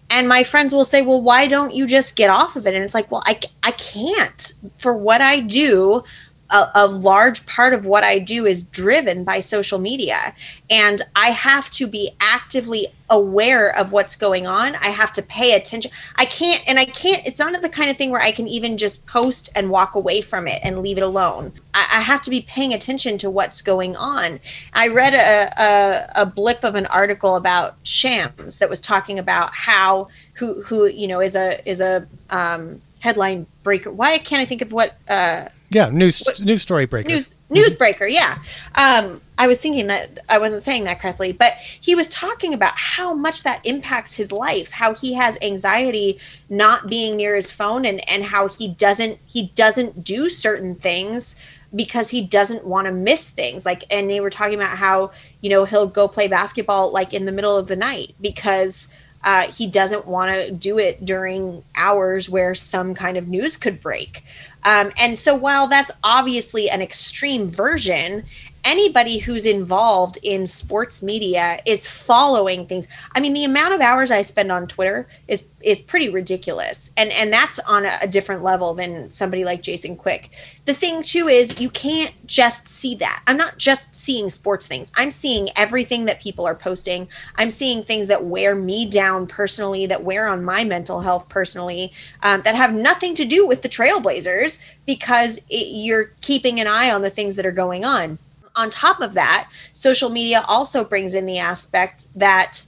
And 0.10 0.30
my 0.30 0.44
friends 0.44 0.74
will 0.74 0.86
say, 0.86 1.02
Well, 1.02 1.22
why 1.22 1.48
don't 1.48 1.74
you 1.74 1.86
just 1.86 2.16
get 2.16 2.30
off 2.30 2.56
of 2.56 2.66
it? 2.66 2.74
And 2.74 2.84
it's 2.84 2.94
like, 2.94 3.12
Well, 3.12 3.24
I, 3.26 3.38
I 3.62 3.72
can't. 3.72 4.54
For 4.78 4.96
what 4.96 5.20
I 5.20 5.42
do, 5.42 6.04
a, 6.50 6.70
a, 6.76 6.88
large 6.88 7.46
part 7.46 7.74
of 7.74 7.86
what 7.86 8.04
I 8.04 8.20
do 8.20 8.46
is 8.46 8.64
driven 8.64 9.24
by 9.24 9.40
social 9.40 9.80
media. 9.80 10.34
And 10.70 11.02
I 11.16 11.30
have 11.30 11.70
to 11.72 11.88
be 11.88 12.12
actively 12.22 12.88
aware 13.10 13.76
of 13.78 13.92
what's 13.92 14.16
going 14.16 14.48
on. 14.48 14.76
I 14.76 14.90
have 14.90 15.12
to 15.14 15.22
pay 15.22 15.54
attention. 15.54 15.92
I 16.16 16.26
can't, 16.26 16.64
and 16.68 16.80
I 16.80 16.86
can't, 16.86 17.26
it's 17.26 17.40
not 17.40 17.60
the 17.62 17.70
kind 17.70 17.90
of 17.90 17.98
thing 17.98 18.12
where 18.12 18.22
I 18.22 18.32
can 18.32 18.48
even 18.48 18.78
just 18.78 19.06
post 19.06 19.50
and 19.56 19.70
walk 19.70 19.96
away 19.96 20.22
from 20.22 20.48
it 20.48 20.60
and 20.64 20.82
leave 20.82 20.98
it 20.98 21.04
alone. 21.04 21.54
I, 21.74 21.88
I 21.96 22.02
have 22.02 22.22
to 22.24 22.30
be 22.30 22.42
paying 22.42 22.74
attention 22.74 23.18
to 23.20 23.30
what's 23.30 23.62
going 23.62 23.96
on. 23.96 24.40
I 24.74 24.88
read 24.88 25.14
a, 25.14 25.62
a, 25.62 26.22
a 26.22 26.26
blip 26.26 26.64
of 26.64 26.76
an 26.76 26.86
article 26.88 27.36
about 27.36 27.76
Shams 27.84 28.60
that 28.60 28.70
was 28.70 28.82
talking 28.82 29.20
about 29.20 29.54
how, 29.54 30.10
who, 30.34 30.62
who, 30.64 30.88
you 30.88 31.08
know, 31.08 31.22
is 31.22 31.36
a, 31.36 31.68
is 31.70 31.82
a, 31.82 32.08
um, 32.30 32.82
headline 33.00 33.46
breaker. 33.64 33.92
Why 33.92 34.18
can't 34.18 34.42
I 34.42 34.46
think 34.46 34.62
of 34.62 34.74
what, 34.74 34.98
uh, 35.08 35.46
yeah, 35.70 35.90
news 35.90 36.22
what, 36.22 36.42
news 36.42 36.62
story 36.62 36.86
breaker. 36.86 37.10
News 37.10 37.36
newsbreaker, 37.50 38.12
yeah. 38.12 38.40
Um, 38.76 39.22
I 39.38 39.48
was 39.48 39.62
thinking 39.62 39.88
that 39.88 40.20
I 40.28 40.38
wasn't 40.38 40.62
saying 40.62 40.86
that 40.86 41.00
correctly, 41.00 41.32
but 41.32 41.54
he 41.58 41.96
was 41.96 42.10
talking 42.10 42.54
about 42.54 42.74
how 42.76 43.14
much 43.14 43.44
that 43.44 43.66
impacts 43.66 44.16
his 44.16 44.32
life, 44.32 44.72
how 44.72 44.94
he 44.94 45.14
has 45.14 45.38
anxiety 45.42 46.20
not 46.50 46.88
being 46.88 47.16
near 47.16 47.36
his 47.36 47.52
phone 47.52 47.86
and 47.86 48.02
and 48.10 48.24
how 48.24 48.48
he 48.48 48.70
doesn't 48.70 49.20
he 49.28 49.48
doesn't 49.56 50.04
do 50.04 50.30
certain 50.30 50.76
things 50.76 51.36
because 51.76 52.10
he 52.10 52.22
doesn't 52.22 52.66
want 52.66 52.88
to 52.88 52.92
miss 52.92 53.30
things. 53.30 53.66
Like 53.66 53.84
and 53.90 54.10
they 54.10 54.20
were 54.20 54.30
talking 54.30 54.56
about 54.56 54.78
how, 54.78 55.12
you 55.42 55.50
know, 55.50 55.66
he'll 55.66 55.88
go 55.88 56.08
play 56.08 56.28
basketball 56.28 56.92
like 56.92 57.14
in 57.14 57.26
the 57.26 57.32
middle 57.32 57.58
of 57.58 57.68
the 57.68 57.76
night 57.76 58.16
because 58.22 58.88
uh, 59.24 59.52
he 59.52 59.68
doesn't 59.68 60.06
want 60.06 60.32
to 60.32 60.52
do 60.52 60.78
it 60.78 61.04
during 61.04 61.64
hours 61.76 62.30
where 62.30 62.56
some 62.56 62.94
kind 62.94 63.18
of 63.18 63.28
news 63.28 63.58
could 63.58 63.82
break. 63.82 64.24
Um, 64.68 64.92
and 65.00 65.18
so 65.18 65.34
while 65.34 65.68
that's 65.68 65.92
obviously 66.04 66.70
an 66.70 66.82
extreme 66.82 67.50
version, 67.50 68.26
anybody 68.68 69.18
who's 69.18 69.46
involved 69.46 70.20
in 70.22 70.46
sports 70.46 71.02
media 71.02 71.60
is 71.66 71.88
following 71.88 72.68
things. 72.68 72.88
I 73.14 73.22
mean, 73.22 73.34
the 73.34 73.46
amount 73.46 73.74
of 73.74 73.80
hours 73.80 74.12
I 74.12 74.22
spend 74.22 74.52
on 74.52 74.68
Twitter 74.68 75.08
is 75.28 75.48
is 75.62 75.80
pretty 75.80 76.10
ridiculous, 76.10 76.92
and 76.98 77.12
and 77.12 77.32
that's 77.32 77.60
on 77.60 77.86
a, 77.86 77.98
a 78.02 78.08
different 78.08 78.44
level 78.44 78.74
than 78.74 79.10
somebody 79.10 79.46
like 79.46 79.64
Jason 79.64 79.96
Quick. 79.96 80.32
The 80.66 80.74
thing 80.74 81.02
too 81.02 81.30
is 81.30 81.60
you 81.60 81.70
can't 81.70 82.14
just 82.26 82.68
see 82.68 82.94
that. 82.96 83.24
I'm 83.26 83.38
not 83.38 83.58
just 83.58 83.96
seeing 83.96 84.30
sports 84.30 84.68
things. 84.68 84.92
I'm 84.98 85.12
seeing 85.12 85.48
everything 85.56 86.06
that 86.06 86.22
people 86.22 86.46
are 86.46 86.56
posting. 86.56 87.08
I'm 87.38 87.50
seeing 87.50 87.82
things 87.82 88.08
that 88.08 88.26
wear 88.26 88.54
me 88.54 88.86
down 88.86 89.28
personally, 89.28 89.86
that 89.86 90.04
wear 90.04 90.28
on 90.28 90.44
my 90.44 90.66
mental 90.66 91.00
health 91.00 91.30
personally, 91.30 91.94
um, 92.22 92.42
that 92.42 92.56
have 92.56 92.74
nothing 92.74 93.16
to 93.16 93.26
do 93.26 93.48
with 93.48 93.62
the 93.62 93.70
Trailblazers 93.70 94.62
because 94.86 95.38
it, 95.50 95.68
you're 95.72 96.12
keeping 96.20 96.60
an 96.60 96.68
eye 96.68 96.92
on 96.92 97.02
the 97.02 97.10
things 97.10 97.38
that 97.38 97.46
are 97.46 97.52
going 97.52 97.86
on 97.86 98.20
on 98.58 98.70
top 98.70 99.00
of 99.00 99.14
that, 99.14 99.50
social 99.74 100.10
media 100.10 100.44
also 100.48 100.84
brings 100.84 101.16
in 101.16 101.26
the 101.26 101.38
aspect 101.38 102.08
that 102.16 102.66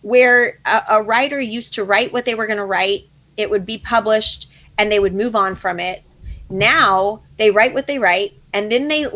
where 0.00 0.58
a, 0.64 0.82
a 0.90 1.02
writer 1.02 1.40
used 1.40 1.74
to 1.74 1.84
write 1.84 2.12
what 2.12 2.24
they 2.24 2.34
were 2.34 2.46
going 2.46 2.58
to 2.58 2.64
write, 2.64 3.04
it 3.36 3.50
would 3.50 3.66
be 3.66 3.78
published 3.78 4.50
and 4.78 4.90
they 4.90 4.98
would 4.98 5.14
move 5.14 5.36
on 5.36 5.54
from 5.54 5.78
it. 5.78 6.02
Now 6.48 7.22
they 7.36 7.50
write 7.50 7.74
what 7.74 7.86
they 7.86 7.98
write 7.98 8.34
and 8.52 8.70
then 8.70 8.88
they 8.88 9.06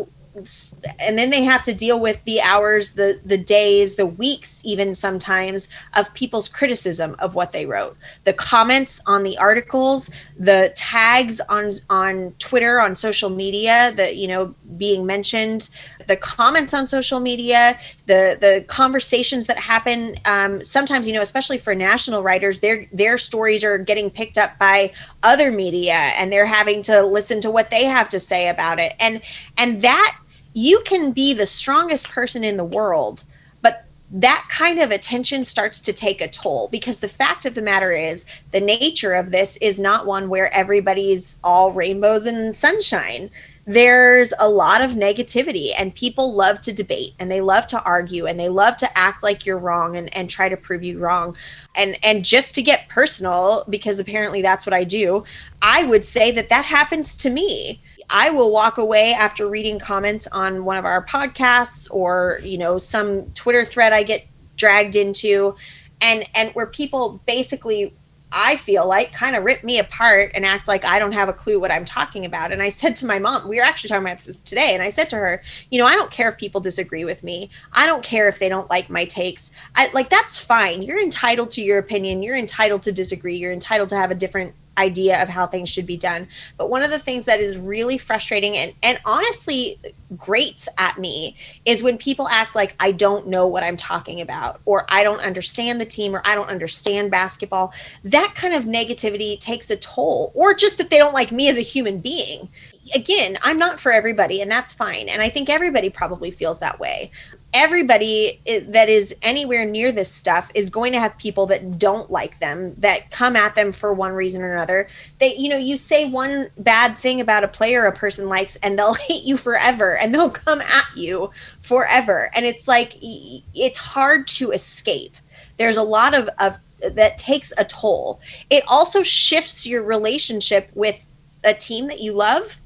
and 0.99 1.17
then 1.17 1.29
they 1.29 1.43
have 1.43 1.61
to 1.63 1.73
deal 1.73 1.99
with 1.99 2.23
the 2.23 2.41
hours 2.41 2.93
the 2.93 3.19
the 3.25 3.37
days 3.37 3.95
the 3.95 4.05
weeks 4.05 4.61
even 4.65 4.93
sometimes 4.93 5.69
of 5.95 6.13
people's 6.13 6.47
criticism 6.47 7.15
of 7.19 7.35
what 7.35 7.51
they 7.51 7.65
wrote. 7.65 7.97
The 8.23 8.33
comments 8.33 9.01
on 9.05 9.23
the 9.23 9.37
articles 9.37 10.09
the 10.37 10.71
tags 10.75 11.41
on 11.49 11.71
on 11.89 12.33
twitter 12.39 12.79
on 12.79 12.95
social 12.95 13.29
media 13.29 13.91
that 13.95 14.17
you 14.17 14.27
know 14.27 14.53
being 14.77 15.05
mentioned 15.05 15.69
the 16.07 16.15
comments 16.15 16.73
on 16.73 16.87
social 16.87 17.19
media 17.19 17.77
the 18.05 18.37
the 18.39 18.63
conversations 18.67 19.47
that 19.47 19.57
happen 19.59 20.15
um, 20.25 20.61
sometimes 20.61 21.07
you 21.07 21.13
know 21.13 21.21
especially 21.21 21.57
for 21.57 21.73
national 21.73 22.21
writers 22.21 22.59
their 22.59 22.85
their 22.93 23.17
stories 23.17 23.63
are 23.63 23.77
getting 23.77 24.09
picked 24.09 24.37
up 24.37 24.57
by 24.59 24.91
other 25.23 25.51
media 25.51 25.93
and 25.93 26.31
they're 26.31 26.45
having 26.45 26.81
to 26.83 27.01
listen 27.01 27.41
to 27.41 27.51
what 27.51 27.69
they 27.69 27.85
have 27.85 28.09
to 28.09 28.19
say 28.19 28.49
about 28.49 28.79
it. 28.79 28.95
And 28.99 29.21
and 29.57 29.81
that 29.81 30.17
you 30.57 30.81
can 30.85 31.11
be 31.11 31.35
the 31.35 31.45
strongest 31.45 32.09
person 32.09 32.43
in 32.43 32.57
the 32.57 32.63
world, 32.63 33.23
but 33.61 33.85
that 34.09 34.47
kind 34.49 34.79
of 34.79 34.89
attention 34.89 35.43
starts 35.43 35.79
to 35.79 35.93
take 35.93 36.19
a 36.19 36.27
toll 36.27 36.67
because 36.69 36.99
the 36.99 37.07
fact 37.07 37.45
of 37.45 37.53
the 37.53 37.61
matter 37.61 37.91
is 37.91 38.25
the 38.51 38.59
nature 38.59 39.13
of 39.13 39.29
this 39.29 39.57
is 39.57 39.79
not 39.79 40.07
one 40.07 40.29
where 40.29 40.51
everybody's 40.51 41.37
all 41.43 41.71
rainbows 41.73 42.25
and 42.25 42.55
sunshine. 42.55 43.29
There's 43.67 44.33
a 44.39 44.49
lot 44.49 44.81
of 44.81 44.91
negativity 44.91 45.73
and 45.77 45.93
people 45.93 46.33
love 46.33 46.59
to 46.61 46.73
debate 46.73 47.13
and 47.19 47.29
they 47.29 47.41
love 47.41 47.67
to 47.67 47.83
argue 47.83 48.25
and 48.25 48.39
they 48.39 48.49
love 48.49 48.77
to 48.77 48.97
act 48.97 49.21
like 49.21 49.45
you're 49.45 49.59
wrong 49.59 49.95
and, 49.95 50.11
and 50.15 50.27
try 50.27 50.49
to 50.49 50.57
prove 50.57 50.81
you 50.81 50.97
wrong. 50.97 51.37
And 51.75 52.03
and 52.03 52.25
just 52.25 52.55
to 52.55 52.63
get 52.63 52.89
personal 52.89 53.63
because 53.69 53.99
apparently 53.99 54.41
that's 54.41 54.65
what 54.65 54.73
i 54.73 54.83
do 54.83 55.23
i 55.61 55.83
would 55.83 56.03
say 56.03 56.31
that 56.31 56.49
that 56.49 56.65
happens 56.65 57.15
to 57.17 57.29
me 57.29 57.79
I 58.09 58.29
will 58.29 58.51
walk 58.51 58.77
away 58.77 59.13
after 59.13 59.49
reading 59.49 59.79
comments 59.79 60.27
on 60.27 60.63
one 60.65 60.77
of 60.77 60.85
our 60.85 61.05
podcasts 61.05 61.87
or, 61.91 62.39
you 62.43 62.57
know, 62.57 62.77
some 62.77 63.31
Twitter 63.31 63.65
thread 63.65 63.93
I 63.93 64.03
get 64.03 64.25
dragged 64.55 64.95
into 64.95 65.55
and 66.01 66.23
and 66.35 66.51
where 66.51 66.65
people 66.65 67.21
basically 67.25 67.93
I 68.31 68.57
feel 68.57 68.85
like 68.85 69.13
kind 69.13 69.37
of 69.37 69.45
rip 69.45 69.63
me 69.63 69.79
apart 69.79 70.31
and 70.35 70.45
act 70.45 70.67
like 70.67 70.83
I 70.83 70.99
don't 70.99 71.13
have 71.13 71.29
a 71.29 71.33
clue 71.33 71.59
what 71.59 71.71
I'm 71.71 71.85
talking 71.85 72.25
about. 72.25 72.51
And 72.51 72.61
I 72.61 72.69
said 72.69 72.95
to 72.97 73.05
my 73.05 73.19
mom, 73.19 73.47
we 73.47 73.57
were 73.57 73.63
actually 73.63 73.87
talking 73.87 74.05
about 74.05 74.17
this 74.17 74.35
today, 74.37 74.73
and 74.73 74.83
I 74.83 74.89
said 74.89 75.09
to 75.11 75.15
her, 75.15 75.41
you 75.71 75.79
know, 75.79 75.85
I 75.85 75.93
don't 75.93 76.11
care 76.11 76.27
if 76.29 76.37
people 76.37 76.59
disagree 76.59 77.05
with 77.05 77.23
me. 77.23 77.49
I 77.71 77.85
don't 77.85 78.03
care 78.03 78.27
if 78.27 78.37
they 78.37 78.49
don't 78.49 78.69
like 78.69 78.89
my 78.89 79.05
takes. 79.05 79.51
I 79.75 79.89
like 79.93 80.09
that's 80.09 80.43
fine. 80.43 80.81
You're 80.81 81.01
entitled 81.01 81.51
to 81.51 81.61
your 81.61 81.79
opinion. 81.79 82.21
You're 82.21 82.37
entitled 82.37 82.83
to 82.83 82.91
disagree. 82.91 83.37
You're 83.37 83.53
entitled 83.53 83.89
to 83.89 83.95
have 83.95 84.11
a 84.11 84.15
different 84.15 84.53
idea 84.77 85.21
of 85.21 85.29
how 85.29 85.47
things 85.47 85.69
should 85.69 85.85
be 85.85 85.97
done. 85.97 86.27
But 86.57 86.69
one 86.69 86.83
of 86.83 86.91
the 86.91 86.99
things 86.99 87.25
that 87.25 87.39
is 87.39 87.57
really 87.57 87.97
frustrating 87.97 88.55
and, 88.57 88.73
and 88.83 88.99
honestly 89.05 89.79
grates 90.15 90.69
at 90.77 90.97
me 90.97 91.35
is 91.65 91.83
when 91.83 91.97
people 91.97 92.27
act 92.29 92.55
like 92.55 92.75
I 92.79 92.91
don't 92.91 93.27
know 93.27 93.47
what 93.47 93.63
I'm 93.63 93.77
talking 93.77 94.21
about, 94.21 94.61
or 94.65 94.85
I 94.89 95.03
don't 95.03 95.21
understand 95.21 95.81
the 95.81 95.85
team, 95.85 96.15
or 96.15 96.21
I 96.25 96.35
don't 96.35 96.49
understand 96.49 97.11
basketball. 97.11 97.73
That 98.03 98.33
kind 98.35 98.53
of 98.53 98.63
negativity 98.63 99.39
takes 99.39 99.69
a 99.69 99.75
toll, 99.77 100.31
or 100.35 100.53
just 100.53 100.77
that 100.77 100.89
they 100.89 100.97
don't 100.97 101.13
like 101.13 101.31
me 101.31 101.49
as 101.49 101.57
a 101.57 101.61
human 101.61 101.99
being 101.99 102.49
again, 102.95 103.37
I'm 103.41 103.57
not 103.57 103.79
for 103.79 103.91
everybody, 103.91 104.41
and 104.41 104.49
that's 104.49 104.73
fine. 104.73 105.09
And 105.09 105.21
I 105.21 105.29
think 105.29 105.49
everybody 105.49 105.89
probably 105.89 106.31
feels 106.31 106.59
that 106.59 106.79
way 106.79 107.11
everybody 107.53 108.41
that 108.67 108.89
is 108.89 109.15
anywhere 109.21 109.65
near 109.65 109.91
this 109.91 110.11
stuff 110.11 110.51
is 110.53 110.69
going 110.69 110.91
to 110.93 110.99
have 110.99 111.17
people 111.17 111.45
that 111.47 111.79
don't 111.79 112.11
like 112.11 112.39
them 112.39 112.73
that 112.75 113.09
come 113.11 113.35
at 113.35 113.55
them 113.55 113.71
for 113.71 113.93
one 113.93 114.13
reason 114.13 114.41
or 114.41 114.53
another. 114.53 114.87
They 115.19 115.35
you 115.35 115.49
know 115.49 115.57
you 115.57 115.77
say 115.77 116.09
one 116.09 116.49
bad 116.57 116.97
thing 116.97 117.21
about 117.21 117.43
a 117.43 117.47
player 117.47 117.85
a 117.85 117.91
person 117.91 118.29
likes 118.29 118.55
and 118.57 118.77
they'll 118.77 118.93
hate 119.07 119.23
you 119.23 119.37
forever 119.37 119.97
and 119.97 120.13
they'll 120.13 120.29
come 120.29 120.61
at 120.61 120.85
you 120.95 121.31
forever. 121.61 122.29
And 122.35 122.45
it's 122.45 122.67
like 122.67 122.93
it's 123.01 123.77
hard 123.77 124.27
to 124.27 124.51
escape. 124.51 125.15
There's 125.57 125.77
a 125.77 125.83
lot 125.83 126.13
of, 126.13 126.29
of 126.39 126.57
that 126.81 127.17
takes 127.17 127.51
a 127.57 127.65
toll. 127.65 128.19
It 128.49 128.63
also 128.67 129.01
shifts 129.01 129.65
your 129.65 129.83
relationship 129.83 130.69
with 130.75 131.05
a 131.43 131.53
team 131.53 131.87
that 131.87 131.99
you 131.99 132.13
love 132.13 132.61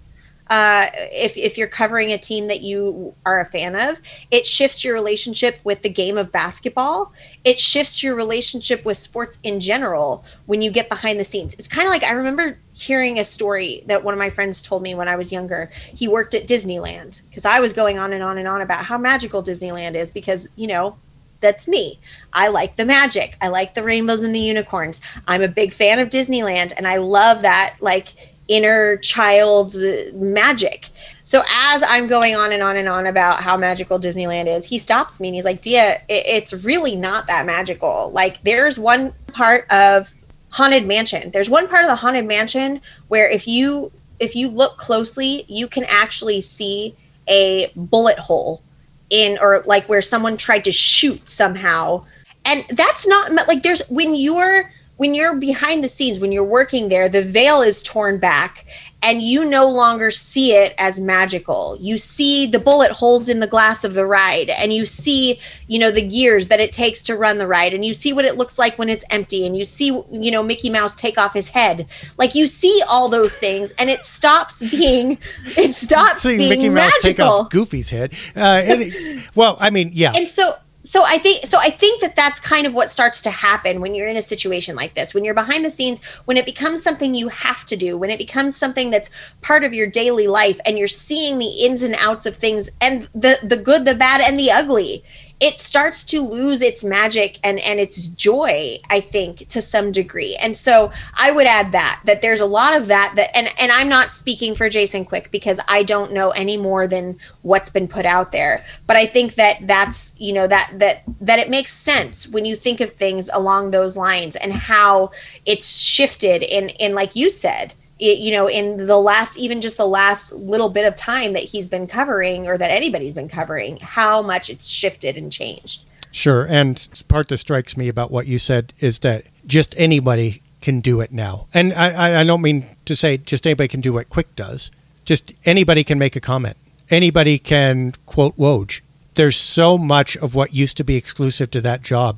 uh, 0.51 0.91
if, 0.93 1.37
if 1.37 1.57
you're 1.57 1.65
covering 1.65 2.11
a 2.11 2.17
team 2.17 2.47
that 2.47 2.59
you 2.59 3.15
are 3.25 3.39
a 3.39 3.45
fan 3.45 3.73
of, 3.73 4.01
it 4.31 4.45
shifts 4.45 4.83
your 4.83 4.93
relationship 4.93 5.57
with 5.63 5.81
the 5.81 5.87
game 5.87 6.17
of 6.17 6.29
basketball. 6.29 7.13
It 7.45 7.57
shifts 7.57 8.03
your 8.03 8.15
relationship 8.15 8.83
with 8.83 8.97
sports 8.97 9.39
in 9.43 9.61
general 9.61 10.25
when 10.47 10.61
you 10.61 10.69
get 10.69 10.89
behind 10.89 11.21
the 11.21 11.23
scenes. 11.23 11.53
It's 11.53 11.69
kind 11.69 11.87
of 11.87 11.93
like 11.93 12.03
I 12.03 12.11
remember 12.11 12.57
hearing 12.73 13.17
a 13.17 13.23
story 13.23 13.81
that 13.85 14.03
one 14.03 14.13
of 14.13 14.17
my 14.17 14.29
friends 14.29 14.61
told 14.61 14.83
me 14.83 14.93
when 14.93 15.07
I 15.07 15.15
was 15.15 15.31
younger. 15.31 15.69
He 15.95 16.09
worked 16.09 16.35
at 16.35 16.47
Disneyland 16.47 17.25
because 17.29 17.45
I 17.45 17.61
was 17.61 17.71
going 17.71 17.97
on 17.97 18.11
and 18.11 18.21
on 18.21 18.37
and 18.37 18.47
on 18.47 18.61
about 18.61 18.83
how 18.83 18.97
magical 18.97 19.41
Disneyland 19.41 19.95
is 19.95 20.11
because, 20.11 20.49
you 20.57 20.67
know, 20.67 20.97
that's 21.39 21.65
me. 21.65 21.97
I 22.33 22.49
like 22.49 22.75
the 22.75 22.85
magic. 22.85 23.37
I 23.41 23.47
like 23.47 23.73
the 23.73 23.83
rainbows 23.83 24.21
and 24.21 24.35
the 24.35 24.39
unicorns. 24.39 24.99
I'm 25.29 25.41
a 25.41 25.47
big 25.47 25.71
fan 25.71 25.99
of 25.99 26.09
Disneyland 26.09 26.73
and 26.75 26.85
I 26.85 26.97
love 26.97 27.41
that 27.43 27.77
like 27.79 28.09
inner 28.51 28.97
child 28.97 29.73
magic. 30.13 30.89
So 31.23 31.41
as 31.49 31.83
I'm 31.87 32.07
going 32.07 32.35
on 32.35 32.51
and 32.51 32.61
on 32.61 32.75
and 32.75 32.89
on 32.89 33.07
about 33.07 33.41
how 33.41 33.55
magical 33.55 33.97
Disneyland 33.97 34.47
is, 34.47 34.65
he 34.65 34.77
stops 34.77 35.21
me 35.21 35.29
and 35.29 35.35
he's 35.35 35.45
like, 35.45 35.61
"Dia, 35.61 36.01
it's 36.09 36.53
really 36.53 36.95
not 36.97 37.27
that 37.27 37.45
magical. 37.45 38.11
Like 38.11 38.41
there's 38.43 38.77
one 38.77 39.13
part 39.31 39.71
of 39.71 40.13
Haunted 40.49 40.85
Mansion. 40.85 41.31
There's 41.31 41.49
one 41.49 41.69
part 41.69 41.85
of 41.85 41.89
the 41.89 41.95
Haunted 41.95 42.25
Mansion 42.25 42.81
where 43.07 43.29
if 43.29 43.47
you 43.47 43.91
if 44.19 44.35
you 44.35 44.49
look 44.49 44.77
closely, 44.77 45.45
you 45.47 45.67
can 45.67 45.85
actually 45.87 46.41
see 46.41 46.93
a 47.27 47.71
bullet 47.75 48.19
hole 48.19 48.61
in 49.09 49.37
or 49.41 49.63
like 49.65 49.87
where 49.87 50.01
someone 50.01 50.35
tried 50.35 50.65
to 50.65 50.71
shoot 50.71 51.27
somehow. 51.27 52.03
And 52.43 52.65
that's 52.69 53.07
not 53.07 53.31
like 53.47 53.63
there's 53.63 53.87
when 53.87 54.13
you're 54.15 54.69
when 55.01 55.15
you're 55.15 55.35
behind 55.35 55.83
the 55.83 55.89
scenes, 55.89 56.19
when 56.19 56.31
you're 56.31 56.43
working 56.43 56.87
there, 56.89 57.09
the 57.09 57.23
veil 57.23 57.63
is 57.63 57.81
torn 57.81 58.19
back 58.19 58.67
and 59.01 59.19
you 59.23 59.43
no 59.43 59.67
longer 59.67 60.11
see 60.11 60.53
it 60.53 60.75
as 60.77 61.01
magical. 61.01 61.75
You 61.79 61.97
see 61.97 62.45
the 62.45 62.59
bullet 62.59 62.91
holes 62.91 63.27
in 63.27 63.39
the 63.39 63.47
glass 63.47 63.83
of 63.83 63.95
the 63.95 64.05
ride 64.05 64.51
and 64.51 64.71
you 64.71 64.85
see, 64.85 65.39
you 65.67 65.79
know, 65.79 65.89
the 65.89 66.07
gears 66.07 66.49
that 66.49 66.59
it 66.59 66.71
takes 66.71 67.01
to 67.05 67.15
run 67.15 67.39
the 67.39 67.47
ride 67.47 67.73
and 67.73 67.83
you 67.83 67.95
see 67.95 68.13
what 68.13 68.25
it 68.25 68.37
looks 68.37 68.59
like 68.59 68.77
when 68.77 68.89
it's 68.89 69.03
empty 69.09 69.47
and 69.47 69.57
you 69.57 69.65
see, 69.65 69.87
you 69.87 70.29
know, 70.29 70.43
Mickey 70.43 70.69
Mouse 70.69 70.95
take 70.95 71.17
off 71.17 71.33
his 71.33 71.49
head. 71.49 71.87
Like 72.19 72.35
you 72.35 72.45
see 72.45 72.83
all 72.87 73.09
those 73.09 73.35
things 73.35 73.71
and 73.79 73.89
it 73.89 74.05
stops 74.05 74.61
being 74.69 75.17
it 75.57 75.73
stops 75.73 76.23
being 76.23 76.47
Mickey 76.47 76.69
Mouse 76.69 76.93
magical. 77.03 77.09
take 77.09 77.19
off 77.19 77.49
Goofy's 77.49 77.89
head. 77.89 78.13
Uh, 78.35 78.61
it, 78.63 79.31
well, 79.33 79.57
I 79.59 79.71
mean, 79.71 79.89
yeah. 79.93 80.13
And 80.15 80.27
so 80.27 80.53
so 80.83 81.03
i 81.05 81.17
think 81.17 81.45
so 81.45 81.57
i 81.59 81.69
think 81.69 82.01
that 82.01 82.15
that's 82.15 82.39
kind 82.39 82.65
of 82.65 82.73
what 82.73 82.89
starts 82.89 83.21
to 83.21 83.29
happen 83.29 83.81
when 83.81 83.93
you're 83.93 84.07
in 84.07 84.17
a 84.17 84.21
situation 84.21 84.75
like 84.75 84.93
this 84.93 85.13
when 85.13 85.23
you're 85.23 85.33
behind 85.33 85.63
the 85.63 85.69
scenes 85.69 86.03
when 86.25 86.37
it 86.37 86.45
becomes 86.45 86.81
something 86.81 87.13
you 87.13 87.27
have 87.27 87.65
to 87.65 87.75
do 87.75 87.97
when 87.97 88.09
it 88.09 88.17
becomes 88.17 88.55
something 88.55 88.89
that's 88.89 89.09
part 89.41 89.63
of 89.63 89.73
your 89.73 89.87
daily 89.87 90.27
life 90.27 90.59
and 90.65 90.77
you're 90.77 90.87
seeing 90.87 91.37
the 91.37 91.65
ins 91.65 91.83
and 91.83 91.95
outs 91.99 92.25
of 92.25 92.35
things 92.35 92.69
and 92.79 93.03
the 93.13 93.37
the 93.43 93.57
good 93.57 93.85
the 93.85 93.95
bad 93.95 94.21
and 94.21 94.39
the 94.39 94.51
ugly 94.51 95.03
it 95.41 95.57
starts 95.57 96.05
to 96.05 96.21
lose 96.21 96.61
its 96.61 96.83
magic 96.83 97.39
and 97.43 97.59
and 97.59 97.79
its 97.79 98.07
joy 98.09 98.77
i 98.89 98.99
think 98.99 99.47
to 99.49 99.61
some 99.61 99.91
degree. 99.91 100.35
And 100.35 100.55
so 100.55 100.91
i 101.15 101.31
would 101.31 101.47
add 101.47 101.71
that 101.71 102.01
that 102.05 102.21
there's 102.21 102.39
a 102.39 102.45
lot 102.45 102.75
of 102.75 102.87
that 102.87 103.13
that 103.15 103.35
and 103.35 103.49
and 103.59 103.71
i'm 103.71 103.89
not 103.89 104.11
speaking 104.11 104.55
for 104.55 104.69
jason 104.69 105.03
quick 105.03 105.31
because 105.31 105.59
i 105.67 105.83
don't 105.83 106.13
know 106.13 106.29
any 106.31 106.57
more 106.57 106.87
than 106.87 107.17
what's 107.41 107.69
been 107.69 107.87
put 107.87 108.05
out 108.05 108.31
there. 108.31 108.63
But 108.87 108.97
i 108.97 109.05
think 109.05 109.35
that 109.35 109.57
that's 109.63 110.13
you 110.17 110.31
know 110.31 110.47
that 110.47 110.71
that 110.75 111.03
that 111.19 111.39
it 111.39 111.49
makes 111.49 111.73
sense 111.73 112.27
when 112.27 112.45
you 112.45 112.55
think 112.55 112.79
of 112.79 112.91
things 112.91 113.29
along 113.33 113.71
those 113.71 113.97
lines 113.97 114.35
and 114.35 114.53
how 114.53 115.11
it's 115.45 115.77
shifted 115.77 116.43
in 116.43 116.69
in 116.69 116.93
like 116.93 117.15
you 117.15 117.29
said 117.29 117.73
it, 118.01 118.17
you 118.17 118.31
know, 118.31 118.49
in 118.49 118.87
the 118.87 118.97
last, 118.97 119.37
even 119.37 119.61
just 119.61 119.77
the 119.77 119.87
last 119.87 120.33
little 120.33 120.69
bit 120.69 120.85
of 120.85 120.95
time 120.95 121.33
that 121.33 121.43
he's 121.43 121.67
been 121.67 121.85
covering 121.85 122.47
or 122.47 122.57
that 122.57 122.71
anybody's 122.71 123.13
been 123.13 123.29
covering, 123.29 123.77
how 123.77 124.23
much 124.23 124.49
it's 124.49 124.67
shifted 124.67 125.15
and 125.15 125.31
changed. 125.31 125.85
Sure. 126.11 126.45
And 126.45 126.89
part 127.07 127.29
that 127.29 127.37
strikes 127.37 127.77
me 127.77 127.87
about 127.87 128.11
what 128.11 128.25
you 128.25 128.39
said 128.39 128.73
is 128.79 128.99
that 128.99 129.25
just 129.45 129.75
anybody 129.77 130.41
can 130.61 130.81
do 130.81 130.99
it 130.99 131.11
now. 131.11 131.47
And 131.53 131.73
I, 131.73 132.21
I 132.21 132.23
don't 132.23 132.41
mean 132.41 132.75
to 132.85 132.95
say 132.95 133.17
just 133.17 133.45
anybody 133.45 133.67
can 133.67 133.81
do 133.81 133.93
what 133.93 134.09
Quick 134.09 134.35
does. 134.35 134.71
Just 135.05 135.33
anybody 135.47 135.83
can 135.83 135.99
make 135.99 136.15
a 136.15 136.19
comment. 136.19 136.57
Anybody 136.89 137.37
can 137.37 137.93
quote 138.07 138.35
Woj. 138.35 138.81
There's 139.13 139.37
so 139.37 139.77
much 139.77 140.17
of 140.17 140.33
what 140.33 140.53
used 140.53 140.77
to 140.77 140.83
be 140.83 140.95
exclusive 140.95 141.51
to 141.51 141.61
that 141.61 141.83
job 141.83 142.17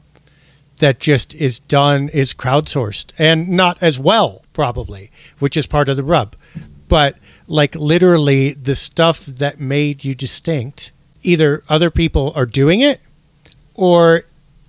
that 0.84 1.00
just 1.00 1.34
is 1.36 1.60
done 1.60 2.10
is 2.10 2.34
crowdsourced 2.34 3.14
and 3.18 3.48
not 3.48 3.82
as 3.82 4.02
well 4.02 4.44
probably 4.52 5.10
which 5.40 5.56
is 5.56 5.66
part 5.66 5.88
of 5.88 5.96
the 5.96 6.04
rub. 6.04 6.36
But 6.90 7.16
like 7.48 7.74
literally 7.76 8.52
the 8.52 8.76
stuff 8.76 9.26
that 9.26 9.62
made 9.62 10.04
you 10.04 10.14
distinct 10.14 10.92
either 11.22 11.64
other 11.70 11.90
people 11.90 12.34
are 12.36 12.46
doing 12.46 12.82
it 12.82 13.00
or 13.74 14.24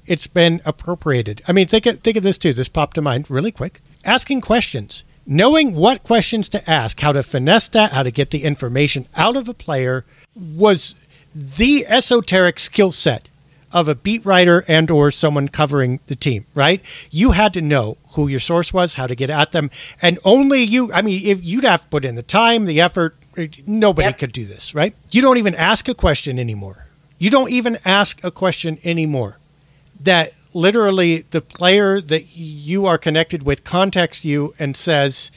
it's 0.07 0.29
been 0.29 0.61
appropriated. 0.65 1.43
I 1.49 1.53
mean 1.53 1.67
think 1.67 1.85
of, 1.85 1.99
think 1.99 2.17
of 2.17 2.23
this 2.23 2.39
too. 2.39 2.53
This 2.53 2.69
popped 2.69 2.95
to 2.95 3.03
mind 3.03 3.29
really 3.29 3.51
quick. 3.51 3.81
Asking 4.05 4.41
questions. 4.41 5.03
Knowing 5.27 5.75
what 5.75 6.05
questions 6.05 6.49
to 6.51 6.71
ask 6.71 7.01
how 7.01 7.11
to 7.11 7.25
finesse 7.25 7.67
that 7.71 7.91
how 7.91 8.05
to 8.05 8.12
get 8.12 8.31
the 8.31 8.45
information 8.45 9.07
out 9.17 9.35
of 9.35 9.49
a 9.49 9.55
player 9.55 10.05
was 10.37 11.09
the 11.35 11.85
esoteric 11.89 12.61
skill 12.61 12.93
set 12.93 13.29
of 13.75 13.89
a 13.89 13.95
beat 13.95 14.25
writer 14.25 14.64
and 14.68 14.89
or 14.89 15.11
someone 15.11 15.49
covering 15.49 15.99
the 16.07 16.14
team, 16.14 16.47
right? 16.55 16.81
You 17.11 17.33
had 17.33 17.53
to 17.55 17.61
know 17.61 17.99
who 18.12 18.29
your 18.29 18.41
source 18.41 18.72
was, 18.72 18.95
how 18.95 19.09
to 19.09 19.16
get 19.16 19.29
at 19.29 19.51
them, 19.51 19.70
and 20.01 20.18
only 20.25 20.62
you. 20.62 20.93
I 20.93 21.03
mean, 21.03 21.20
if 21.27 21.45
you'd 21.45 21.64
have 21.64 21.83
to 21.83 21.89
put 21.89 22.05
in 22.05 22.14
the 22.14 22.22
time, 22.22 22.66
the 22.66 22.81
effort, 22.81 23.16
nobody 23.66 24.09
yep. 24.09 24.18
could 24.18 24.33
do 24.33 24.45
this, 24.47 24.75
right? 24.75 24.95
You 25.11 25.20
don't 25.20 25.39
even 25.39 25.57
ask 25.57 25.89
a 25.89 25.95
question 25.95 26.39
anymore. 26.39 26.87
You 27.18 27.31
don't 27.31 27.51
even 27.51 27.79
ask 27.85 28.22
a 28.22 28.31
question 28.31 28.79
anymore. 28.85 29.39
That 30.01 30.31
literally 30.55 31.22
the 31.31 31.41
player 31.41 32.01
that 32.01 32.37
you 32.37 32.87
are 32.87 32.97
connected 32.97 33.43
with 33.43 33.64
contacts 33.64 34.25
you 34.25 34.55
and 34.59 34.77
says, 34.77 35.33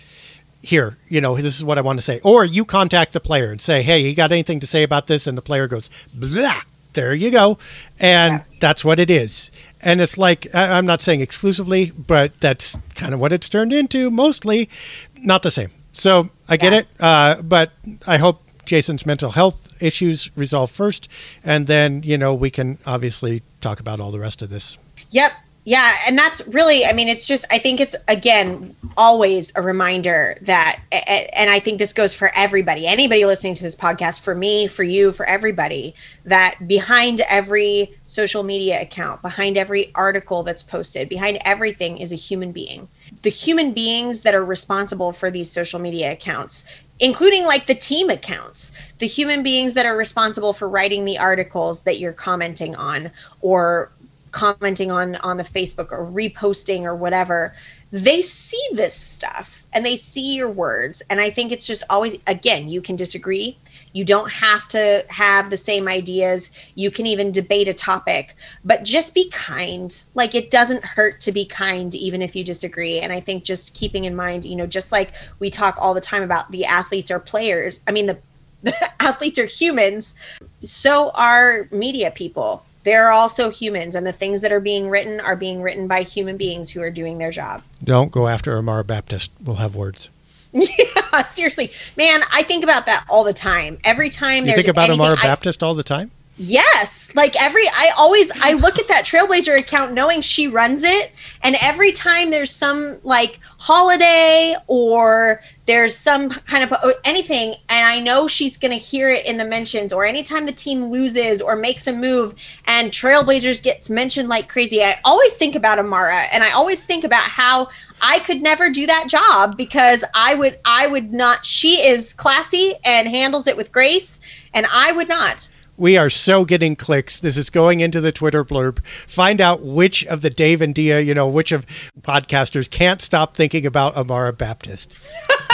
here, 0.61 0.97
you 1.07 1.21
know, 1.21 1.37
this 1.37 1.57
is 1.57 1.63
what 1.63 1.79
I 1.79 1.81
want 1.81 1.97
to 1.97 2.03
say. 2.03 2.19
Or 2.23 2.45
you 2.45 2.65
contact 2.65 3.13
the 3.13 3.19
player 3.19 3.51
and 3.51 3.61
say, 3.61 3.81
hey, 3.81 3.99
you 3.99 4.13
got 4.13 4.31
anything 4.31 4.59
to 4.59 4.67
say 4.67 4.83
about 4.83 5.07
this? 5.07 5.25
And 5.25 5.37
the 5.37 5.41
player 5.41 5.67
goes, 5.67 5.89
blah 6.13 6.61
there 6.97 7.13
you 7.13 7.31
go. 7.31 7.57
And 7.99 8.33
yeah. 8.33 8.43
that's 8.59 8.83
what 8.83 8.99
it 8.99 9.09
is. 9.09 9.51
And 9.81 10.01
it's 10.01 10.17
like, 10.17 10.47
I'm 10.53 10.85
not 10.85 11.01
saying 11.01 11.21
exclusively, 11.21 11.91
but 11.91 12.37
that's 12.41 12.75
kind 12.95 13.13
of 13.13 13.19
what 13.19 13.31
it's 13.31 13.47
turned 13.47 13.71
into, 13.71 14.09
mostly 14.09 14.67
not 15.15 15.43
the 15.43 15.51
same. 15.51 15.69
So 15.91 16.29
I 16.49 16.57
get 16.57 16.73
yeah. 16.73 16.79
it. 16.79 16.87
Uh, 16.99 17.41
but 17.43 17.71
I 18.05 18.17
hope 18.17 18.41
Jason's 18.65 19.05
mental 19.05 19.31
health 19.31 19.81
issues 19.81 20.35
resolve 20.35 20.71
first. 20.71 21.07
And 21.43 21.67
then, 21.67 22.01
you 22.03 22.17
know, 22.17 22.33
we 22.33 22.49
can 22.49 22.79
obviously 22.85 23.43
talk 23.61 23.79
about 23.79 23.99
all 23.99 24.11
the 24.11 24.19
rest 24.19 24.41
of 24.41 24.49
this. 24.49 24.77
Yep. 25.11 25.31
Yeah, 25.67 25.97
and 26.07 26.17
that's 26.17 26.47
really, 26.47 26.85
I 26.85 26.93
mean, 26.93 27.09
it's 27.09 27.27
just, 27.27 27.43
I 27.51 27.57
think 27.57 27.81
it's, 27.81 27.93
again, 28.07 28.73
always 28.95 29.51
a 29.53 29.61
reminder 29.61 30.37
that, 30.43 30.79
and 30.93 31.49
I 31.49 31.59
think 31.59 31.77
this 31.77 31.91
goes 31.91 32.13
for 32.13 32.31
everybody, 32.37 32.87
anybody 32.87 33.25
listening 33.25 33.53
to 33.55 33.63
this 33.63 33.75
podcast, 33.75 34.21
for 34.21 34.33
me, 34.33 34.67
for 34.67 34.83
you, 34.83 35.11
for 35.11 35.25
everybody, 35.25 35.93
that 36.23 36.55
behind 36.69 37.19
every 37.27 37.93
social 38.05 38.43
media 38.43 38.81
account, 38.81 39.21
behind 39.21 39.57
every 39.57 39.93
article 39.93 40.41
that's 40.41 40.63
posted, 40.63 41.09
behind 41.09 41.37
everything 41.43 41.97
is 41.97 42.13
a 42.13 42.15
human 42.15 42.53
being. 42.53 42.87
The 43.23 43.29
human 43.29 43.73
beings 43.73 44.21
that 44.21 44.33
are 44.33 44.45
responsible 44.45 45.11
for 45.11 45.29
these 45.29 45.51
social 45.51 45.81
media 45.81 46.13
accounts 46.13 46.65
including 46.99 47.45
like 47.45 47.67
the 47.67 47.75
team 47.75 48.09
accounts, 48.09 48.73
the 48.97 49.05
human 49.05 49.43
beings 49.43 49.75
that 49.75 49.85
are 49.85 49.95
responsible 49.95 50.51
for 50.51 50.67
writing 50.67 51.05
the 51.05 51.19
articles 51.19 51.81
that 51.83 51.99
you're 51.99 52.13
commenting 52.13 52.75
on 52.75 53.11
or 53.41 53.91
commenting 54.31 54.91
on 54.91 55.15
on 55.17 55.37
the 55.37 55.43
Facebook 55.43 55.91
or 55.91 56.05
reposting 56.05 56.83
or 56.83 56.95
whatever, 56.95 57.53
they 57.91 58.21
see 58.21 58.61
this 58.73 58.93
stuff 58.93 59.65
and 59.73 59.85
they 59.85 59.95
see 59.95 60.35
your 60.35 60.49
words. 60.49 61.01
And 61.09 61.21
I 61.21 61.29
think 61.29 61.51
it's 61.51 61.65
just 61.65 61.83
always 61.89 62.17
again, 62.27 62.67
you 62.67 62.81
can 62.81 62.95
disagree. 62.95 63.57
You 63.93 64.03
don't 64.03 64.29
have 64.29 64.67
to 64.69 65.03
have 65.09 65.49
the 65.49 65.57
same 65.57 65.87
ideas. 65.87 66.51
You 66.75 66.91
can 66.91 67.05
even 67.05 67.31
debate 67.31 67.67
a 67.67 67.73
topic, 67.73 68.35
but 68.63 68.83
just 68.83 69.15
be 69.15 69.29
kind. 69.29 69.95
Like 70.13 70.35
it 70.35 70.51
doesn't 70.51 70.83
hurt 70.83 71.21
to 71.21 71.31
be 71.31 71.45
kind 71.45 71.95
even 71.95 72.21
if 72.21 72.35
you 72.35 72.43
disagree. 72.43 72.99
And 72.99 73.13
I 73.13 73.19
think 73.19 73.43
just 73.43 73.73
keeping 73.73 74.05
in 74.05 74.15
mind, 74.15 74.45
you 74.45 74.55
know, 74.55 74.67
just 74.67 74.91
like 74.91 75.13
we 75.39 75.49
talk 75.49 75.77
all 75.79 75.93
the 75.93 76.01
time 76.01 76.21
about 76.21 76.51
the 76.51 76.65
athletes 76.65 77.09
or 77.09 77.19
players, 77.19 77.79
I 77.87 77.91
mean 77.91 78.05
the 78.05 78.19
the 78.63 78.73
athletes 78.99 79.37
are 79.37 79.45
humans, 79.45 80.15
so 80.63 81.11
are 81.11 81.67
media 81.71 82.09
people 82.09 82.63
they're 82.87 83.11
also 83.11 83.49
humans 83.49 83.95
and 83.95 84.07
the 84.07 84.11
things 84.11 84.41
that 84.41 84.51
are 84.51 84.59
being 84.59 84.89
written 84.89 85.19
are 85.19 85.35
being 85.35 85.61
written 85.61 85.87
by 85.87 86.03
human 86.03 86.37
beings 86.37 86.71
who 86.71 86.81
are 86.81 86.89
doing 86.89 87.17
their 87.17 87.31
job. 87.31 87.61
Don't 87.83 88.11
go 88.11 88.27
after 88.27 88.57
amara 88.57 88.83
baptist. 88.83 89.31
We'll 89.43 89.57
have 89.57 89.75
words. 89.75 90.09
Yeah 90.53 91.23
seriously. 91.23 91.71
Man 91.97 92.21
i 92.31 92.43
think 92.43 92.63
about 92.63 92.85
that 92.85 93.05
all 93.09 93.23
the 93.23 93.33
time. 93.33 93.77
Every 93.83 94.09
time 94.09 94.45
you 94.45 94.53
think 94.53 94.67
about 94.67 94.89
amara 94.89 95.15
I, 95.19 95.23
baptist 95.23 95.63
all 95.63 95.73
the 95.73 95.83
time 95.83 96.11
Yes, 96.39 97.11
like 97.15 97.41
every 97.41 97.63
I 97.67 97.89
always 97.97 98.31
I 98.43 98.53
look 98.53 98.77
at 98.77 98.87
that 98.89 99.05
Trailblazer 99.05 99.57
account 99.57 99.93
knowing 99.93 100.21
she 100.21 100.47
runs 100.47 100.83
it 100.83 101.11
and 101.41 101.55
every 101.63 101.91
time 101.91 102.29
there's 102.29 102.51
some 102.51 102.97
like 103.01 103.39
holiday 103.57 104.53
or 104.67 105.41
there's 105.65 105.97
some 105.97 106.29
kind 106.29 106.63
of 106.63 106.73
uh, 106.73 106.93
anything 107.03 107.55
and 107.69 107.87
I 107.87 107.99
know 107.99 108.27
she's 108.27 108.55
going 108.55 108.71
to 108.71 108.77
hear 108.77 109.09
it 109.09 109.25
in 109.25 109.37
the 109.37 109.45
mentions 109.45 109.91
or 109.91 110.05
anytime 110.05 110.45
the 110.45 110.51
team 110.51 110.85
loses 110.85 111.41
or 111.41 111.55
makes 111.55 111.87
a 111.87 111.93
move 111.93 112.35
and 112.67 112.91
Trailblazers 112.91 113.63
gets 113.63 113.89
mentioned 113.89 114.29
like 114.29 114.47
crazy 114.47 114.83
I 114.83 114.99
always 115.05 115.33
think 115.33 115.55
about 115.55 115.79
Amara 115.79 116.25
and 116.31 116.43
I 116.43 116.51
always 116.51 116.83
think 116.83 117.03
about 117.03 117.23
how 117.23 117.69
I 117.99 118.19
could 118.19 118.43
never 118.43 118.69
do 118.69 118.85
that 118.85 119.07
job 119.07 119.57
because 119.57 120.05
I 120.13 120.35
would 120.35 120.59
I 120.65 120.85
would 120.85 121.11
not 121.11 121.47
she 121.47 121.87
is 121.87 122.13
classy 122.13 122.75
and 122.85 123.07
handles 123.07 123.47
it 123.47 123.57
with 123.57 123.71
grace 123.71 124.19
and 124.53 124.67
I 124.71 124.91
would 124.91 125.09
not 125.09 125.49
we 125.77 125.95
are 125.95 126.09
so 126.09 126.43
getting 126.43 126.75
clicks. 126.75 127.19
This 127.19 127.37
is 127.37 127.49
going 127.49 127.79
into 127.79 128.01
the 128.01 128.11
Twitter 128.11 128.43
blurb. 128.43 128.83
Find 128.85 129.39
out 129.39 129.61
which 129.61 130.05
of 130.05 130.21
the 130.21 130.29
Dave 130.29 130.61
and 130.61 130.73
Dia, 130.73 130.99
you 131.01 131.13
know, 131.13 131.27
which 131.27 131.51
of 131.51 131.65
podcasters 132.01 132.69
can't 132.69 133.01
stop 133.01 133.35
thinking 133.35 133.65
about 133.65 133.95
Amara 133.95 134.33
Baptist. 134.33 134.97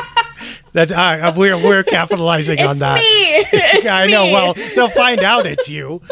that 0.74 0.92
uh, 0.92 1.34
we're 1.36 1.58
we're 1.58 1.84
capitalizing 1.84 2.60
on 2.62 2.80
that. 2.80 3.00
I 3.86 4.08
know. 4.08 4.26
Me. 4.26 4.34
Well, 4.34 4.54
they'll 4.76 4.90
find 4.90 5.22
out 5.22 5.46
it's 5.46 5.70
you. 5.70 6.02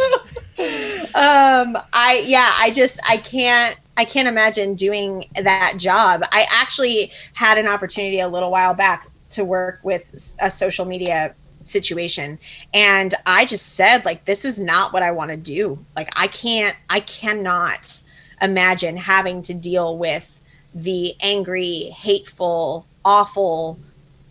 Um, 1.13 1.75
I 1.91 2.23
yeah, 2.25 2.53
I 2.59 2.71
just 2.71 2.99
I 3.09 3.17
can't 3.17 3.75
I 3.97 4.05
can't 4.05 4.27
imagine 4.27 4.75
doing 4.75 5.25
that 5.35 5.73
job. 5.77 6.21
I 6.31 6.45
actually 6.51 7.11
had 7.33 7.57
an 7.57 7.67
opportunity 7.67 8.19
a 8.19 8.29
little 8.29 8.51
while 8.51 8.73
back 8.73 9.09
to 9.31 9.43
work 9.43 9.79
with 9.83 10.37
a 10.39 10.49
social 10.49 10.85
media 10.85 11.33
situation. 11.63 12.39
And 12.73 13.13
i 13.25 13.45
just 13.45 13.75
said 13.75 14.05
like 14.05 14.25
this 14.25 14.45
is 14.45 14.59
not 14.59 14.93
what 14.93 15.03
i 15.03 15.11
want 15.11 15.31
to 15.31 15.37
do. 15.37 15.79
Like 15.95 16.09
i 16.15 16.27
can't 16.27 16.75
i 16.89 16.99
cannot 17.01 18.01
imagine 18.41 18.97
having 18.97 19.41
to 19.43 19.53
deal 19.53 19.97
with 19.97 20.41
the 20.73 21.15
angry 21.21 21.91
hateful 21.95 22.85
awful 23.03 23.77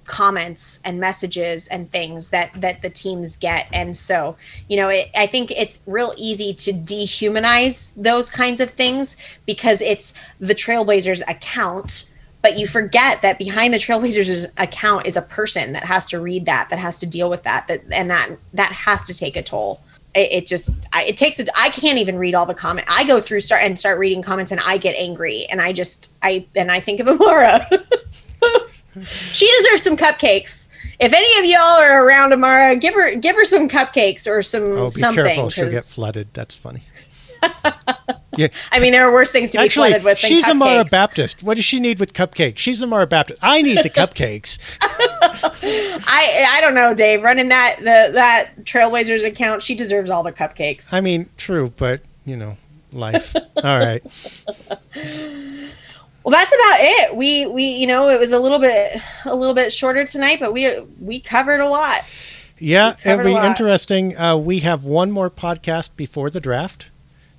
comments 0.04 0.80
and 0.84 0.98
messages 0.98 1.68
and 1.68 1.90
things 1.92 2.30
that 2.30 2.50
that 2.60 2.82
the 2.82 2.90
teams 2.90 3.36
get. 3.36 3.68
And 3.72 3.96
so 3.96 4.36
you 4.68 4.76
know 4.76 4.88
it, 4.88 5.10
i 5.16 5.26
think 5.26 5.50
it's 5.52 5.80
real 5.86 6.12
easy 6.16 6.52
to 6.54 6.72
dehumanize 6.72 7.92
those 7.96 8.28
kinds 8.30 8.60
of 8.60 8.70
things 8.70 9.16
because 9.46 9.80
it's 9.80 10.12
the 10.40 10.54
trailblazers 10.54 11.22
account 11.28 12.09
but 12.42 12.58
you 12.58 12.66
forget 12.66 13.22
that 13.22 13.38
behind 13.38 13.74
the 13.74 13.78
trailblazers 13.78 14.52
account 14.56 15.06
is 15.06 15.16
a 15.16 15.22
person 15.22 15.72
that 15.72 15.84
has 15.84 16.06
to 16.06 16.20
read 16.20 16.46
that 16.46 16.68
that 16.70 16.78
has 16.78 16.98
to 17.00 17.06
deal 17.06 17.28
with 17.28 17.42
that 17.42 17.66
that 17.68 17.82
and 17.90 18.10
that 18.10 18.30
that 18.54 18.72
has 18.72 19.02
to 19.04 19.14
take 19.14 19.36
a 19.36 19.42
toll. 19.42 19.80
It, 20.14 20.32
it 20.32 20.46
just 20.46 20.70
I, 20.92 21.04
it 21.04 21.16
takes 21.16 21.38
it 21.38 21.48
i 21.56 21.70
can't 21.70 21.98
even 21.98 22.18
read 22.18 22.34
all 22.34 22.46
the 22.46 22.54
comment. 22.54 22.86
I 22.90 23.04
go 23.04 23.20
through 23.20 23.40
start 23.40 23.62
and 23.62 23.78
start 23.78 23.98
reading 23.98 24.22
comments 24.22 24.50
and 24.50 24.60
i 24.60 24.76
get 24.76 24.96
angry 24.96 25.46
and 25.46 25.60
i 25.60 25.72
just 25.72 26.12
i 26.22 26.44
and 26.56 26.72
i 26.72 26.80
think 26.80 26.98
of 26.98 27.06
amara 27.06 27.64
she 29.04 29.48
deserves 29.58 29.82
some 29.82 29.96
cupcakes. 29.96 30.68
If 30.98 31.12
any 31.12 31.38
of 31.38 31.44
y'all 31.44 31.80
are 31.80 32.04
around 32.04 32.32
amara 32.32 32.74
give 32.74 32.94
her 32.94 33.14
give 33.14 33.36
her 33.36 33.44
some 33.44 33.68
cupcakes 33.68 34.28
or 34.28 34.42
some 34.42 34.72
oh, 34.72 34.84
be 34.86 34.90
something 34.90 35.24
careful. 35.24 35.50
She'll 35.50 35.70
get 35.70 35.84
flooded. 35.84 36.28
That's 36.32 36.56
funny 36.56 36.82
yeah. 38.40 38.48
I 38.72 38.80
mean, 38.80 38.92
there 38.92 39.06
are 39.06 39.12
worse 39.12 39.30
things 39.30 39.50
to 39.50 39.58
Actually, 39.60 39.88
be 39.88 40.00
flooded 40.00 40.04
with. 40.04 40.18
she's 40.18 40.48
Amara 40.48 40.84
Baptist. 40.84 41.42
What 41.42 41.56
does 41.56 41.64
she 41.64 41.80
need 41.80 41.98
with 41.98 42.14
cupcakes? 42.14 42.58
She's 42.58 42.82
Amara 42.82 43.06
Baptist. 43.06 43.38
I 43.42 43.62
need 43.62 43.82
the 43.82 43.90
cupcakes. 44.00 44.58
I 44.82 46.46
I 46.56 46.60
don't 46.60 46.74
know, 46.74 46.94
Dave. 46.94 47.22
Running 47.22 47.48
that 47.50 47.76
the 47.78 48.12
that 48.14 48.64
Trailblazers 48.64 49.26
account, 49.26 49.62
she 49.62 49.74
deserves 49.74 50.10
all 50.10 50.22
the 50.22 50.32
cupcakes. 50.32 50.92
I 50.92 51.00
mean, 51.00 51.28
true, 51.36 51.72
but 51.76 52.00
you 52.24 52.36
know, 52.36 52.56
life. 52.92 53.34
all 53.56 53.78
right. 53.78 54.02
Well, 56.22 56.32
that's 56.32 56.54
about 56.54 56.78
it. 56.80 57.16
We 57.16 57.46
we 57.46 57.64
you 57.64 57.86
know 57.86 58.08
it 58.08 58.20
was 58.20 58.32
a 58.32 58.38
little 58.38 58.58
bit 58.58 59.00
a 59.24 59.34
little 59.34 59.54
bit 59.54 59.72
shorter 59.72 60.04
tonight, 60.04 60.38
but 60.40 60.52
we 60.52 60.80
we 61.00 61.20
covered 61.20 61.60
a 61.60 61.68
lot. 61.68 62.02
Yeah, 62.58 62.94
it'll 63.04 63.24
be 63.24 63.34
interesting. 63.34 64.18
Uh, 64.18 64.36
we 64.36 64.58
have 64.58 64.84
one 64.84 65.10
more 65.10 65.30
podcast 65.30 65.96
before 65.96 66.28
the 66.28 66.40
draft, 66.40 66.90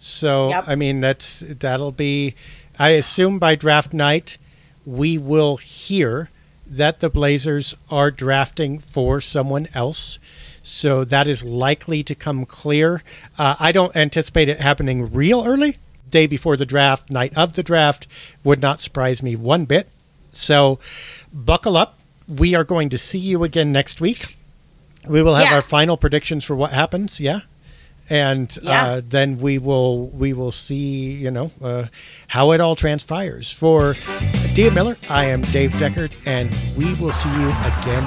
so 0.02 0.50
Yep. 0.50 0.64
I 0.68 0.76
mean 0.76 1.00
that's 1.00 1.40
that'll 1.48 1.92
be. 1.94 2.36
I 2.80 2.90
assume 2.90 3.38
by 3.40 3.56
draft 3.56 3.94
night, 3.94 4.38
we 4.86 5.18
will 5.18 5.58
hear 5.58 6.30
that 6.66 7.00
the 7.00 7.10
Blazers 7.10 7.76
are 7.90 8.10
drafting 8.12 8.80
for 8.80 9.22
someone 9.22 9.68
else. 9.76 10.18
So 10.64 11.04
that 11.06 11.28
is 11.28 11.44
likely 11.46 12.02
to 12.04 12.16
come 12.16 12.46
clear. 12.46 13.04
Uh, 13.38 13.56
I 13.60 13.72
don't 13.72 13.96
anticipate 13.96 14.50
it 14.50 14.60
happening 14.62 15.12
real 15.14 15.44
early. 15.46 15.78
Day 16.10 16.28
before 16.28 16.58
the 16.58 16.66
draft, 16.66 17.10
night 17.10 17.38
of 17.38 17.54
the 17.54 17.64
draft, 17.64 18.08
would 18.44 18.62
not 18.62 18.80
surprise 18.80 19.22
me 19.22 19.36
one 19.36 19.66
bit. 19.66 19.90
So 20.34 20.80
buckle 21.34 21.78
up. 21.78 22.00
We 22.28 22.56
are 22.56 22.64
going 22.64 22.90
to 22.90 22.98
see 22.98 23.20
you 23.20 23.44
again 23.44 23.72
next 23.72 24.00
week. 24.02 24.38
We 25.08 25.22
will 25.22 25.36
have 25.36 25.50
Yeah. 25.50 25.56
our 25.56 25.62
final 25.62 25.98
predictions 25.98 26.44
for 26.46 26.56
what 26.56 26.72
happens. 26.72 27.20
Yeah. 27.20 27.42
And 28.10 28.52
Yeah. 28.62 28.84
uh, 28.84 29.02
then 29.08 29.40
we 29.40 29.58
will 29.58 30.10
we 30.10 30.34
will 30.34 30.52
see 30.52 31.12
you 31.14 31.32
know 31.32 31.52
uh, 31.62 31.86
how 32.28 32.52
it 32.52 32.60
all 32.62 32.76
transpires. 32.76 33.52
For 33.52 33.96
Dia 34.54 34.72
Miller, 34.72 34.98
I 35.10 35.26
am 35.26 35.42
Dave 35.56 35.72
Deckard, 35.80 36.12
and 36.26 36.52
we 36.76 36.94
will 36.96 37.14
see 37.14 37.30
you 37.40 37.50
again 37.72 38.04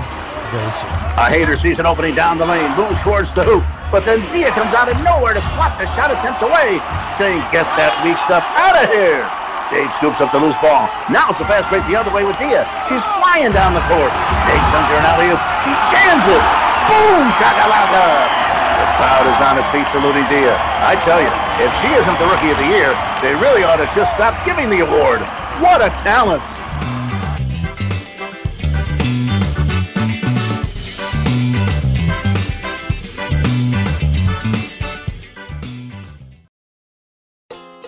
very 0.52 0.72
soon. 0.72 0.90
A 1.16 1.26
hater 1.32 1.56
sees 1.56 1.78
an 1.78 1.86
opening 1.86 2.14
down 2.14 2.36
the 2.36 2.44
lane, 2.44 2.68
moves 2.76 3.00
towards 3.00 3.32
the 3.32 3.42
hoop, 3.44 3.64
but 3.90 4.04
then 4.04 4.20
Dia 4.30 4.50
comes 4.52 4.74
out 4.76 4.92
of 4.92 4.96
nowhere 5.02 5.32
to 5.32 5.40
swat 5.56 5.78
the 5.80 5.86
shot 5.96 6.12
attempt 6.12 6.42
away, 6.44 6.78
saying, 7.16 7.40
get 7.48 7.64
that 7.80 7.96
weak 8.04 8.18
stuff 8.28 8.44
out 8.60 8.76
of 8.76 8.86
here. 8.92 9.24
Dave 9.72 9.88
scoops 9.96 10.20
up 10.20 10.30
the 10.30 10.38
loose 10.38 10.54
ball. 10.60 10.86
Now 11.08 11.32
it's 11.32 11.40
a 11.40 11.48
fast 11.48 11.72
break 11.72 11.80
the 11.88 11.96
other 11.96 12.12
way 12.12 12.28
with 12.28 12.36
Dia. 12.36 12.68
She's 12.92 13.02
flying 13.18 13.50
down 13.56 13.72
the 13.72 13.82
court. 13.88 14.12
Dave 14.46 14.62
sends 14.68 14.86
her 14.92 14.98
an 15.00 15.06
alley-oop. 15.08 15.40
She 15.64 15.72
jams 15.90 16.26
it. 16.28 16.44
Boom, 16.92 17.24
shakalaka. 17.40 18.43
The 18.74 18.86
crowd 18.98 19.26
is 19.30 19.38
on 19.38 19.54
its 19.56 19.68
feet 19.70 19.86
saluting 19.94 20.26
Dia. 20.26 20.56
I 20.82 20.98
tell 21.06 21.22
you, 21.22 21.30
if 21.62 21.70
she 21.80 21.88
isn't 21.94 22.18
the 22.18 22.26
Rookie 22.26 22.50
of 22.50 22.58
the 22.58 22.66
Year, 22.66 22.90
they 23.22 23.34
really 23.38 23.62
ought 23.62 23.76
to 23.76 23.86
just 23.94 24.12
stop 24.14 24.34
giving 24.44 24.68
the 24.68 24.80
award. 24.80 25.20
What 25.62 25.80
a 25.80 25.90
talent. 26.02 26.42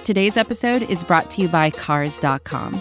Today's 0.04 0.36
episode 0.36 0.82
is 0.84 1.02
brought 1.02 1.32
to 1.32 1.42
you 1.42 1.48
by 1.48 1.70
Cars.com. 1.70 2.80